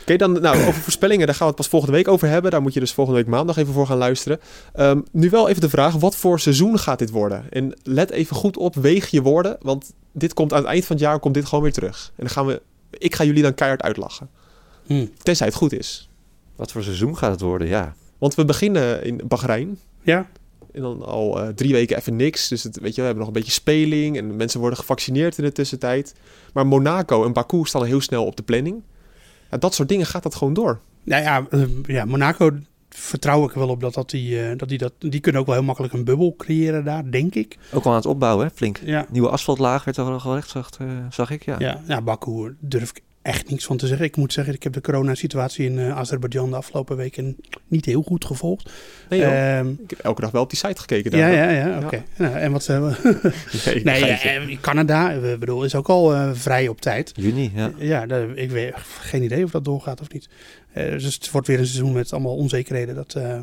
Oké, 0.00 0.16
dan 0.16 0.32
nou, 0.40 0.56
over 0.66 0.74
voorspellingen, 0.82 1.26
daar 1.26 1.34
gaan 1.34 1.44
we 1.46 1.52
het 1.52 1.60
pas 1.62 1.68
volgende 1.70 1.94
week 1.96 2.08
over 2.08 2.28
hebben. 2.28 2.50
Daar 2.50 2.62
moet 2.62 2.74
je 2.74 2.80
dus 2.80 2.92
volgende 2.92 3.18
week 3.20 3.28
maandag 3.28 3.56
even 3.56 3.72
voor 3.72 3.86
gaan 3.86 3.96
luisteren. 3.96 4.40
Ehm, 4.72 5.00
nu 5.12 5.30
wel 5.30 5.48
even 5.48 5.60
de 5.60 5.68
vraag, 5.68 5.94
wat 5.94 6.16
voor 6.16 6.40
seizoen 6.40 6.78
gaat 6.78 6.98
dit 6.98 7.10
worden? 7.10 7.44
En 7.50 7.74
let 7.82 8.10
even 8.10 8.36
goed 8.36 8.56
op, 8.56 8.74
weeg 8.74 9.08
je 9.08 9.22
woorden, 9.22 9.56
want 9.60 9.92
dit 10.12 10.34
komt 10.34 10.52
aan 10.52 10.58
het 10.58 10.66
eind 10.68 10.84
van 10.84 10.96
het 10.96 11.04
jaar 11.04 11.18
komt 11.18 11.34
dit 11.34 11.44
gewoon 11.44 11.62
weer 11.64 11.72
terug. 11.72 12.06
En 12.16 12.24
dan 12.24 12.30
gaan 12.32 12.46
we, 12.46 12.62
ik 12.90 13.14
ga 13.14 13.24
jullie 13.24 13.42
dan 13.42 13.54
keihard 13.54 13.82
uitlachen. 13.82 14.28
hm. 14.86 15.06
Tenzij 15.22 15.46
het 15.46 15.56
goed 15.56 15.72
is. 15.72 16.08
Wat 16.56 16.72
voor 16.72 16.82
seizoen 16.82 17.16
gaat 17.16 17.30
het 17.30 17.40
worden? 17.40 17.68
Ja. 17.68 17.94
Want 18.18 18.34
we 18.34 18.44
beginnen 18.44 19.04
in 19.04 19.20
Bahrein. 19.28 19.78
ja, 20.02 20.26
En 20.76 20.82
dan 20.82 21.04
al 21.04 21.40
eh, 21.40 21.48
drie 21.48 21.72
weken 21.72 21.96
even 21.96 22.16
niks. 22.16 22.48
Dus 22.48 22.62
het, 22.62 22.80
weet 22.80 22.94
je, 22.94 23.00
we 23.00 23.06
hebben 23.06 23.18
nog 23.18 23.26
een 23.26 23.40
beetje 23.40 23.52
speling. 23.52 24.16
En 24.16 24.36
mensen 24.36 24.60
worden 24.60 24.78
gevaccineerd 24.78 25.38
in 25.38 25.44
de 25.44 25.52
tussentijd. 25.52 26.14
Maar 26.52 26.66
Monaco 26.66 27.24
en 27.24 27.32
Baku 27.32 27.64
staan 27.64 27.84
heel 27.84 28.00
snel 28.00 28.24
op 28.24 28.36
de 28.36 28.42
planning. 28.42 28.82
Ja, 29.50 29.56
dat 29.56 29.74
soort 29.74 29.88
dingen 29.88 30.06
gaat 30.06 30.22
dat 30.22 30.34
gewoon 30.34 30.54
door. 30.54 30.80
Nou 31.04 31.22
ja, 31.22 31.46
eh, 31.50 31.62
ja, 31.82 32.04
Monaco 32.04 32.50
vertrouw 32.88 33.44
ik 33.44 33.52
er 33.52 33.58
wel 33.58 33.68
op 33.68 33.80
dat, 33.80 33.94
dat, 33.94 34.10
die, 34.10 34.42
eh, 34.42 34.58
dat 34.58 34.68
die 34.68 34.78
dat... 34.78 34.92
Die 34.98 35.20
kunnen 35.20 35.40
ook 35.40 35.46
wel 35.46 35.56
heel 35.56 35.64
makkelijk 35.64 35.94
een 35.94 36.04
bubbel 36.04 36.34
creëren 36.36 36.84
daar, 36.84 37.10
denk 37.10 37.34
ik. 37.34 37.58
Ook 37.72 37.84
al 37.84 37.90
aan 37.90 37.96
het 37.96 38.06
opbouwen, 38.06 38.46
hè? 38.46 38.52
flink. 38.54 38.80
Ja, 38.84 39.06
Nieuwe 39.10 39.28
asfaltlaag 39.28 39.84
werd 39.84 39.96
er 39.96 40.04
al 40.04 40.20
gerecht, 40.20 40.50
zag, 40.50 40.70
zag 41.10 41.30
ik. 41.30 41.44
Ja. 41.44 41.56
ja. 41.58 41.82
ja 41.86 42.02
Baku 42.02 42.56
durf 42.60 42.90
ik 42.90 43.02
echt 43.26 43.50
niks 43.50 43.64
van 43.64 43.76
te 43.76 43.86
zeggen. 43.86 44.06
Ik 44.06 44.16
moet 44.16 44.32
zeggen, 44.32 44.54
ik 44.54 44.62
heb 44.62 44.72
de 44.72 44.80
coronasituatie 44.80 45.64
in 45.66 45.78
eh 45.78 45.96
Azerbeidzjan 45.98 46.50
de 46.50 46.56
afgelopen 46.56 46.96
weken 46.96 47.36
niet 47.68 47.84
heel 47.84 48.02
goed 48.02 48.24
gevolgd. 48.24 48.70
Nee. 49.08 49.22
Ehm, 49.24 49.68
ik 49.68 49.90
heb 49.90 49.98
elke 49.98 50.20
dag 50.20 50.30
wel 50.30 50.42
op 50.42 50.50
die 50.50 50.58
site 50.58 50.80
gekeken. 50.80 51.10
Daar. 51.10 51.20
ja, 51.32 51.50
ja, 51.50 51.66
ja, 51.66 51.78
oké. 51.84 52.02
Nou, 52.16 52.34
en 52.34 52.52
wat 52.52 52.62
ze 52.64 52.72
Nee, 53.84 54.00
Nee, 54.00 54.10
eh, 54.10 54.58
Canada, 54.60 55.10
ik 55.10 55.38
bedoel, 55.38 55.64
is 55.64 55.74
ook 55.74 55.88
al 55.88 56.14
eh, 56.14 56.30
vrij 56.32 56.68
op 56.68 56.80
tijd. 56.80 57.12
Juni, 57.16 57.50
ja. 57.54 57.72
Ja, 57.78 58.06
daar- 58.06 58.36
ik 58.36 58.50
weet 58.50 58.74
geen 59.00 59.22
idee 59.22 59.44
of 59.44 59.50
dat 59.50 59.64
doorgaat 59.64 60.00
of 60.00 60.12
niet. 60.12 60.28
Eh, 60.72 60.90
dus 60.90 61.14
het 61.14 61.30
wordt 61.30 61.46
weer 61.46 61.58
een 61.58 61.66
seizoen 61.66 61.92
met 61.92 62.12
allemaal 62.12 62.36
onzekerheden. 62.36 62.94
Dat, 62.94 63.14
eh, 63.14 63.34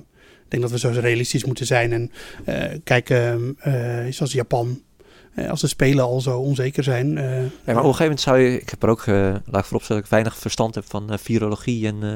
ik 0.44 0.50
denk 0.60 0.62
dat 0.62 0.72
we 0.72 0.80
zo 0.80 1.00
realistisch 1.00 1.46
moeten 1.46 1.66
zijn. 1.66 1.92
En 1.94 2.12
eh, 2.46 2.80
kijken, 2.84 3.56
eh 3.60 4.06
zoals 4.10 4.32
Japan, 4.34 4.68
eh, 4.68 4.76
als 5.50 5.62
de 5.62 5.68
spelen 5.68 6.04
al 6.04 6.22
zo 6.22 6.40
onzeker 6.40 6.84
zijn. 6.84 7.18
eh, 7.18 7.42
Ja, 7.42 7.48
maar 7.66 7.76
op 7.76 7.76
een 7.76 7.76
gegeven 7.84 8.02
moment 8.04 8.20
zou 8.22 8.38
je... 8.38 8.62
Ik 8.62 8.70
heb 8.70 8.84
er 8.84 8.90
ook, 8.90 9.02
eh 9.02 9.16
laat 9.16 9.36
ik 9.62 9.66
vooropstellen, 9.66 9.88
dat 9.88 9.98
ik 10.04 10.10
weinig 10.10 10.38
verstand 10.38 10.76
heb 10.76 10.84
van 10.88 11.12
eh, 11.12 11.18
virologie 11.18 11.88
en 11.88 11.98
eh 12.04 12.10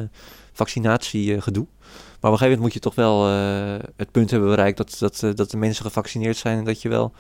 vaccinatiegedoe. 0.54 1.66
maar 1.66 1.92
op 1.92 2.24
een 2.24 2.30
gegeven 2.30 2.44
moment 2.46 2.62
moet 2.62 2.74
je 2.74 2.80
toch 2.80 2.96
wel 2.96 3.28
eh, 3.28 3.76
het 3.96 4.12
punt 4.12 4.32
hebben 4.32 4.50
bereikt 4.50 4.78
dat, 4.78 4.96
dat, 5.00 5.24
eh, 5.24 5.30
dat 5.36 5.52
de 5.52 5.58
mensen 5.58 5.86
gevaccineerd 5.86 6.38
zijn 6.38 6.58
en 6.58 6.64
dat 6.66 6.82
je 6.82 6.90
wel 6.90 7.12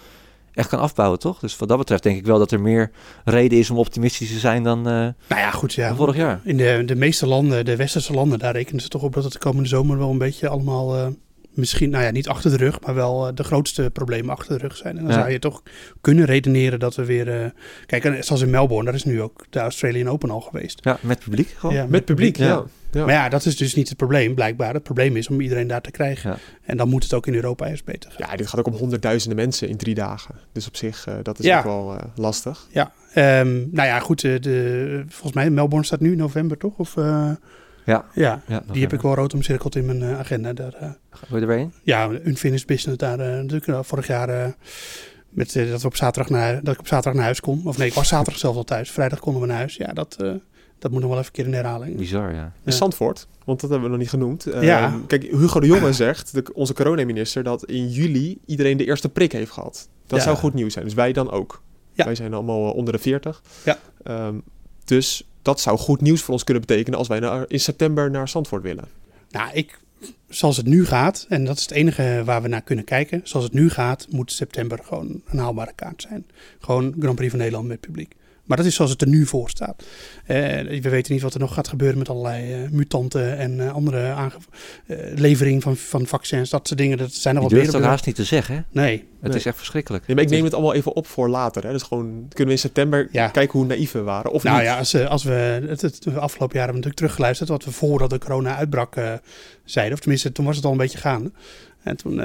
echt 0.53 0.69
kan 0.69 0.79
afbouwen, 0.79 1.19
toch? 1.19 1.39
Dus 1.39 1.57
wat 1.57 1.69
dat 1.69 1.77
betreft 1.77 2.03
denk 2.03 2.17
ik 2.17 2.25
wel 2.25 2.37
dat 2.39 2.51
er 2.51 2.61
meer 2.61 2.91
reden 3.25 3.57
is 3.57 3.69
om 3.69 3.77
optimistisch 3.77 4.29
te 4.31 4.39
zijn 4.39 4.63
dan, 4.63 4.77
eh, 4.77 4.93
nou 4.93 5.13
ja, 5.27 5.51
goed. 5.51 5.73
Ja. 5.73 5.95
vorig 5.95 6.15
jaar. 6.15 6.39
In 6.43 6.57
de, 6.57 6.83
de 6.85 6.95
meeste 6.95 7.27
landen, 7.27 7.65
de 7.65 7.75
westerse 7.75 8.13
landen, 8.13 8.39
daar 8.39 8.53
rekenen 8.53 8.81
ze 8.81 8.87
toch 8.87 9.01
op 9.03 9.13
dat 9.13 9.23
het 9.23 9.33
de 9.33 9.39
komende 9.39 9.69
zomer 9.69 9.97
wel 9.97 10.09
een 10.09 10.17
beetje 10.17 10.47
allemaal... 10.47 11.11
Misschien, 11.57 11.89
nou 11.89 12.03
ja, 12.03 12.11
niet 12.11 12.27
achter 12.27 12.51
de 12.51 12.57
rug, 12.57 12.79
maar 12.81 12.95
wel 12.95 13.27
eh, 13.27 13.35
de 13.35 13.43
grootste 13.43 13.89
problemen 13.93 14.29
achter 14.35 14.57
de 14.57 14.67
rug 14.67 14.77
zijn. 14.77 14.97
En 14.97 15.03
dan 15.03 15.13
Ja. 15.13 15.19
zou 15.19 15.31
je 15.31 15.39
toch 15.39 15.63
kunnen 16.01 16.25
redeneren 16.25 16.79
dat 16.79 16.95
we 16.95 17.05
weer... 17.05 17.41
eh, 17.43 17.49
kijk, 17.85 18.03
en 18.03 18.23
zoals 18.23 18.41
in 18.41 18.49
Melbourne, 18.49 18.85
daar 18.85 18.93
is 18.93 19.03
nu 19.03 19.21
ook 19.21 19.45
de 19.49 19.59
Australian 19.59 20.09
Open 20.09 20.29
al 20.29 20.41
geweest. 20.41 20.79
Ja, 20.83 20.97
met 21.01 21.19
publiek 21.19 21.49
gewoon. 21.57 21.75
Ja, 21.75 21.85
Met 21.89 22.05
publiek, 22.05 22.37
ja. 22.37 22.45
Ja. 22.45 22.63
ja. 22.91 23.05
Maar 23.05 23.13
ja, 23.13 23.29
dat 23.29 23.45
is 23.45 23.57
dus 23.57 23.75
niet 23.75 23.87
het 23.89 23.97
probleem, 23.97 24.35
blijkbaar. 24.35 24.73
Het 24.73 24.83
probleem 24.83 25.15
is 25.15 25.27
om 25.27 25.41
iedereen 25.41 25.67
daar 25.67 25.81
te 25.81 25.91
krijgen. 25.91 26.29
Ja. 26.29 26.37
En 26.63 26.77
dan 26.77 26.89
moet 26.89 27.03
het 27.03 27.13
ook 27.13 27.27
in 27.27 27.33
Europa 27.35 27.67
eerst 27.67 27.85
beter 27.85 28.11
gaan. 28.11 28.27
Ja, 28.29 28.35
dit 28.35 28.47
gaat 28.47 28.59
ook 28.59 28.67
om 28.67 28.73
honderdduizenden 28.73 29.37
mensen 29.37 29.67
in 29.69 29.77
drie 29.77 29.95
dagen. 29.95 30.35
Dus 30.51 30.67
op 30.67 30.75
zich, 30.75 31.07
eh, 31.07 31.13
dat 31.23 31.39
is 31.39 31.45
Ja. 31.45 31.57
ook 31.57 31.63
wel 31.63 31.95
eh, 31.97 32.03
lastig. 32.15 32.67
Ja, 32.71 32.91
ehm, 33.13 33.53
nou 33.71 33.87
ja, 33.87 33.99
goed. 33.99 34.21
de, 34.21 35.03
volgens 35.07 35.33
mij, 35.33 35.49
Melbourne 35.49 35.85
staat 35.85 35.99
nu 35.99 36.11
in 36.11 36.17
november, 36.17 36.57
toch? 36.57 36.77
Of, 36.77 36.97
eh, 36.97 37.31
Ja. 37.87 38.05
ja, 38.13 38.41
Ja, 38.47 38.63
die 38.71 38.81
heb 38.81 38.93
ik 38.93 39.01
wel 39.01 39.15
rood 39.15 39.33
omcirkeld 39.33 39.75
in 39.75 39.85
mijn 39.85 40.01
eh, 40.03 40.19
agenda. 40.19 40.53
Daar, 40.53 40.73
eh, 40.73 40.89
Wil 41.27 41.35
je 41.35 41.41
er 41.41 41.47
weer 41.47 41.57
heen? 41.57 41.71
ja, 41.83 42.09
Unfinished 42.25 42.67
Business 42.67 42.97
daar 42.97 43.19
eh, 43.19 43.27
natuurlijk 43.35 43.67
eh, 43.67 43.79
vorig 43.83 44.07
jaar... 44.07 44.29
eh, 44.29 44.51
met, 45.29 45.55
eh, 45.55 45.69
dat, 45.69 45.81
we 45.81 45.87
op 45.87 45.95
zaterdag 45.95 46.31
naar, 46.31 46.63
dat 46.63 46.73
ik 46.73 46.79
op 46.79 46.87
zaterdag 46.87 47.13
naar 47.13 47.23
huis 47.23 47.39
kon. 47.39 47.61
Of 47.65 47.77
nee, 47.77 47.87
ik 47.87 47.93
was 47.93 48.07
zaterdag 48.07 48.39
zelf 48.39 48.55
al 48.55 48.63
thuis. 48.63 48.91
Vrijdag 48.91 49.19
konden 49.19 49.41
we 49.41 49.47
naar 49.47 49.57
huis. 49.57 49.75
Ja, 49.75 49.93
dat, 49.93 50.15
eh, 50.21 50.31
dat 50.79 50.91
moet 50.91 50.99
nog 51.01 51.09
wel 51.09 51.19
even 51.19 51.29
een 51.29 51.35
keer 51.35 51.45
in 51.45 51.53
herhaling. 51.53 51.97
Bizar, 51.97 52.33
ja. 52.33 52.43
In 52.43 52.51
Ja. 52.63 52.71
Zandvoort, 52.71 53.27
want 53.45 53.59
dat 53.61 53.69
hebben 53.69 53.87
we 53.87 53.93
nog 53.93 54.01
niet 54.03 54.09
genoemd. 54.13 54.45
Eh. 54.45 54.93
Kijk, 55.07 55.23
Hugo 55.23 55.59
de 55.59 55.67
Jonge 55.67 55.93
zegt, 55.93 56.33
de, 56.33 56.43
onze 56.53 56.73
coronaminister, 56.73 57.43
dat 57.43 57.65
in 57.65 57.89
juli 57.89 58.37
iedereen 58.45 58.77
de 58.77 58.85
eerste 58.85 59.09
prik 59.09 59.31
heeft 59.31 59.51
gehad. 59.51 59.89
Dat 60.07 60.17
Ja. 60.19 60.25
zou 60.25 60.37
goed 60.37 60.53
nieuws 60.53 60.73
zijn. 60.73 60.85
Dus 60.85 60.93
wij 60.93 61.13
dan 61.13 61.31
ook. 61.31 61.61
Ja. 61.93 62.05
Wij 62.05 62.15
zijn 62.15 62.33
allemaal 62.33 62.67
eh, 62.69 62.75
onder 62.75 62.93
de 62.93 62.99
40. 62.99 63.41
Ja. 63.65 63.77
Ehm, 64.03 64.35
dus 64.85 65.27
dat 65.47 65.59
zou 65.59 65.77
goed 65.77 66.01
nieuws 66.01 66.21
voor 66.21 66.33
ons 66.33 66.43
kunnen 66.43 66.65
betekenen 66.65 66.99
als 66.99 67.07
wij 67.07 67.45
in 67.47 67.59
september 67.59 68.11
naar 68.11 68.29
Zandvoort 68.29 68.63
willen. 68.63 68.87
Nou, 69.29 69.49
ik, 69.53 69.79
zoals 70.29 70.57
het 70.57 70.65
nu 70.65 70.85
gaat, 70.85 71.25
en 71.29 71.45
dat 71.45 71.57
is 71.57 71.61
het 71.61 71.71
enige 71.71 72.21
waar 72.25 72.41
we 72.41 72.47
naar 72.47 72.61
kunnen 72.61 72.85
kijken. 72.85 73.21
Zoals 73.23 73.45
het 73.45 73.53
nu 73.53 73.69
gaat, 73.69 74.07
moet 74.09 74.31
september 74.31 74.79
gewoon 74.83 75.21
een 75.25 75.39
haalbare 75.39 75.73
kaart 75.75 76.01
zijn. 76.01 76.25
Gewoon 76.59 76.95
Grand 76.99 77.15
Prix 77.15 77.29
van 77.29 77.39
Nederland 77.39 77.67
met 77.67 77.79
publiek. 77.79 78.15
Maar 78.47 78.57
dat 78.57 78.65
is 78.65 78.75
zoals 78.75 78.91
het 78.91 79.01
er 79.01 79.07
nu 79.07 79.25
voor 79.25 79.49
staat. 79.49 79.83
Eh, 80.25 80.37
we 80.81 80.89
weten 80.89 81.13
niet 81.13 81.21
wat 81.21 81.33
er 81.33 81.39
nog 81.39 81.53
gaat 81.53 81.67
gebeuren 81.67 81.97
met 81.97 82.09
allerlei 82.09 82.53
eh, 82.53 82.69
mutanten 82.71 83.37
en 83.37 83.59
eh, 83.59 83.73
andere 83.73 84.01
eh, 84.07 84.95
levering 85.15 85.63
van, 85.63 85.75
van 85.77 86.05
vaccins. 86.05 86.49
Dat 86.49 86.67
soort 86.67 86.79
dingen, 86.79 86.97
dat 86.97 87.13
zijn 87.13 87.35
er 87.35 87.41
Je 87.41 87.47
wel 87.49 87.57
durft 87.57 87.71
meer. 87.73 87.81
het 87.81 87.89
haast 87.91 88.05
niet 88.05 88.15
te 88.15 88.23
zeggen, 88.23 88.55
hè? 88.55 88.61
Nee, 88.81 89.05
Het 89.19 89.29
Nee. 89.29 89.37
is 89.39 89.45
echt 89.45 89.57
verschrikkelijk. 89.57 90.07
Nee, 90.07 90.15
maar 90.15 90.25
ik 90.25 90.29
neem 90.31 90.39
is- 90.39 90.45
het 90.45 90.53
allemaal 90.53 90.73
even 90.73 90.93
op 90.95 91.07
voor 91.07 91.29
later. 91.29 91.63
Hè? 91.65 91.71
Dus 91.71 91.83
gewoon 91.83 92.11
kunnen 92.29 92.45
we 92.45 92.51
in 92.51 92.57
september 92.59 93.07
Ja. 93.11 93.27
kijken 93.27 93.59
hoe 93.59 93.67
naïef 93.67 93.91
we 93.91 94.01
waren. 94.01 94.31
Of 94.31 94.43
nou 94.43 94.55
niet. 94.57 94.65
ja, 94.65 94.77
als, 94.77 94.95
als 94.95 95.23
we 95.23 95.31
het, 95.67 95.81
het 95.81 96.03
de 96.03 96.11
afgelopen 96.19 96.29
jaren 96.37 96.39
hebben 96.43 96.65
we 96.65 96.73
natuurlijk 96.73 96.95
teruggeluisterd 96.95 97.49
wat 97.49 97.65
we 97.65 97.71
voordat 97.71 98.09
de 98.09 98.17
corona 98.17 98.55
uitbrak 98.55 98.95
eh, 98.95 99.13
zeiden. 99.63 99.93
Of 99.93 99.99
tenminste, 99.99 100.31
toen 100.31 100.45
was 100.45 100.55
het 100.55 100.65
al 100.65 100.71
een 100.71 100.77
beetje 100.77 100.97
gaande. 100.97 101.31
En 101.83 101.97
toen, 101.97 102.21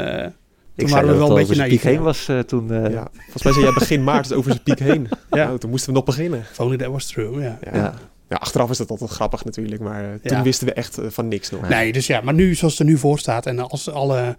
eh, 0.76 0.84
Ik 0.84 0.88
we 0.88 1.06
dat 1.06 1.16
wel 1.16 1.20
het 1.20 1.28
een 1.28 1.34
beetje 1.34 1.42
over 1.42 1.54
zijn 1.54 1.68
piek 1.68 1.82
heen 1.82 2.02
was 2.02 2.28
eh, 2.28 2.38
toen. 2.38 2.70
eh, 2.70 2.90
Ja. 2.92 3.08
Volgens 3.14 3.42
mij 3.42 3.52
zei 3.52 3.64
jij 3.64 3.74
begin 3.74 4.04
maart 4.04 4.24
het 4.28 4.34
over 4.38 4.50
zijn 4.50 4.62
piek 4.62 4.78
heen. 4.78 5.08
Ja. 5.30 5.44
Nou, 5.44 5.58
toen 5.58 5.70
moesten 5.70 5.88
we 5.88 5.94
nog 5.96 6.04
beginnen. 6.04 6.40
if 6.52 6.60
only 6.60 6.76
that 6.76 6.88
was 6.90 7.06
true. 7.06 7.40
Ja. 7.40 7.58
Ja. 7.64 7.76
ja. 7.76 7.94
Ja, 8.28 8.38
achteraf 8.38 8.70
is 8.70 8.76
dat 8.78 8.90
altijd 8.90 9.10
grappig 9.10 9.44
natuurlijk, 9.44 9.80
maar 9.82 10.02
eh, 10.04 10.08
toen 10.22 10.36
Ja. 10.36 10.42
wisten 10.42 10.66
we 10.66 10.72
echt 10.72 10.98
van 11.08 11.28
niks 11.28 11.50
nog. 11.50 11.68
Nee, 11.68 11.92
dus 11.92 12.06
ja, 12.06 12.20
maar 12.20 12.34
nu, 12.34 12.54
zoals 12.54 12.72
het 12.78 12.82
er 12.82 12.92
nu 12.92 12.98
voor 12.98 13.18
staat 13.18 13.46
en 13.46 13.68
als, 13.70 13.90
alle, 13.90 14.36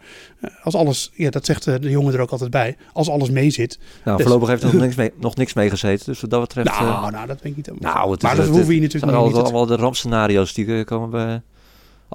als 0.63 0.75
alles, 0.75 1.11
ja, 1.13 1.29
dat 1.29 1.45
zegt 1.45 1.63
de 1.63 1.89
jongen 1.89 2.13
er 2.13 2.19
ook 2.19 2.29
altijd 2.31 2.49
bij, 2.51 2.77
als 2.93 3.09
alles 3.09 3.29
mee 3.29 3.49
zit. 3.49 3.79
Nou, 4.03 4.17
Dus- 4.17 4.25
voorlopig 4.25 4.49
heeft 4.49 4.63
er 4.63 4.73
nog 4.73 4.81
niks, 4.81 4.95
mee, 4.95 5.11
nog 5.19 5.35
niks 5.35 5.53
mee 5.53 5.69
gezeten. 5.69 6.05
Dus 6.05 6.21
wat 6.21 6.29
dat 6.29 6.41
betreft... 6.41 6.67
nou, 6.79 7.11
nou, 7.11 7.27
dat 7.27 7.41
weet 7.41 7.57
ik 7.57 7.67
niet. 7.71 7.79
nou, 7.81 8.11
het 8.11 8.17
is- 8.23 8.27
maar 8.27 8.35
dat 8.35 8.45
het- 8.45 8.55
hoeven 8.55 8.75
je 8.75 8.81
het 8.81 8.93
natuurlijk 8.93 9.11
niet. 9.11 9.21
allemaal, 9.21 9.27
niet 9.41 9.51
allemaal 9.51 9.65
de 9.65 9.75
rampscenario's 9.83 10.53
die 10.53 10.83
komen 10.83 11.09
bij... 11.09 11.41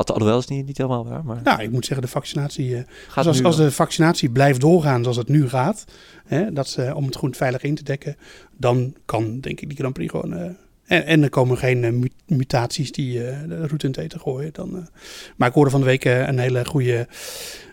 Alhoewel 0.07 0.39
is 0.39 0.47
niet, 0.47 0.67
niet 0.67 0.77
helemaal 0.77 1.07
waar, 1.07 1.25
maar 1.25 1.41
nou, 1.45 1.63
ik 1.63 1.71
moet 1.71 1.85
zeggen, 1.87 2.07
de 2.07 2.13
vaccinatie. 2.13 2.77
eh, 2.77 2.83
gaat 3.09 3.25
dus 3.25 3.37
als, 3.37 3.43
als 3.45 3.57
de 3.57 3.73
vaccinatie 3.73 4.31
blijft 4.31 4.61
doorgaan 4.61 5.03
zoals 5.03 5.17
het 5.17 5.29
nu 5.29 5.49
gaat, 5.49 5.85
hè, 6.27 6.53
dat 6.53 6.69
ze, 6.69 6.93
om 6.95 7.05
het 7.05 7.17
goed 7.17 7.37
veilig 7.37 7.63
in 7.63 7.75
te 7.75 7.83
dekken, 7.83 8.17
dan 8.57 8.95
kan 9.05 9.41
denk 9.41 9.61
ik 9.61 9.69
die 9.69 9.79
Grand 9.79 9.95
Prix 9.95 10.11
gewoon. 10.11 10.35
eh, 10.35 10.51
en, 10.87 11.05
en 11.07 11.23
er 11.23 11.31
komen 11.31 11.57
geen 11.59 11.85
eh, 11.85 11.91
mu- 11.93 12.09
mutaties 12.27 12.93
die 12.93 13.13
de 13.49 13.67
route 13.67 13.87
in 13.87 13.91
het 13.91 13.97
eten 14.01 14.21
gooien. 14.21 14.51
Dan. 14.53 14.89
Maar 15.37 15.49
ik 15.49 15.55
hoorde 15.55 15.71
van 15.71 15.81
de 15.81 15.87
week 15.87 16.05
een 16.05 16.39
hele 16.39 16.65
goede 16.65 17.07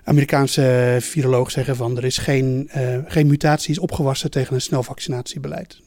Amerikaanse 0.03 0.97
viroloog 0.99 1.51
zeggen 1.51 1.75
van 1.75 1.97
er 1.97 2.03
is 2.05 2.17
geen, 2.17 2.69
geen 3.07 3.27
mutaties 3.27 3.79
opgewassen 3.79 4.31
tegen 4.31 4.55
een 4.55 4.61
snel 4.61 4.83
vaccinatiebeleid. 4.83 5.81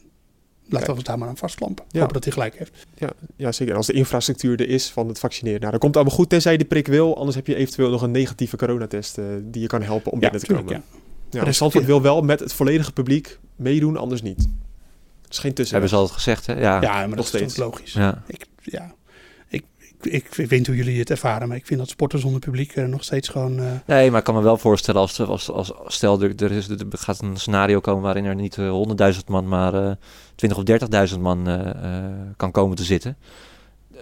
Laten 0.69 0.87
we 0.89 0.93
ons 0.95 1.03
daar 1.03 1.17
maar 1.17 1.27
aan 1.27 1.37
vastklampen. 1.37 1.85
Ja. 1.89 1.99
Hopen 1.99 2.13
dat 2.13 2.23
hij 2.23 2.33
gelijk 2.33 2.57
heeft. 2.57 2.71
Ja, 2.97 3.09
ja, 3.35 3.51
zeker. 3.51 3.71
En 3.73 3.77
als 3.77 3.87
de 3.87 3.93
infrastructuur 3.93 4.59
er 4.59 4.69
is 4.69 4.89
van 4.89 5.07
het 5.07 5.19
vaccineren. 5.19 5.59
Nou, 5.59 5.71
dan 5.71 5.79
komt 5.79 5.93
het 5.93 6.01
allemaal 6.03 6.19
goed 6.19 6.29
tenzij 6.29 6.51
je 6.51 6.57
de 6.57 6.65
prik 6.65 6.87
wil. 6.87 7.17
Anders 7.17 7.35
heb 7.35 7.47
je 7.47 7.55
eventueel 7.55 7.89
nog 7.89 8.01
een 8.01 8.11
negatieve 8.11 8.57
coronatest 8.57 9.17
eh, 9.17 9.25
die 9.41 9.61
je 9.61 9.67
kan 9.67 9.81
helpen 9.81 10.11
om 10.11 10.21
Ja, 10.21 10.29
binnen 10.29 10.39
te 10.39 10.45
tuurlijk, 10.45 10.67
komen. 10.67 10.83
ja. 11.29 11.39
Ja, 11.41 11.45
is- 11.45 11.57
Zandvoort 11.57 11.85
wil 11.85 12.01
wel 12.01 12.21
met 12.21 12.39
het 12.39 12.53
volledige 12.53 12.91
publiek 12.91 13.39
meedoen, 13.55 13.97
anders 13.97 14.21
niet. 14.21 14.39
Er 15.23 15.29
is 15.35 15.37
geen 15.39 15.53
tussen. 15.53 15.71
Hebben 15.73 15.89
ze 15.89 15.95
altijd 15.95 16.15
gezegd, 16.15 16.45
hè? 16.45 16.53
Ja. 16.59 16.81
Ja, 16.81 16.91
maar 16.91 17.07
nog 17.07 17.15
dat 17.15 17.23
is 17.23 17.27
steeds. 17.29 17.53
toch 17.53 17.65
logisch. 17.65 17.93
Ja. 17.93 18.23
Ik, 18.27 18.45
ja, 18.63 18.93
ik, 20.01 20.25
ik, 20.25 20.35
weet 20.35 20.49
niet 20.51 20.67
hoe 20.67 20.75
jullie 20.75 20.99
het 20.99 21.09
ervaren, 21.09 21.47
maar 21.47 21.57
ik 21.57 21.65
vind 21.65 21.79
dat 21.79 21.89
sporten 21.89 22.19
zonder 22.19 22.39
publiek 22.39 22.71
eh, 22.75 22.85
nog 22.85 23.03
steeds 23.03 23.27
gewoon... 23.27 23.59
eh, 23.59 23.65
Nee, 23.85 24.09
maar 24.09 24.19
ik 24.19 24.25
kan 24.25 24.35
me 24.35 24.41
wel 24.41 24.57
voorstellen 24.57 25.01
als, 25.01 25.19
als, 25.19 25.51
als 25.51 25.73
stel 25.87 26.21
er, 26.21 26.43
er, 26.43 26.51
is, 26.51 26.69
er 26.69 26.77
gaat 26.89 27.21
een 27.21 27.37
scenario 27.37 27.79
komen 27.79 28.03
waarin 28.03 28.25
er 28.25 28.35
niet 28.35 28.57
eh, 28.57 29.13
100.000 29.13 29.19
man, 29.27 29.47
maar 29.47 29.73
eh 29.73 29.91
20 30.35 30.57
of 30.57 31.09
30.000 31.13 31.19
man 31.19 31.47
kan 32.37 32.51
komen 32.51 32.75
te 32.77 32.83
zitten. 32.83 33.17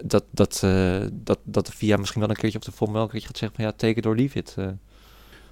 Dat, 0.03 0.23
dat, 0.31 0.61
eh, 0.63 0.95
dat, 1.11 1.39
dat 1.43 1.65
de 1.65 1.71
VIA 1.75 1.97
misschien 1.97 2.21
wel 2.21 2.29
een 2.29 2.35
keertje 2.35 2.57
op 2.57 2.65
de 2.65 2.71
Formule 2.71 2.97
1 2.97 3.05
een 3.05 3.11
keertje 3.11 3.27
gaat 3.27 3.37
zeggen 3.37 3.57
van 3.57 3.65
ja, 3.65 3.71
take 3.77 3.93
it 3.99 4.05
or 4.05 4.15
leave 4.15 4.37
it. 4.37 4.53
eh. 4.57 4.65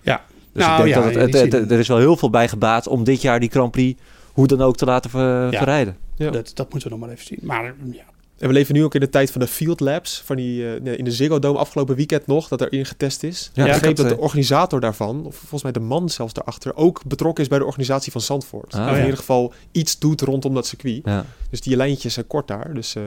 Ja. 0.02 0.26
Dus 0.54 0.66
Nou, 0.66 0.88
ik 0.88 0.94
denk 0.94 1.14
ja, 1.14 1.28
dat 1.28 1.52
het, 1.54 1.72
er 1.72 1.80
is 1.80 1.88
wel 1.88 1.98
heel 1.98 2.18
veel 2.18 2.30
bij 2.30 2.48
gebaat 2.48 2.88
om 2.88 3.04
dit 3.04 3.22
jaar 3.22 3.40
die 3.40 3.50
Grand 3.50 3.72
Prix 3.72 4.02
hoe 4.34 4.48
dan 4.48 4.62
ook 4.62 4.76
te 4.78 4.86
laten 4.86 5.10
ver- 5.10 5.52
Ja. 5.52 5.58
verrijden. 5.58 5.98
Ja. 6.16 6.30
dat, 6.32 6.52
dat 6.54 6.72
moeten 6.72 6.90
we 6.90 6.96
nog 6.96 7.06
maar 7.06 7.16
even 7.16 7.26
zien. 7.26 7.40
Maar 7.42 7.64
ja, 7.92 8.04
En 8.38 8.48
we 8.48 8.54
leven 8.54 8.74
nu 8.76 8.84
ook 8.84 8.94
in 8.94 9.00
de 9.00 9.10
tijd 9.10 9.32
van 9.32 9.42
de 9.42 9.48
field 9.48 9.80
labs. 9.80 10.22
Van 10.26 10.36
die, 10.36 10.76
eh, 10.78 10.98
in 10.98 11.04
de 11.04 11.12
Ziggo 11.12 11.40
Dome 11.40 11.58
afgelopen 11.58 11.96
weekend 11.96 12.28
nog, 12.28 12.48
dat 12.48 12.62
er 12.62 12.72
in 12.74 12.86
getest 12.86 13.24
is. 13.24 13.52
Ja, 13.54 13.62
ik 13.64 13.68
ik 13.68 13.74
begreep 13.80 13.96
dat 13.96 14.10
de 14.10 14.18
organisator 14.18 14.80
daarvan, 14.80 15.26
of 15.26 15.36
volgens 15.36 15.64
mij 15.64 15.72
de 15.72 15.80
man 15.80 16.10
zelfs 16.10 16.34
daarachter, 16.34 16.76
ook 16.76 17.02
betrokken 17.06 17.44
is 17.44 17.50
bij 17.50 17.60
de 17.60 17.66
organisatie 17.66 18.12
van 18.12 18.22
Zandvoort. 18.22 18.74
Ah, 18.74 18.82
Of 18.82 18.88
ja. 18.90 18.96
in 18.96 19.02
ieder 19.04 19.18
geval 19.18 19.54
iets 19.72 20.00
doet 20.00 20.22
rondom 20.22 20.54
dat 20.54 20.68
circuit. 20.68 21.02
Ja. 21.04 21.26
Dus 21.50 21.62
die 21.62 21.76
lijntjes 21.76 22.14
zijn 22.14 22.28
kort 22.28 22.48
daar. 22.48 22.74
Dus 22.74 22.96
eh, 22.96 23.04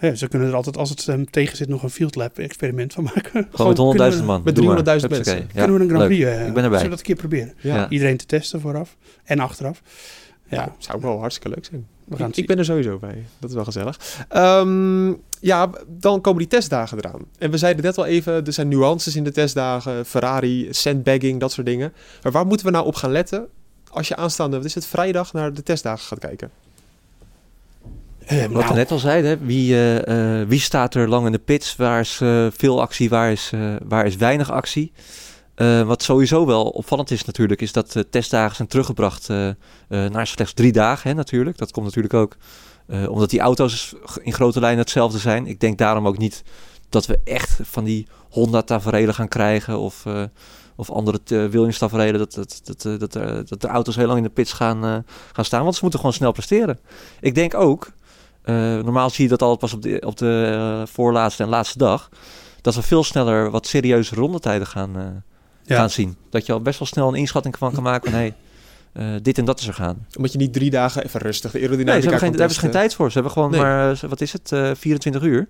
ja, 0.00 0.14
ze 0.14 0.28
kunnen 0.28 0.48
er 0.48 0.54
altijd, 0.54 0.76
als 0.76 0.90
het 0.90 1.06
um, 1.06 1.30
tegen 1.30 1.56
zit, 1.56 1.68
nog 1.68 1.82
een 1.82 1.90
field 1.90 2.14
lab 2.14 2.38
experiment 2.38 2.92
van 2.92 3.04
maken. 3.04 3.48
Gewoon 3.52 3.94
met 3.96 4.12
100.000 4.12 4.18
we- 4.20 4.26
man. 4.26 4.42
met 4.44 4.54
Doe 4.54 4.64
maar. 4.64 4.74
300.000 4.84 5.10
Huppakee. 5.10 5.34
mensen. 5.34 5.36
Ja, 5.54 5.64
Kunnen 5.64 5.76
we 5.76 5.82
een 5.82 5.90
Grand. 5.90 6.04
Prix, 6.06 6.24
eh, 6.24 6.46
Ik 6.46 6.54
ben 6.54 6.64
erbij. 6.64 6.78
Zullen 6.78 6.82
we 6.82 6.88
dat 6.88 6.98
een 6.98 7.04
keer 7.04 7.16
proberen? 7.16 7.54
ja, 7.60 7.74
Ja. 7.74 7.88
Iedereen 7.88 8.16
te 8.16 8.26
testen 8.26 8.60
vooraf 8.60 8.96
en 9.24 9.38
achteraf. 9.40 9.82
Ja, 10.48 10.56
ja, 10.58 10.74
zou 10.78 11.00
wel 11.00 11.18
hartstikke 11.20 11.48
leuk 11.54 11.64
zijn. 11.64 11.86
We 12.12 12.16
gaan 12.16 12.30
Ik, 12.34 12.46
ben 12.46 12.58
er 12.58 12.64
sowieso 12.64 12.98
bij. 12.98 13.24
Dat 13.38 13.50
is 13.50 13.56
wel 13.56 13.64
gezellig. 13.64 14.24
Ehm, 14.28 15.12
ja, 15.40 15.70
dan 15.88 16.20
komen 16.20 16.38
die 16.38 16.48
testdagen 16.48 16.98
eraan. 16.98 17.20
En 17.38 17.50
we 17.50 17.58
zeiden 17.58 17.84
net 17.84 17.98
al 17.98 18.06
even, 18.06 18.46
er 18.46 18.52
zijn 18.52 18.68
nuances 18.68 19.16
in 19.16 19.24
de 19.24 19.32
testdagen. 19.32 20.06
Ferrari, 20.06 20.68
sandbagging, 20.70 21.40
dat 21.40 21.52
soort 21.52 21.66
dingen. 21.66 21.92
Maar 22.22 22.32
waar 22.32 22.46
moeten 22.46 22.66
we 22.66 22.72
nou 22.72 22.86
op 22.86 22.94
gaan 22.94 23.12
letten 23.12 23.48
als 23.90 24.08
je 24.08 24.16
aanstaande, 24.16 24.56
wat 24.56 24.64
is 24.64 24.74
het, 24.74 24.86
vrijdag 24.86 25.32
naar 25.32 25.52
de 25.52 25.62
testdagen 25.62 26.04
gaat 26.04 26.18
kijken? 26.18 26.50
Eh, 28.26 28.40
Wat 28.40 28.48
we 28.48 28.58
nou, 28.58 28.74
net 28.74 28.90
al 28.90 28.98
zeiden, 28.98 29.30
hè, 29.30 29.46
wie, 29.46 29.74
eh, 29.74 30.40
eh, 30.40 30.48
wie 30.48 30.60
staat 30.60 30.94
er 30.94 31.08
lang 31.08 31.26
in 31.26 31.32
de 31.32 31.38
pits? 31.38 31.76
Waar 31.76 32.00
is 32.00 32.20
veel 32.56 32.80
actie, 32.80 33.08
waar 33.08 33.32
is, 33.32 33.50
eh, 33.54 33.74
waar 33.84 34.06
is 34.06 34.16
weinig 34.16 34.50
actie? 34.50 34.92
Eh, 35.54 35.82
wat 35.82 36.02
sowieso 36.02 36.46
wel 36.46 36.64
opvallend 36.68 37.10
is 37.10 37.24
natuurlijk, 37.24 37.60
is 37.60 37.72
dat 37.72 37.92
de 37.92 38.08
testdagen 38.08 38.56
zijn 38.56 38.68
teruggebracht 38.68 39.28
eh, 39.28 39.48
eh, 39.48 39.54
naar 39.88 40.26
slechts 40.26 40.52
drie 40.52 40.72
dagen 40.72 41.10
hè, 41.10 41.16
natuurlijk. 41.16 41.58
Dat 41.58 41.70
komt 41.70 41.86
natuurlijk 41.86 42.14
ook 42.14 42.36
eh, 42.86 43.10
omdat 43.10 43.30
die 43.30 43.40
auto's 43.40 43.94
in 44.22 44.32
grote 44.32 44.60
lijnen 44.60 44.80
hetzelfde 44.80 45.18
zijn. 45.18 45.46
Ik 45.46 45.60
denk 45.60 45.78
daarom 45.78 46.06
ook 46.06 46.18
niet 46.18 46.42
dat 46.88 47.06
we 47.06 47.20
echt 47.24 47.58
van 47.62 47.84
die 47.84 48.06
Honda 48.30 48.62
taferelen 48.62 49.14
gaan 49.14 49.28
krijgen 49.28 49.78
of, 49.78 50.06
eh, 50.06 50.22
of 50.76 50.90
andere 50.90 51.20
uh, 51.28 51.44
Williams 51.46 51.78
taferelen. 51.78 52.18
Dat, 52.18 52.34
dat, 52.34 52.60
dat, 52.64 52.84
eh, 52.84 52.98
dat, 52.98 53.16
eh, 53.16 53.38
de 53.58 53.68
auto's 53.68 53.96
heel 53.96 54.06
lang 54.06 54.18
in 54.18 54.24
de 54.24 54.30
pits 54.30 54.52
gaan, 54.52 54.84
eh, 54.84 54.96
gaan 55.32 55.44
staan, 55.44 55.62
want 55.62 55.74
ze 55.74 55.80
moeten 55.82 56.00
gewoon 56.00 56.14
snel 56.14 56.32
presteren. 56.32 56.80
Ik 57.20 57.34
denk 57.34 57.54
ook 57.54 57.90
uh, 58.44 58.54
normaal 58.56 59.10
zie 59.10 59.24
je 59.24 59.30
dat 59.30 59.42
altijd 59.42 59.60
pas 59.60 59.72
op 59.72 59.82
de, 59.82 60.02
op 60.06 60.16
de 60.16 60.52
uh, 60.54 60.86
voorlaatste 60.86 61.42
en 61.42 61.48
laatste 61.48 61.78
dag. 61.78 62.08
Dat 62.60 62.74
we 62.74 62.82
veel 62.82 63.04
sneller 63.04 63.50
wat 63.50 63.66
serieuze 63.66 64.14
rondetijden 64.14 64.66
gaan, 64.66 64.98
uh, 64.98 65.04
ja. 65.64 65.76
gaan 65.76 65.90
zien. 65.90 66.16
Dat 66.30 66.46
je 66.46 66.52
al 66.52 66.60
best 66.60 66.78
wel 66.78 66.88
snel 66.88 67.08
een 67.08 67.14
inschatting 67.14 67.58
van 67.58 67.72
kan 67.72 67.82
maken 67.82 68.10
van 68.10 68.18
hey, 68.18 68.34
uh, 68.92 69.14
dit 69.22 69.38
en 69.38 69.44
dat 69.44 69.60
is 69.60 69.66
er 69.66 69.74
gaan. 69.74 70.06
Omdat 70.16 70.32
je 70.32 70.38
niet 70.38 70.52
drie 70.52 70.70
dagen 70.70 71.04
even 71.04 71.20
rustig 71.20 71.50
de 71.50 71.58
Nee, 71.58 71.66
aerodynamica 71.66 72.02
ze 72.02 72.08
hebben 72.08 72.20
geen, 72.20 72.30
daar 72.30 72.38
hebben 72.38 72.56
ze 72.56 72.62
geen 72.62 72.70
tijd 72.70 72.94
voor. 72.94 73.06
Ze 73.06 73.14
hebben 73.14 73.32
gewoon 73.32 73.50
Nee. 73.50 73.60
maar, 73.60 74.00
wat 74.08 74.20
is 74.20 74.32
het, 74.32 74.48
24 74.78 75.22
uur. 75.22 75.48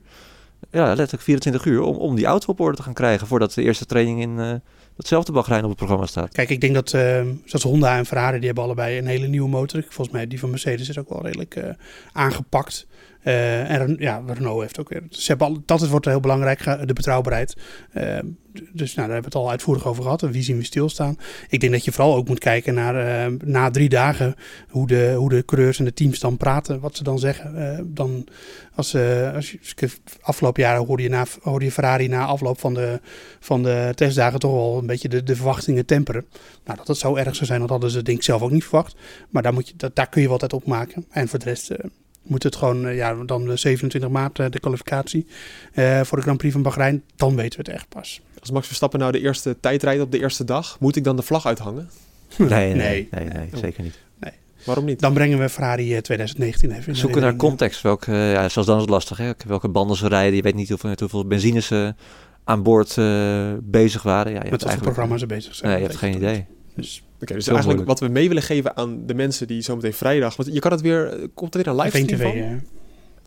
Ja, 0.71 0.87
letterlijk 0.87 1.23
24 1.23 1.65
uur 1.65 1.81
om, 1.81 1.97
om 1.97 2.15
die 2.15 2.27
auto 2.27 2.53
op 2.53 2.61
orde 2.61 2.77
te 2.77 2.83
gaan 2.83 2.93
krijgen 2.93 3.27
voordat 3.27 3.55
de 3.55 3.63
eerste 3.63 3.87
training 3.87 4.21
in 4.21 4.39
uh, 4.39 4.53
datzelfde 4.97 5.33
Bahrein 5.33 5.63
op 5.63 5.69
het 5.69 5.79
programma 5.79 6.07
staat. 6.07 6.33
Kijk, 6.33 6.51
ik 6.51 6.61
denk 6.61 6.75
dat 6.75 6.93
uh, 6.93 7.21
zoals 7.45 7.65
Honda 7.65 7.97
en 7.97 8.07
Ferrari, 8.07 8.37
die 8.37 8.47
hebben 8.47 8.65
allebei 8.65 8.99
een 8.99 9.07
hele 9.07 9.27
nieuwe 9.27 9.49
motor. 9.49 9.83
Volgens 9.83 10.11
mij 10.11 10.27
die 10.27 10.39
van 10.39 10.51
Mercedes 10.51 10.89
is 10.89 10.99
ook 10.99 11.09
wel 11.09 11.23
redelijk 11.23 11.57
uh, 11.57 11.65
aangepakt. 12.13 12.87
Uh, 13.25 13.71
en 13.71 13.97
ja, 13.99 14.23
Renault 14.27 14.61
heeft 14.61 14.81
ook 14.81 14.89
weer. 14.89 15.03
Ze 15.11 15.27
hebben 15.27 15.47
al, 15.47 15.63
dat 15.67 15.89
wordt 15.89 16.07
heel 16.07 16.21
belangrijk, 16.21 16.65
de 16.65 16.93
betrouwbaarheid. 16.93 17.57
Uh, 17.95 18.19
dus 18.53 18.95
nou, 18.95 19.09
daar 19.09 19.15
hebben 19.15 19.33
we 19.33 19.39
het 19.39 19.47
al 19.47 19.51
uitvoerig 19.51 19.87
over 19.87 20.03
gehad. 20.03 20.21
Wie 20.21 20.43
zien 20.43 20.57
we 20.57 20.65
stilstaan? 20.65 21.17
Ik 21.49 21.61
denk 21.61 21.73
dat 21.73 21.85
je 21.85 21.93
vooral 21.93 22.15
ook 22.15 22.29
moet 22.29 22.39
kijken 22.39 22.75
naar 22.75 23.29
uh, 23.31 23.39
na 23.45 23.71
drie 23.71 23.89
dagen 23.89 24.35
hoe 24.69 24.87
de, 24.87 25.15
hoe 25.17 25.29
de 25.29 25.45
coureurs 25.45 25.79
en 25.79 25.85
de 25.85 25.93
teams 25.93 26.19
dan 26.19 26.37
praten, 26.37 26.81
wat 26.81 26.97
ze 26.97 27.03
dan 27.03 27.19
zeggen. 27.19 27.55
Uh, 27.59 27.79
dan 27.85 28.27
als, 28.75 28.95
uh, 28.95 29.35
als 29.35 29.51
je 29.51 29.91
afgelopen 30.21 30.63
jaren 30.63 30.87
hoorde 30.87 31.03
je, 31.03 31.27
je 31.59 31.73
Ferrari 31.73 32.09
na 32.09 32.25
afloop 32.25 32.61
van 32.61 32.75
de, 32.75 33.01
van 33.41 33.63
de 33.63 33.93
testdagen 33.95 34.39
toch 34.39 34.53
wel 34.53 34.79
een 34.79 34.87
beetje 34.87 35.09
de, 35.09 35.23
de 35.23 35.37
verwachtingen 35.37 35.87
temperen. 35.87 36.27
Nou, 36.65 36.79
dat 36.79 36.89
het 36.89 36.97
zo 36.97 37.17
erg 37.17 37.35
zou 37.35 37.47
zijn, 37.47 37.61
dat 37.61 37.69
hadden 37.69 37.91
ze 37.91 38.03
denk 38.03 38.19
ik 38.19 38.25
zelf 38.25 38.43
ook 38.43 38.51
niet 38.51 38.65
verwacht. 38.65 38.97
Maar 39.31 39.43
daar, 39.43 39.53
moet 39.53 39.69
je, 39.69 39.75
dat, 39.77 39.97
daar 39.97 40.09
kun 40.09 40.23
je 40.23 40.29
wel 40.29 40.39
tijd 40.39 40.53
op 40.53 40.67
maken. 40.67 41.07
En 41.11 41.29
voor 41.29 41.39
de 41.39 41.45
rest 41.45 41.71
moet 42.23 42.43
het 42.43 42.57
gewoon, 42.57 42.87
uh, 42.87 42.97
ja, 42.97 43.15
dan 43.15 43.45
de 43.45 43.57
27 43.57 44.11
maart 44.11 44.39
uh, 44.39 44.47
de 44.51 44.61
kwalificatie 44.61 45.27
uh, 45.75 46.01
voor 46.01 46.17
de 46.17 46.23
Grand 46.23 46.39
Prix 46.39 46.53
van 46.53 46.63
Bahrein. 46.63 47.03
Dan 47.17 47.37
weten 47.37 47.59
we 47.59 47.71
het 47.71 47.75
echt 47.75 47.89
pas. 47.89 48.21
Als 48.41 48.51
Max 48.51 48.67
Verstappen 48.67 48.99
nou 48.99 49.13
de 49.13 49.21
eerste 49.21 49.57
tijd 49.61 49.83
rijdt 49.83 50.03
op 50.03 50.13
de 50.13 50.19
eerste 50.19 50.45
dag, 50.45 50.77
moet 50.81 50.97
ik 50.97 51.05
dan 51.05 51.17
de 51.17 51.23
vlag 51.23 51.47
uithangen? 51.47 51.91
Nee, 52.39 52.49
nee, 52.49 52.75
nee, 52.75 53.09
nee, 53.11 53.25
nee 53.25 53.49
oh. 53.53 53.59
zeker 53.59 53.83
niet. 53.83 53.99
Nee. 54.21 54.33
Waarom 54.65 54.85
niet? 54.85 55.01
Dan 55.01 55.13
brengen 55.13 55.39
we 55.39 55.49
Ferrari 55.49 56.01
2019 56.01 56.71
even. 56.71 56.97
Zoeken 56.97 57.21
naar 57.21 57.37
context. 57.37 57.83
Welke, 57.83 58.13
ja, 58.13 58.49
zoals 58.49 58.67
dan 58.67 58.77
is 58.77 58.83
het 58.83 58.91
lastig. 58.91 59.17
Hè? 59.17 59.31
Welke 59.47 59.69
banden 59.69 59.97
ze 59.97 60.09
rijden. 60.09 60.37
Je 60.37 60.43
weet 60.43 60.55
niet 60.55 60.69
hoeveel, 60.69 60.95
hoeveel 60.99 61.27
benzine 61.27 61.61
ze 61.61 61.95
aan 62.45 62.63
boord 62.63 62.97
uh, 62.97 63.53
bezig 63.63 64.03
waren. 64.03 64.33
Ja, 64.33 64.41
je 64.45 64.51
Met 64.51 64.63
wat 64.63 64.73
voor 64.73 64.83
programma 64.83 65.19
ze 65.19 65.27
bezig 65.27 65.55
zijn. 65.55 65.71
Nee, 65.71 65.81
je 65.81 65.87
hebt 65.87 65.99
geen 65.99 66.17
idee. 66.17 66.47
Dus, 66.77 67.03
okay, 67.23 67.37
dus 67.37 67.47
eigenlijk 67.47 67.65
moeilijk. 67.65 67.89
wat 67.89 68.01
we 68.01 68.09
mee 68.09 68.29
willen 68.29 68.43
geven 68.43 68.77
aan 68.77 69.07
de 69.07 69.15
mensen 69.15 69.47
die 69.47 69.63
zometeen 69.63 69.93
vrijdag... 69.93 70.37
Want 70.37 70.53
je 70.53 70.61
kan 70.61 70.71
het 70.71 70.81
weer... 70.81 71.29
Komt 71.35 71.55
er 71.55 71.63
weer 71.63 71.73
een 71.73 71.81
livestream 71.81 72.07
TV, 72.07 72.23
van? 72.23 72.37
Ja. 72.37 72.59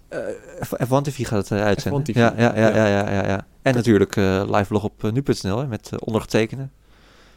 Uh, 0.10 1.02
F1 1.02 1.04
TV 1.04 1.28
gaat 1.28 1.50
het 1.50 1.60
uh, 1.60 1.66
uitzenden. 1.66 2.04
TV. 2.04 2.16
Ja, 2.16 2.34
ja, 2.38 2.56
ja, 2.56 2.76
ja, 2.76 2.88
ja, 2.88 3.12
ja, 3.12 3.28
ja. 3.28 3.48
En 3.62 3.76
natuurlijk 3.76 4.16
uh, 4.16 4.44
live 4.48 4.66
blog 4.68 4.84
op 4.84 5.12
nu.nl 5.12 5.68
met 5.68 5.90
ondergetekende. 6.00 6.70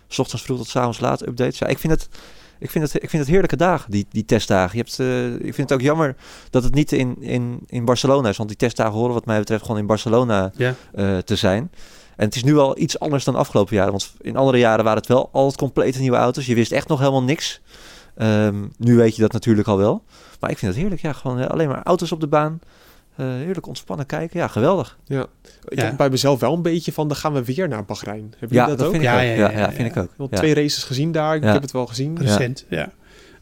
S 0.09 0.19
ochtends 0.19 0.45
vroeg 0.45 0.59
tot 0.59 0.69
s 0.69 0.77
avonds 0.77 1.01
laat 1.01 1.27
updates. 1.27 1.59
Ja, 1.59 1.67
ik 1.67 1.79
vind 1.79 1.93
het... 1.93 2.09
Ik 2.61 2.71
vind, 2.71 2.93
het, 2.93 3.03
ik 3.03 3.11
vind 3.11 3.23
het 3.23 3.31
heerlijke 3.31 3.57
dagen, 3.57 3.91
die, 3.91 4.07
die 4.11 4.25
testdagen. 4.25 4.79
Je 4.79 4.85
hebt, 4.85 4.99
uh, 4.99 5.35
ik 5.35 5.55
vind 5.55 5.57
het 5.57 5.73
ook 5.73 5.81
jammer 5.81 6.17
dat 6.51 6.63
het 6.63 6.75
niet 6.75 6.93
in, 6.93 7.17
in, 7.23 7.61
in 7.67 7.85
Barcelona 7.85 8.29
is. 8.29 8.37
Want 8.37 8.49
die 8.49 8.59
testdagen 8.59 8.93
horen 8.93 9.15
wat 9.15 9.27
mij 9.27 9.39
betreft 9.39 9.63
gewoon 9.63 9.79
in 9.79 9.87
Barcelona 9.87 10.53
ja. 10.57 10.75
uh, 10.95 11.19
te 11.19 11.37
zijn. 11.37 11.71
En 12.19 12.25
het 12.25 12.35
is 12.35 12.45
nu 12.45 12.57
al 12.57 12.79
iets 12.79 12.99
anders 12.99 13.25
dan 13.25 13.35
afgelopen 13.35 13.77
jaren. 13.77 13.91
Want 13.91 14.13
in 14.21 14.37
andere 14.37 14.59
jaren 14.59 14.85
waren 14.85 14.99
het 14.99 15.09
wel 15.09 15.29
altijd 15.33 15.57
complete 15.57 16.01
nieuwe 16.01 16.17
auto's. 16.17 16.47
Je 16.47 16.55
wist 16.55 16.73
echt 16.73 16.89
nog 16.89 16.99
helemaal 16.99 17.23
niks. 17.23 17.61
Um, 18.23 18.73
nu 18.77 18.97
weet 18.97 19.17
je 19.17 19.23
dat 19.23 19.33
natuurlijk 19.33 19.69
al 19.69 19.77
wel. 19.77 20.03
Maar 20.41 20.51
ik 20.51 20.59
vind 20.59 20.73
het 20.73 20.81
heerlijk. 20.81 21.03
Ja, 21.03 21.13
gewoon 21.13 21.41
uh, 21.41 21.47
alleen 21.47 21.69
maar 21.69 21.83
auto's 21.83 22.13
op 22.13 22.21
de 22.21 22.27
baan. 22.27 22.61
Uh, 23.17 23.27
heerlijk 23.27 23.67
ontspannen 23.67 24.07
kijken. 24.07 24.41
Ja, 24.41 24.49
geweldig. 24.49 24.99
Ja. 25.05 25.27
Ik 25.69 25.79
ja. 25.79 25.85
heb 25.85 25.97
bij 25.97 26.11
mezelf 26.11 26.41
wel 26.41 26.55
een 26.55 26.63
beetje 26.63 26.93
van, 26.93 27.09
dan 27.09 27.17
gaan 27.17 27.33
we 27.33 27.45
weer 27.45 27.69
naar 27.69 27.85
Bahrein. 27.85 28.35
Heb 28.39 28.49
je 28.49 28.55
ja, 28.55 28.67
dat, 28.67 28.79
dat 28.79 28.87
ook? 28.87 28.93
Vind 28.93 29.05
ik 29.05 29.11
ja, 29.11 29.17
ook. 29.17 29.23
ja, 29.23 29.51
ja, 29.51 29.59
ja, 29.59 29.73
vind 29.73 29.89
ik 29.89 29.97
ook. 29.97 30.11
Ik 30.11 30.31
heb 30.31 30.33
twee 30.33 30.55
races 30.55 30.85
gezien 30.85 31.13
daar. 31.13 31.37
Ik 31.37 31.43
heb 31.43 31.63
het 31.63 31.73
wel 31.73 31.87
gezien. 31.87 32.19
Recent, 32.19 32.65
ja. 32.69 32.93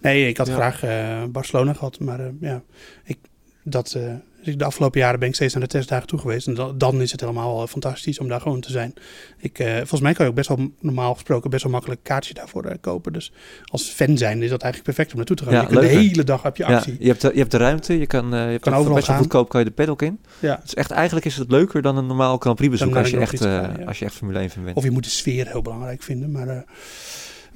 Nee, 0.01 0.29
ik 0.29 0.37
had 0.37 0.49
graag 0.49 0.85
uh, 0.85 1.25
Barcelona 1.29 1.73
gehad. 1.73 2.01
Maar 2.01 2.21
uh, 2.21 2.27
ja, 2.41 2.63
ik, 3.05 3.19
dat 3.63 3.95
uh, 3.97 4.13
Dus 4.47 4.57
de 4.57 4.65
afgelopen 4.65 5.01
jaren 5.01 5.19
ben 5.19 5.29
ik 5.29 5.35
steeds 5.35 5.55
naar 5.55 5.63
de 5.63 5.69
testdagen 5.69 6.07
toe 6.07 6.19
geweest. 6.19 6.47
En 6.47 6.55
dan, 6.55 6.79
dan 6.79 7.01
is 7.01 7.13
het 7.13 7.21
helemaal 7.21 7.63
eh, 7.63 7.69
fantastisch 7.69 8.19
om 8.19 8.29
daar 8.29 8.41
gewoon 8.41 8.61
te 8.61 8.71
zijn. 8.71 8.95
Ik, 9.39 9.59
eh, 9.59 9.75
volgens 9.77 10.01
mij 10.01 10.13
kan 10.13 10.25
je 10.25 10.31
ook 10.31 10.37
best 10.37 10.49
wel 10.49 10.71
normaal 10.81 11.15
gesproken 11.15 11.51
best 11.51 11.63
wel 11.63 11.73
makkelijk 11.73 12.01
een 12.01 12.07
kaartje 12.07 12.35
daarvoor 12.35 12.65
eh, 12.65 12.77
kopen. 12.81 13.13
Dus 13.13 13.33
als 13.65 13.89
fan 13.89 14.19
zijn 14.19 14.43
is 14.43 14.51
dat 14.51 14.63
eigenlijk 14.63 14.83
perfect 14.83 15.11
om 15.11 15.17
naartoe 15.17 15.37
te 15.37 15.45
gaan. 15.45 15.53
Ja, 15.53 15.61
je 15.61 15.67
kunt 15.67 15.81
de 15.81 15.87
hele 15.87 16.25
dag 16.25 16.43
heb 16.43 16.57
je 16.57 16.65
Ja, 16.67 16.77
actie. 16.77 16.97
je, 16.99 17.07
hebt 17.07 17.21
de, 17.21 17.31
je 17.33 17.39
hebt 17.39 17.51
de 17.51 17.57
ruimte, 17.57 17.99
je 17.99 18.07
kan, 18.07 18.25
je 18.25 18.59
Kan 18.59 18.75
overal 18.75 18.95
best 18.95 19.07
wel 19.07 19.17
goedkoop 19.17 19.49
kan 19.49 19.61
je 19.61 19.67
de 19.67 19.73
paddock 19.73 20.03
in. 20.03 20.19
Ja. 20.39 20.55
Het 20.55 20.65
is 20.65 20.75
echt, 20.75 20.91
eigenlijk 20.91 21.27
is 21.27 21.37
het 21.37 21.51
leuker 21.51 21.83
dan 21.83 21.97
een 21.97 22.07
normaal 22.07 22.39
Grand 22.39 22.57
Prix 22.57 22.71
bezoek 22.71 22.97
als 22.97 23.11
je, 23.11 23.19
echt, 23.19 23.41
gaan, 23.41 23.77
ja. 23.79 23.85
als 23.85 23.99
je 23.99 24.05
echt 24.05 24.15
Formule 24.15 24.39
1 24.39 24.51
fan 24.51 24.65
bent. 24.65 24.77
Of 24.77 24.85
je 24.85 24.91
moet 24.91 25.05
de 25.05 25.11
sfeer 25.11 25.47
heel 25.47 25.63
belangrijk 25.63 26.03
vinden. 26.03 26.31
Maar, 26.31 26.65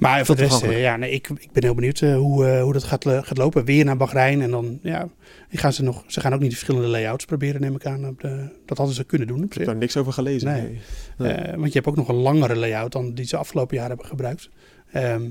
maar 0.01 0.25
voor 0.25 0.35
de 0.35 0.41
rest, 0.41 0.63
eh, 0.63 0.81
ja, 0.81 0.95
nee, 0.95 1.11
ik, 1.11 1.29
ik 1.29 1.51
ben 1.51 1.63
heel 1.63 1.75
benieuwd 1.75 2.01
eh, 2.01 2.15
hoe, 2.15 2.47
eh, 2.47 2.61
hoe 2.61 2.73
dat 2.73 2.83
gaat, 2.83 3.05
gaat 3.07 3.37
lopen. 3.37 3.65
Weer 3.65 3.85
naar 3.85 3.97
Bahrein. 3.97 4.41
En 4.41 4.51
dan, 4.51 4.79
ja, 4.81 5.09
gaan 5.49 5.73
ze, 5.73 5.83
nog, 5.83 6.03
ze 6.07 6.19
gaan 6.19 6.33
ook 6.33 6.39
niet 6.39 6.49
de 6.49 6.55
verschillende 6.55 6.87
layouts 6.87 7.25
proberen, 7.25 7.61
neem 7.61 7.75
ik 7.75 7.85
aan. 7.85 8.07
Op 8.07 8.19
de, 8.21 8.49
dat 8.65 8.77
hadden 8.77 8.95
ze 8.95 9.03
kunnen 9.03 9.27
doen 9.27 9.43
op 9.43 9.51
Ik 9.51 9.53
heb 9.53 9.65
daar 9.65 9.75
niks 9.75 9.97
over 9.97 10.13
gelezen. 10.13 10.79
Nee. 11.17 11.55
Want 11.55 11.67
je 11.67 11.73
hebt 11.73 11.87
ook 11.87 11.95
nog 11.95 12.07
een 12.07 12.15
langere 12.15 12.55
layout 12.55 12.91
dan 12.91 13.13
die 13.13 13.25
ze 13.25 13.37
afgelopen 13.37 13.77
jaar 13.77 13.87
hebben 13.87 14.05
gebruikt. 14.05 14.49
Ehm, 14.91 15.29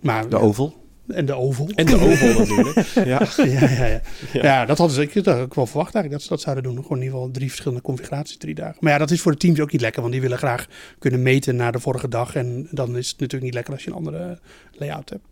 maar, 0.00 0.28
De 0.28 0.38
oval. 0.38 0.79
En 1.12 1.26
de 1.26 1.34
oval. 1.34 1.68
En 1.74 1.86
de 1.86 2.00
oval 2.00 2.38
natuurlijk. 2.38 2.86
Ja. 2.94 3.22
ja, 3.36 3.70
ja, 3.70 4.00
ja. 4.32 4.66
Dat 4.66 4.78
hadden 4.78 4.96
ze 4.96 5.02
ik, 5.02 5.14
dat 5.14 5.26
had 5.26 5.46
ik 5.46 5.54
wel 5.54 5.66
verwacht 5.66 5.94
eigenlijk 5.94 6.10
dat 6.10 6.22
ze 6.22 6.28
dat 6.28 6.40
zouden 6.40 6.64
doen. 6.64 6.82
Gewoon 6.82 6.98
in 6.98 7.04
ieder 7.04 7.18
geval 7.18 7.32
drie 7.32 7.48
verschillende 7.48 7.82
configuraties, 7.82 8.36
drie 8.36 8.54
dagen. 8.54 8.76
Maar 8.80 8.92
ja, 8.92 8.98
dat 8.98 9.10
is 9.10 9.20
voor 9.20 9.32
de 9.32 9.38
teams 9.38 9.60
ook 9.60 9.72
niet 9.72 9.80
lekker, 9.80 10.00
want 10.00 10.12
die 10.12 10.22
willen 10.22 10.38
graag 10.38 10.66
kunnen 10.98 11.22
meten 11.22 11.56
naar 11.56 11.72
de 11.72 11.80
vorige 11.80 12.08
dag. 12.08 12.34
En 12.34 12.68
dan 12.70 12.96
is 12.96 13.08
het 13.08 13.20
natuurlijk 13.20 13.44
niet 13.44 13.54
lekker 13.54 13.72
als 13.72 13.84
je 13.84 13.90
een 13.90 13.96
andere 13.96 14.38
layout 14.72 15.08
hebt. 15.10 15.24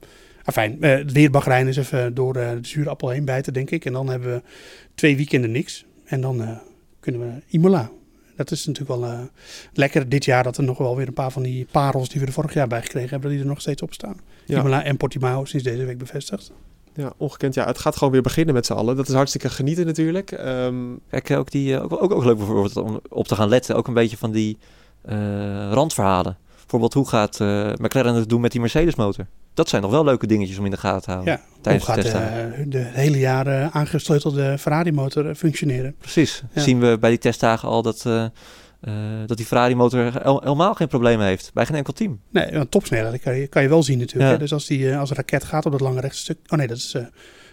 Fijn, 0.53 0.77
het 0.81 1.13
weer 1.13 1.31
Bahrein 1.31 1.69
is 1.69 1.77
even 1.77 2.15
door 2.15 2.37
eh, 2.37 2.51
de 2.51 2.69
zure 2.69 2.89
appel 2.89 3.09
heen 3.09 3.25
bijten, 3.25 3.53
denk 3.53 3.71
ik. 3.71 3.85
En 3.85 3.93
dan 3.93 4.09
hebben 4.09 4.35
we 4.35 4.43
twee 4.95 5.17
weekenden 5.17 5.51
niks. 5.51 5.85
En 6.05 6.21
dan 6.21 6.43
eh, 6.43 6.57
kunnen 7.01 7.21
we 7.21 7.43
Imola. 7.49 7.91
Dat 8.39 8.51
is 8.51 8.67
natuurlijk 8.67 9.01
wel 9.01 9.11
eh, 9.11 9.21
lekker 9.73 10.09
dit 10.09 10.25
jaar 10.25 10.43
dat 10.43 10.57
er 10.57 10.63
nog 10.63 10.79
wel 10.79 10.97
weer 10.97 11.07
een 11.07 11.13
paar 11.13 11.31
van 11.31 11.43
die 11.43 11.67
parels 11.71 12.09
die 12.09 12.21
we 12.21 12.27
er 12.27 12.33
vorig 12.33 12.55
jaar 12.55 12.69
bij 12.69 12.83
gekregen 12.83 13.11
hebben, 13.11 13.31
die 13.31 13.41
er 13.41 13.47
nog 13.47 13.61
steeds 13.61 13.83
op 13.83 13.93
staan. 13.93 14.21
Ja. 14.45 14.59
Imola 14.59 14.83
en 14.85 14.97
Portimao 14.97 15.45
sinds 15.45 15.65
deze 15.65 15.85
week 15.85 15.99
bevestigd. 15.99 16.53
ja, 16.95 17.13
ongekend. 17.17 17.55
Ja, 17.55 17.67
het 17.67 17.79
gaat 17.79 17.97
gewoon 17.97 18.13
weer 18.13 18.23
beginnen 18.23 18.55
met 18.55 18.67
z'n 18.67 18.73
allen. 18.73 18.97
Dat 18.97 19.09
is 19.09 19.15
hartstikke 19.15 19.49
genieten 19.49 19.87
natuurlijk. 19.87 20.33
Ehm, 20.33 20.77
Kijk, 21.11 21.31
ook, 21.31 21.51
die, 21.51 21.75
eh, 21.75 21.83
ook, 21.83 22.03
ook, 22.03 22.13
ook 22.13 22.25
leuk 22.25 22.37
bijvoorbeeld 22.37 22.77
om 22.77 23.01
op 23.09 23.29
te 23.29 23.35
gaan 23.35 23.49
letten. 23.49 23.77
Ook 23.77 23.87
een 23.89 23.95
beetje 23.95 24.17
van 24.17 24.31
die 24.31 24.59
eh, 25.03 25.71
randverhalen. 25.73 26.37
Bijvoorbeeld, 26.59 26.95
hoe 26.95 27.09
gaat 27.09 27.41
eh, 27.41 27.73
McLaren 27.75 28.15
het 28.15 28.29
doen 28.29 28.41
met 28.41 28.53
die 28.53 28.61
Mercedes 28.61 28.95
motor? 28.95 29.27
Dat 29.59 29.69
zijn 29.69 29.83
nog 29.83 29.91
wel 29.91 30.05
leuke 30.05 30.27
dingetjes 30.27 30.59
om 30.59 30.65
in 30.65 30.71
de 30.71 30.77
gaten 30.77 31.03
te 31.03 31.11
houden. 31.11 31.33
Ja, 31.33 31.41
tijdens 31.61 31.87
Hoe 31.87 31.95
de 31.95 32.01
gaat 32.03 32.11
testdagen. 32.13 32.55
eh, 32.55 32.65
de 32.67 32.79
hele 32.79 33.19
jaar 33.19 33.47
eh, 33.47 33.77
aangesleutelde 33.77 34.59
Ferrari-motor 34.59 35.29
eh, 35.29 35.35
functioneren? 35.35 35.95
Precies. 35.99 36.43
Ja. 36.53 36.61
Zien 36.63 36.81
we 36.81 36.97
bij 37.01 37.11
die 37.11 37.19
testdagen 37.19 37.69
al 37.69 37.83
dat, 37.83 38.07
eh, 38.07 38.25
dat 39.27 39.37
die 39.37 39.47
Ferrari-motor 39.47 40.23
hel- 40.23 40.41
helemaal 40.43 40.75
geen 40.75 40.89
problemen 40.89 41.27
heeft. 41.27 41.51
Bij 41.55 41.67
geen 41.67 41.77
enkel 41.77 41.93
team. 41.93 42.21
Nee, 42.31 42.51
want 42.53 42.71
topsnelheid 42.71 43.21
kan 43.23 43.37
je, 43.37 43.47
kan 43.47 43.63
je 43.63 43.69
wel 43.69 43.83
zien 43.83 43.99
natuurlijk. 43.99 44.27
Ja. 44.27 44.33
hè. 44.33 44.39
Dus 44.39 44.53
als, 44.53 44.67
die, 44.67 44.97
als 44.97 45.11
een 45.11 45.17
raket 45.17 45.45
gaat 45.45 45.67
op 45.67 45.73
dat 45.73 45.81
lange 45.81 46.01
rechtstuk... 46.01 46.39
Oh 46.49 46.59
nee, 46.59 46.67
dat 46.67 46.77
is... 46.77 46.95
eh 46.95 47.03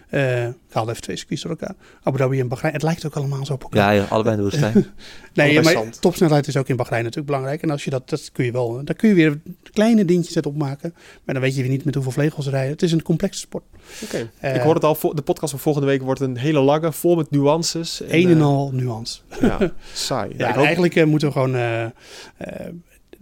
eh, 0.08 0.46
ik 0.46 0.54
haalde 0.70 0.90
even 0.90 1.02
twee 1.02 1.16
circuits 1.16 1.42
door 1.42 1.50
elkaar. 1.50 1.74
Abu 2.02 2.18
Dhabi 2.18 2.40
en 2.40 2.48
Bahrein. 2.48 2.72
Het 2.72 2.82
lijkt 2.82 3.06
ook 3.06 3.14
allemaal 3.14 3.44
zo 3.46 3.52
op 3.52 3.62
elkaar. 3.62 3.94
Ja, 3.94 4.00
ja, 4.02 4.06
allebei 4.08 4.36
in 4.36 4.42
de 4.42 4.48
woestijn. 4.50 4.72
nee, 5.34 5.46
allebei 5.56 5.62
maar 5.62 5.84
zand. 5.84 6.00
topsnelheid 6.00 6.46
is 6.46 6.56
ook 6.56 6.68
in 6.68 6.76
Bahrein 6.76 7.00
natuurlijk 7.02 7.26
belangrijk. 7.26 7.62
En 7.62 7.70
als 7.70 7.84
je 7.84 7.90
dat, 7.90 8.08
dat 8.08 8.30
kun 8.32 8.44
je 8.44 8.52
wel... 8.52 8.84
Daar 8.84 8.96
kun 8.96 9.08
je 9.08 9.14
weer 9.14 9.40
kleine 9.72 10.04
dingetjes 10.04 10.36
uit 10.36 10.46
opmaken. 10.46 10.94
Maar 11.24 11.34
dan 11.34 11.42
weet 11.44 11.54
je 11.54 11.60
weer 11.62 11.70
niet 11.70 11.84
met 11.84 11.94
hoeveel 11.94 12.12
vlegels 12.12 12.44
ze 12.44 12.50
rijden. 12.50 12.72
Het 12.72 12.82
is 12.82 12.92
een 12.92 13.02
complexe 13.02 13.40
sport. 13.40 13.64
Oké. 14.04 14.30
Eh, 14.38 14.54
ik 14.54 14.60
hoor 14.60 14.74
het 14.74 14.84
al, 14.84 14.98
de 15.14 15.22
podcast 15.22 15.50
van 15.50 15.60
volgende 15.60 15.86
week 15.86 16.02
wordt 16.02 16.20
een 16.20 16.36
hele 16.36 16.60
lange, 16.60 16.92
vol 16.92 17.16
met 17.16 17.30
nuances. 17.30 18.00
Een 18.08 18.28
en 18.28 18.38
eh, 18.38 18.44
al 18.44 18.70
nuance. 18.72 19.20
Ja, 19.40 19.72
saai. 19.92 20.34
Ja, 20.38 20.54
eigenlijk 20.54 20.94
eh, 20.96 21.04
moeten 21.04 21.28
we 21.28 21.34
gewoon... 21.34 21.54
eh, 21.54 21.84
eh, 21.84 21.90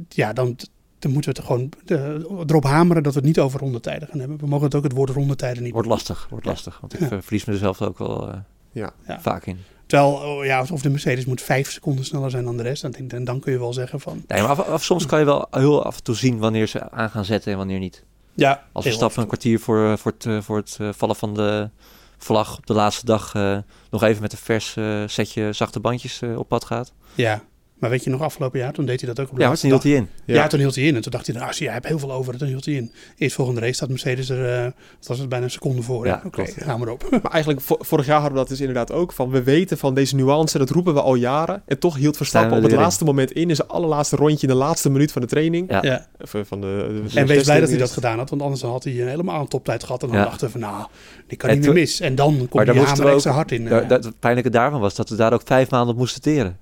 ja, 0.09 0.33
dan, 0.33 0.57
dan 1.04 1.12
moeten 1.12 1.32
we 1.32 1.38
het 1.38 1.46
gewoon 1.46 1.70
eh, 1.86 2.48
erop 2.50 2.64
hameren 2.64 3.02
dat 3.02 3.12
we 3.12 3.18
het 3.18 3.28
niet 3.28 3.38
over 3.40 3.60
rondetijden 3.60 4.08
gaan 4.08 4.18
hebben. 4.20 4.38
We 4.38 4.46
mogen 4.46 4.64
het 4.64 4.74
ook 4.74 4.82
het 4.82 4.92
woord 4.92 5.10
rondetijden 5.10 5.62
niet 5.62 5.72
Wordt 5.72 5.88
lastig, 5.88 6.26
wordt 6.30 6.44
lastig. 6.46 6.78
Want 6.80 6.94
ik 6.94 7.00
Ja. 7.00 7.10
eh, 7.10 7.18
verlies 7.20 7.44
mezelf 7.44 7.82
ook 7.82 7.98
wel 7.98 8.28
eh, 8.28 8.36
Ja. 8.72 8.92
Ja. 9.06 9.20
vaak 9.20 9.46
in. 9.46 9.58
Terwijl, 9.86 10.10
oh 10.12 10.44
ja, 10.44 10.64
of 10.72 10.82
de 10.82 10.90
Mercedes 10.90 11.24
moet 11.24 11.42
vijf 11.42 11.70
seconden 11.70 12.04
sneller 12.04 12.30
zijn 12.30 12.44
dan 12.44 12.56
de 12.56 12.62
rest. 12.62 12.84
En 12.84 13.24
dan 13.24 13.40
kun 13.40 13.52
je 13.52 13.58
wel 13.58 13.72
zeggen 13.72 14.00
van... 14.00 14.22
Nee, 14.28 14.40
maar 14.40 14.50
af, 14.50 14.60
af- 14.68 14.84
soms 14.84 15.06
kan 15.06 15.18
je 15.18 15.24
wel 15.24 15.46
heel 15.50 15.84
af 15.84 15.96
en 15.96 16.02
toe 16.02 16.14
zien 16.14 16.38
wanneer 16.38 16.66
ze 16.66 16.90
aan 16.90 17.10
gaan 17.10 17.24
zetten 17.24 17.52
en 17.52 17.58
wanneer 17.58 17.78
niet. 17.78 18.04
Ja, 18.34 18.50
Als 18.50 18.62
heel 18.72 18.82
Verstappen 18.82 19.20
een 19.22 19.26
kwartier 19.28 19.60
voor, 19.60 19.98
voor 19.98 20.12
het, 20.18 20.44
voor 20.44 20.56
het 20.56 20.78
vallen 20.96 21.16
van 21.16 21.34
de 21.34 21.70
vlag 22.18 22.58
op 22.58 22.66
de 22.66 22.72
laatste 22.74 23.04
dag 23.04 23.34
eh, 23.34 23.58
nog 23.90 24.02
even 24.02 24.22
met 24.22 24.32
een 24.32 24.38
vers 24.38 24.76
setje 25.06 25.52
zachte 25.52 25.80
bandjes 25.80 26.22
op 26.36 26.48
pad 26.48 26.64
gaat. 26.64 26.92
Ja, 27.14 27.42
maar 27.78 27.90
weet 27.90 28.04
je 28.04 28.10
nog, 28.10 28.20
afgelopen 28.22 28.58
jaar, 28.58 28.72
toen 28.72 28.87
deed 28.87 29.00
hij 29.00 29.14
dat 29.14 29.24
ook 29.24 29.32
op 29.32 29.38
Ja, 29.38 29.48
maar 29.48 29.58
toen 29.58 29.70
hield 29.70 29.82
hij 29.82 29.92
in. 29.92 30.08
Ja. 30.24 30.46
toen 30.46 30.58
hield 30.58 30.74
hij 30.74 30.84
in. 30.84 30.94
En 30.96 31.02
toen 31.02 31.12
dacht 31.12 31.26
hij, 31.26 31.37
nou, 31.37 31.52
zie, 31.52 31.64
jij 31.64 31.72
hebt 31.74 31.87
heel 31.87 31.98
veel 31.98 32.12
over. 32.12 32.32
En 32.32 32.38
toen 32.38 32.48
hield 32.48 32.64
hij 32.64 32.74
in. 32.74 32.92
Eerst 33.18 33.34
volgende 33.34 33.60
race 33.60 33.72
staat 33.72 33.88
Mercedes 33.88 34.28
er, 34.28 34.48
eh 34.58 34.62
wat 34.64 35.06
was 35.06 35.18
het, 35.18 35.28
bijna 35.28 35.44
een 35.44 35.50
seconde 35.50 35.82
voor. 35.82 36.06
Ja, 36.06 36.16
Oké, 36.16 36.30
klopt. 36.30 36.54
gaan 36.62 36.80
we 36.80 36.87
erop. 36.87 37.08
Maar 37.10 37.32
eigenlijk, 37.32 37.60
vo- 37.62 37.76
vorig 37.80 38.06
jaar 38.06 38.14
hadden 38.20 38.32
we 38.32 38.38
dat 38.38 38.48
dus 38.48 38.60
inderdaad 38.60 38.92
ook. 38.92 39.12
Van, 39.12 39.30
we 39.30 39.42
weten 39.42 39.78
van 39.78 39.94
deze 39.94 40.16
nuance, 40.16 40.58
dat 40.58 40.70
roepen 40.70 40.94
we 40.94 41.00
al 41.02 41.14
jaren. 41.14 41.62
En 41.66 41.78
toch 41.78 41.96
hield 41.96 42.16
Verstappen 42.16 42.56
op 42.56 42.62
het 42.62 42.72
laatste 42.72 43.04
moment 43.04 43.32
in. 43.32 43.48
In 43.48 43.56
zijn 43.56 43.68
allerlaatste 43.68 44.16
rondje, 44.16 44.46
in 44.46 44.52
de 44.52 44.58
laatste 44.58 44.90
minuut 44.90 45.12
van 45.12 45.22
de 45.22 45.28
training. 45.28 45.70
Ja. 45.82 46.06
Of, 46.20 46.34
eh, 46.34 46.40
van 46.44 46.60
de, 46.60 46.66
de- 46.88 47.14
de 47.14 47.20
En 47.20 47.26
wees 47.26 47.42
blij 47.44 47.60
dat 47.60 47.68
hij 47.68 47.78
dat 47.78 47.90
gedaan 47.90 48.18
had. 48.18 48.30
Want 48.30 48.42
anders 48.42 48.60
dan 48.60 48.70
had 48.70 48.84
hij 48.84 49.00
een 49.00 49.08
helemaal 49.08 49.40
een 49.40 49.48
toptijd 49.48 49.84
gehad. 49.84 50.02
En 50.02 50.08
dan 50.08 50.16
Ja. 50.18 50.24
dachten 50.24 50.46
we 50.46 50.52
van, 50.52 50.60
nou, 50.60 50.87
die 51.26 51.38
kan 51.38 51.48
En 51.50 51.56
niet 51.56 51.64
meer 51.64 51.74
mis. 51.74 52.00
En 52.00 52.14
dan 52.14 52.37
komt 52.48 52.66
moesten 52.66 52.84
hamer 52.96 53.12
extra 53.12 53.30
hard 53.32 53.52
in. 53.52 53.68
Eh. 53.68 53.88
het 53.88 54.18
pijnlijke 54.20 54.50
daarvan 54.50 54.80
was 54.80 54.94
dat 54.94 55.08
we 55.08 55.16
daar 55.16 55.32
ook 55.32 55.42
vijf 55.44 55.70
maanden 55.70 55.92
op 55.94 56.00
moesten 56.00 56.20
teren. 56.22 56.56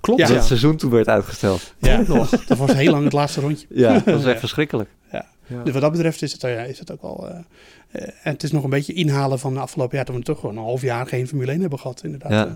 Klopt, 0.00 0.20
Ja. 0.20 0.26
ja. 0.26 0.32
Dat 0.32 0.38
het 0.40 0.46
seizoen 0.48 0.76
toen 0.76 0.90
werd 0.90 1.08
uitgesteld. 1.08 1.74
ja, 1.78 2.00
nog. 2.06 2.28
Dat 2.44 2.58
was 2.58 2.72
heel 2.72 2.90
lang 2.90 3.04
het 3.04 3.12
laatste 3.12 3.40
rondje. 3.40 3.66
Ja, 3.70 3.92
dat 3.92 4.04
was 4.04 4.14
echt 4.24 4.32
Ja. 4.32 4.38
verschrikkelijk. 4.38 4.90
Ja. 5.12 5.26
Dus 5.64 5.72
wat 5.72 5.82
dat 5.82 5.92
betreft 5.92 6.22
is 6.22 6.32
het, 6.32 6.44
eh, 6.44 6.54
ja, 6.54 6.60
is 6.62 6.78
het 6.78 6.92
ook 6.92 7.02
al... 7.02 7.28
eh, 7.28 7.34
eh, 7.90 8.02
en 8.02 8.32
het 8.32 8.42
is 8.42 8.52
nog 8.52 8.64
een 8.64 8.70
beetje 8.70 8.92
inhalen 8.92 9.38
van 9.38 9.54
de 9.54 9.60
afgelopen 9.60 9.96
jaar... 9.96 10.04
toen 10.06 10.16
we 10.16 10.22
toch 10.22 10.40
gewoon 10.40 10.56
een 10.56 10.62
half 10.62 10.82
jaar 10.82 11.06
geen 11.06 11.28
Formule 11.28 11.50
1 11.52 11.60
hebben 11.60 11.78
gehad, 11.78 12.00
inderdaad. 12.04 12.30
Ja. 12.30 12.46
Eh, 12.46 12.52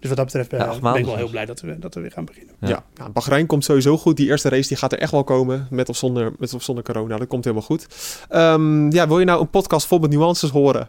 Dus 0.00 0.08
wat 0.08 0.16
dat 0.16 0.26
betreft 0.26 0.50
Ja, 0.50 0.78
ben 0.92 0.94
ik 1.00 1.04
wel 1.04 1.16
heel 1.16 1.28
blij 1.30 1.44
dat 1.46 1.60
we, 1.60 1.78
dat 1.78 1.94
we 1.94 2.00
weer 2.00 2.10
gaan 2.10 2.24
beginnen. 2.24 2.54
Ja. 2.60 2.68
Ja. 2.68 2.84
Ja. 2.94 3.08
Bahrein 3.08 3.46
komt 3.46 3.64
sowieso 3.64 3.98
goed. 3.98 4.16
Die 4.16 4.26
eerste 4.28 4.48
race 4.48 4.68
die 4.68 4.76
gaat 4.76 4.92
er 4.92 4.98
echt 4.98 5.10
wel 5.10 5.24
komen. 5.24 5.66
Met 5.70 5.88
of 5.88 5.96
zonder, 5.96 6.32
met 6.38 6.54
of 6.54 6.62
zonder 6.62 6.84
corona. 6.84 7.16
Dat 7.16 7.26
komt 7.28 7.44
helemaal 7.44 7.66
goed. 7.66 7.86
Ehm, 8.28 8.90
ja, 8.92 9.08
wil 9.08 9.18
je 9.18 9.24
nou 9.24 9.40
een 9.40 9.50
podcast 9.50 9.86
vol 9.86 9.98
met 9.98 10.10
nuances 10.10 10.50
horen? 10.50 10.88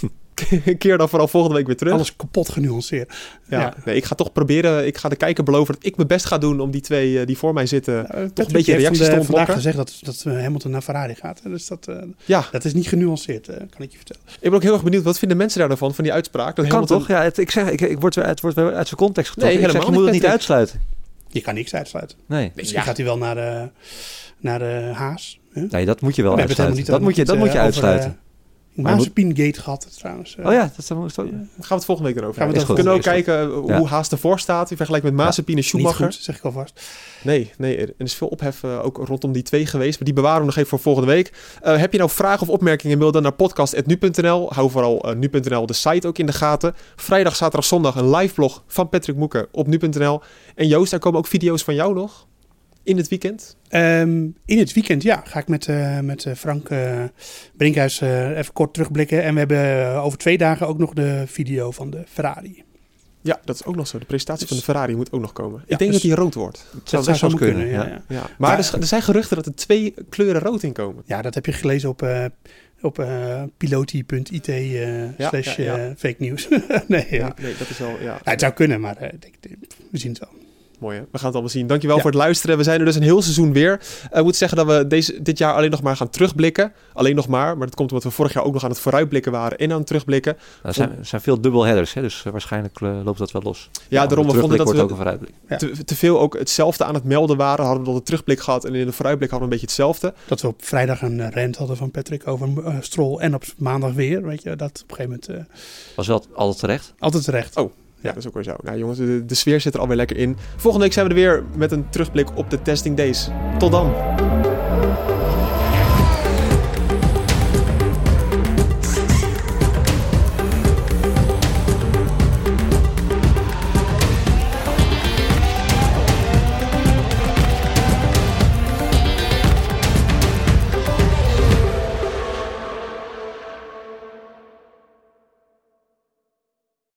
Keer 0.78 0.98
dan 0.98 1.08
vooral 1.08 1.28
volgende 1.28 1.56
week 1.56 1.66
weer 1.66 1.76
terug. 1.76 1.92
Alles 1.92 2.16
kapot 2.16 2.48
genuanceerd. 2.48 3.12
ja. 3.48 3.60
ja. 3.60 3.74
Nee, 3.84 3.96
ik 3.96 4.04
ga 4.04 4.14
toch 4.14 4.32
proberen. 4.32 4.86
Ik 4.86 4.96
ga 4.98 5.08
de 5.08 5.16
kijker 5.16 5.44
beloven 5.44 5.74
dat 5.74 5.84
ik 5.86 5.96
mijn 5.96 6.08
best 6.08 6.24
ga 6.26 6.38
doen 6.38 6.60
om 6.60 6.70
die 6.70 6.80
twee 6.80 7.20
eh, 7.20 7.26
die 7.26 7.38
voor 7.38 7.52
mij 7.54 7.66
zitten. 7.66 7.94
Uh, 7.94 8.06
Patrick 8.08 8.38
een 8.38 8.52
beetje 8.52 8.72
heeft 8.72 8.82
reacties 8.82 8.98
te 8.98 9.04
vandaag 9.10 9.20
ontlokken. 9.28 9.54
gezegd 9.54 9.76
dat, 9.76 9.98
dat 10.00 10.24
eh, 10.26 10.42
Hamilton 10.42 10.70
naar 10.70 10.82
Ferrari 10.82 11.14
gaat. 11.14 11.40
hè. 11.42 11.50
Dus 11.50 11.66
dat, 11.66 11.88
eh, 11.88 11.96
Ja, 12.24 12.44
dat 12.50 12.64
is 12.64 12.74
niet 12.74 12.88
genuanceerd, 12.88 13.48
eh, 13.48 13.56
kan 13.56 13.80
ik 13.82 13.90
je 13.90 13.96
vertellen. 13.96 14.22
ik 14.34 14.40
ben 14.40 14.52
ook 14.52 14.62
heel 14.62 14.72
erg 14.72 14.82
benieuwd. 14.82 15.02
Wat 15.04 15.18
vinden 15.18 15.36
mensen 15.36 15.68
daarvan, 15.68 15.94
van 15.94 16.04
die 16.04 16.12
uitspraak? 16.12 16.56
Dat 16.56 16.64
Kan 16.64 16.74
Hamilton- 16.74 16.98
toch? 16.98 17.08
Ja, 17.08 17.22
het, 17.22 17.38
ik 17.38 17.50
zeg, 17.50 17.70
ik, 17.70 17.80
ik 17.80 18.00
word 18.00 18.14
het 18.14 18.40
wordt 18.40 18.56
weer 18.56 18.74
uit 18.74 18.86
zijn 18.88 19.00
context 19.00 19.30
getrokken. 19.30 19.58
Nee, 19.58 19.66
ik 19.66 19.72
zeg, 19.72 19.82
je 19.82 19.86
helemaal 19.88 20.04
moet 20.04 20.14
het 20.14 20.22
niet, 20.22 20.30
uitsluiten. 20.32 20.80
Je 21.28 21.40
kan 21.40 21.54
niks 21.54 21.74
uitsluiten. 21.74 22.18
Nee. 22.26 22.52
Misschien 22.54 22.78
Ja. 22.78 22.84
gaat 22.84 22.96
hij 22.96 23.06
wel 23.06 23.18
naar 23.18 23.34
de, 23.34 23.68
naar 24.38 24.58
de 24.58 24.90
Haas. 24.94 25.40
hè? 25.52 25.62
nee, 25.70 25.84
dat 25.86 26.00
moet 26.00 26.16
je 26.16 26.22
wel 26.22 26.30
helemaal 26.30 26.48
uitsluiten. 26.56 26.84
Dat 26.92 27.00
moet 27.00 27.16
je, 27.16 27.24
dat 27.24 27.34
eh, 27.34 27.40
moet 27.40 27.50
je 27.52 27.58
over, 27.58 27.64
uitsluiten. 27.66 28.18
Eh, 28.76 28.82
Mazepin-gate 28.84 29.60
gehad 29.60 29.88
trouwens. 29.98 30.36
eh. 30.36 30.46
oh 30.46 30.52
ja, 30.52 30.72
dat 30.76 30.84
zou 30.84 31.08
zo. 31.08 31.22
Gaan 31.22 31.48
we 31.68 31.74
het 31.74 31.84
volgende 31.84 32.10
week 32.12 32.18
erover 32.22 32.38
we 32.38 32.44
hebben. 32.44 32.56
het 32.58 32.66
We 32.66 32.72
over 32.72 32.74
kunnen 32.74 32.92
ook 32.92 33.24
kijken 33.24 33.66
Ja. 33.66 33.78
hoe 33.78 33.88
Haas 33.88 34.08
ervoor 34.08 34.38
staat. 34.38 34.70
In 34.70 34.76
vergelijking 34.76 35.14
met 35.14 35.24
Mazepin 35.24 35.54
en 35.54 35.60
Niet 35.60 35.68
Schumacher. 35.68 36.04
goed, 36.04 36.14
zeg 36.22 36.36
ik 36.36 36.44
alvast. 36.44 36.80
Nee, 37.22 37.50
nee, 37.58 37.76
er 37.76 37.92
is 37.98 38.14
veel 38.14 38.28
ophef 38.28 38.62
eh, 38.62 38.84
ook 38.84 38.96
rondom 39.06 39.32
die 39.32 39.42
twee 39.42 39.66
geweest. 39.66 39.94
Maar 39.98 40.04
die 40.04 40.14
bewaren 40.14 40.40
we 40.40 40.46
nog 40.46 40.56
even 40.56 40.68
voor 40.68 40.78
volgende 40.78 41.08
week. 41.08 41.32
Eh, 41.62 41.76
heb 41.78 41.92
je 41.92 41.98
nou 41.98 42.10
vragen 42.10 42.40
of 42.42 42.48
opmerkingen? 42.48 42.98
Mail 42.98 43.12
dan 43.12 43.22
naar 43.22 43.32
podcast.nu.nl. 43.32 44.52
Hou 44.52 44.70
vooral 44.70 45.00
eh, 45.10 45.16
nu.nl 45.16 45.66
de 45.66 45.72
site 45.72 46.06
ook 46.06 46.18
in 46.18 46.26
de 46.26 46.32
gaten. 46.32 46.74
Vrijdag, 46.96 47.36
zaterdag, 47.36 47.64
zondag 47.64 47.94
een 47.96 48.10
live 48.10 48.34
blog 48.34 48.62
van 48.66 48.88
Patrick 48.88 49.16
Moeken 49.16 49.46
op 49.52 49.66
nu.nl. 49.66 50.20
En 50.54 50.66
Joost, 50.68 50.90
daar 50.90 51.00
komen 51.00 51.18
ook 51.18 51.26
video's 51.26 51.62
van 51.62 51.74
jou 51.74 51.94
nog 51.94 52.26
in 52.82 52.96
het 52.96 53.08
weekend. 53.08 53.56
Ehm, 53.74 54.28
in 54.44 54.58
het 54.58 54.72
weekend, 54.72 55.02
ja, 55.02 55.22
ga 55.26 55.38
ik 55.38 55.48
met, 55.48 55.66
eh, 55.66 56.00
met 56.00 56.24
eh, 56.24 56.34
Frank 56.34 56.68
eh, 56.68 57.02
Brinkhuis 57.56 58.00
even 58.00 58.52
kort 58.52 58.74
terugblikken. 58.74 59.22
En 59.22 59.32
we 59.32 59.38
hebben 59.38 59.86
over 60.02 60.18
twee 60.18 60.38
dagen 60.38 60.66
ook 60.66 60.78
nog 60.78 60.92
de 60.92 61.22
video 61.26 61.70
van 61.70 61.90
de 61.90 62.02
Ferrari. 62.08 62.62
Ja, 63.20 63.40
dat 63.44 63.54
is 63.54 63.64
ook 63.64 63.76
nog 63.76 63.86
zo. 63.86 63.98
De 63.98 64.04
presentatie 64.04 64.46
van 64.46 64.56
de 64.56 64.62
Ferrari 64.62 64.96
moet 64.96 65.12
ook 65.12 65.20
nog 65.20 65.32
komen. 65.32 65.62
Ja, 65.66 65.72
ik 65.72 65.78
denk 65.78 65.90
dus- 65.90 66.00
dat 66.00 66.10
die 66.10 66.20
rood 66.20 66.34
wordt. 66.34 66.66
Dat 66.84 67.04
zou 67.04 67.16
zo 67.16 67.28
kunnen. 67.28 67.38
kunnen, 67.38 67.68
ja. 67.68 67.84
ja. 67.86 68.02
Maar, 68.08 68.32
Maar- 68.38 68.58
er, 68.58 68.74
er 68.80 68.86
zijn 68.86 69.02
geruchten 69.02 69.36
dat 69.36 69.46
er 69.46 69.54
twee 69.54 69.94
kleuren 70.08 70.40
rood 70.40 70.62
in 70.62 70.72
komen. 70.72 71.02
Ja, 71.06 71.22
dat 71.22 71.34
heb 71.34 71.46
je 71.46 71.52
gelezen 71.52 71.88
op, 71.88 72.08
op 72.80 73.06
piloti.it 73.56 74.44
slash 75.18 75.54
fake 75.96 76.16
news. 76.18 76.48
nee, 76.86 77.06
nee, 77.08 77.54
dat 77.58 77.68
is 77.68 77.78
wel... 77.78 77.96
Ja. 78.00 78.20
Ja, 78.24 78.30
het 78.30 78.40
zou 78.40 78.52
kunnen, 78.52 78.80
maar 78.80 79.02
ik 79.02 79.38
we 79.90 79.98
zien 79.98 80.10
het 80.10 80.18
wel. 80.18 80.43
Mooi 80.78 80.96
hè? 80.96 81.02
We 81.02 81.08
gaan 81.18 81.24
het 81.26 81.32
allemaal 81.32 81.48
zien. 81.52 81.66
Dankjewel 81.66 81.96
Ja. 81.96 82.02
voor 82.02 82.10
het 82.10 82.20
luisteren. 82.20 82.56
We 82.56 82.62
zijn 82.62 82.78
er 82.78 82.84
dus 82.84 82.94
een 82.96 83.02
heel 83.02 83.22
seizoen 83.22 83.52
weer. 83.52 83.80
Eh, 84.10 84.18
ik 84.18 84.24
moet 84.24 84.36
zeggen 84.36 84.56
dat 84.58 84.66
we 84.66 84.86
deze, 84.86 85.22
dit 85.22 85.38
jaar 85.38 85.54
alleen 85.54 85.70
nog 85.70 85.82
maar 85.82 85.96
gaan 85.96 86.10
terugblikken. 86.10 86.72
Alleen 86.92 87.14
nog 87.14 87.28
maar. 87.28 87.56
Maar 87.56 87.66
dat 87.66 87.74
komt 87.76 87.88
omdat 87.90 88.04
we 88.06 88.10
vorig 88.14 88.32
jaar 88.32 88.44
ook 88.44 88.52
nog 88.52 88.64
aan 88.64 88.70
het 88.70 88.78
vooruitblikken 88.78 89.32
waren 89.32 89.58
en 89.58 89.70
aan 89.72 89.78
het 89.78 89.86
terugblikken. 89.86 90.32
Nou, 90.36 90.48
er, 90.62 90.74
zijn, 90.74 90.98
er 90.98 91.04
zijn 91.06 91.20
veel 91.20 91.40
dubbelheaders, 91.40 91.92
hè, 91.94 92.00
dus 92.00 92.22
eh, 92.24 92.32
waarschijnlijk 92.32 92.80
eh, 92.80 93.00
loopt 93.04 93.18
dat 93.18 93.32
wel 93.32 93.42
los. 93.42 93.70
Ja, 93.88 94.06
daarom 94.06 94.26
we 94.26 94.32
de 94.32 94.38
vonden 94.38 94.58
dat 94.58 94.70
we 94.70 94.82
ook 94.82 94.90
een 94.90 94.96
vooruitblik. 94.96 95.32
te, 95.58 95.84
te 95.84 95.94
veel 95.96 96.20
ook 96.20 96.38
hetzelfde 96.38 96.84
aan 96.84 96.94
het 96.94 97.04
melden 97.04 97.36
waren. 97.36 97.64
Hadden 97.64 97.84
we 97.84 97.88
al 97.90 97.96
de 97.96 98.02
terugblik 98.02 98.40
gehad 98.40 98.64
en 98.64 98.74
in 98.74 98.86
de 98.86 98.92
vooruitblik 98.92 99.30
hadden 99.30 99.48
we 99.48 99.54
een 99.54 99.60
beetje 99.60 99.82
hetzelfde. 99.82 100.14
Dat 100.26 100.40
we 100.40 100.46
op 100.48 100.64
vrijdag 100.64 101.02
een 101.02 101.32
rant 101.32 101.56
hadden 101.56 101.76
van 101.76 101.90
Patrick 101.90 102.26
over 102.28 102.48
Stroll 102.80 103.18
en 103.18 103.34
op 103.34 103.44
maandag 103.58 103.92
weer. 103.92 104.22
Weet 104.22 104.42
je, 104.42 104.56
dat 104.56 104.80
op 104.82 104.90
een 104.90 104.96
gegeven 104.96 105.20
moment 105.28 105.48
eh, 105.48 105.54
Was 105.96 106.06
wel 106.06 106.24
altijd 106.34 106.58
terecht. 106.58 106.94
altijd 106.98 107.24
terecht. 107.24 107.56
Oh, 107.56 107.72
Ja, 108.04 108.12
dat 108.12 108.18
is 108.18 108.26
ook 108.26 108.34
weer 108.34 108.42
zo. 108.42 108.56
Nou 108.62 108.78
jongens, 108.78 108.98
de, 108.98 109.24
de 109.24 109.34
sfeer 109.34 109.60
zit 109.60 109.74
er 109.74 109.80
alweer 109.80 109.96
lekker 109.96 110.16
in. 110.16 110.36
Volgende 110.56 110.84
week 110.84 110.94
zijn 110.94 111.06
we 111.06 111.14
er 111.14 111.18
weer 111.18 111.44
met 111.56 111.72
een 111.72 111.88
terugblik 111.88 112.36
op 112.36 112.50
de 112.50 112.62
testing 112.62 112.96
days. 112.96 113.28
Tot 113.58 113.70
dan. 113.70 113.92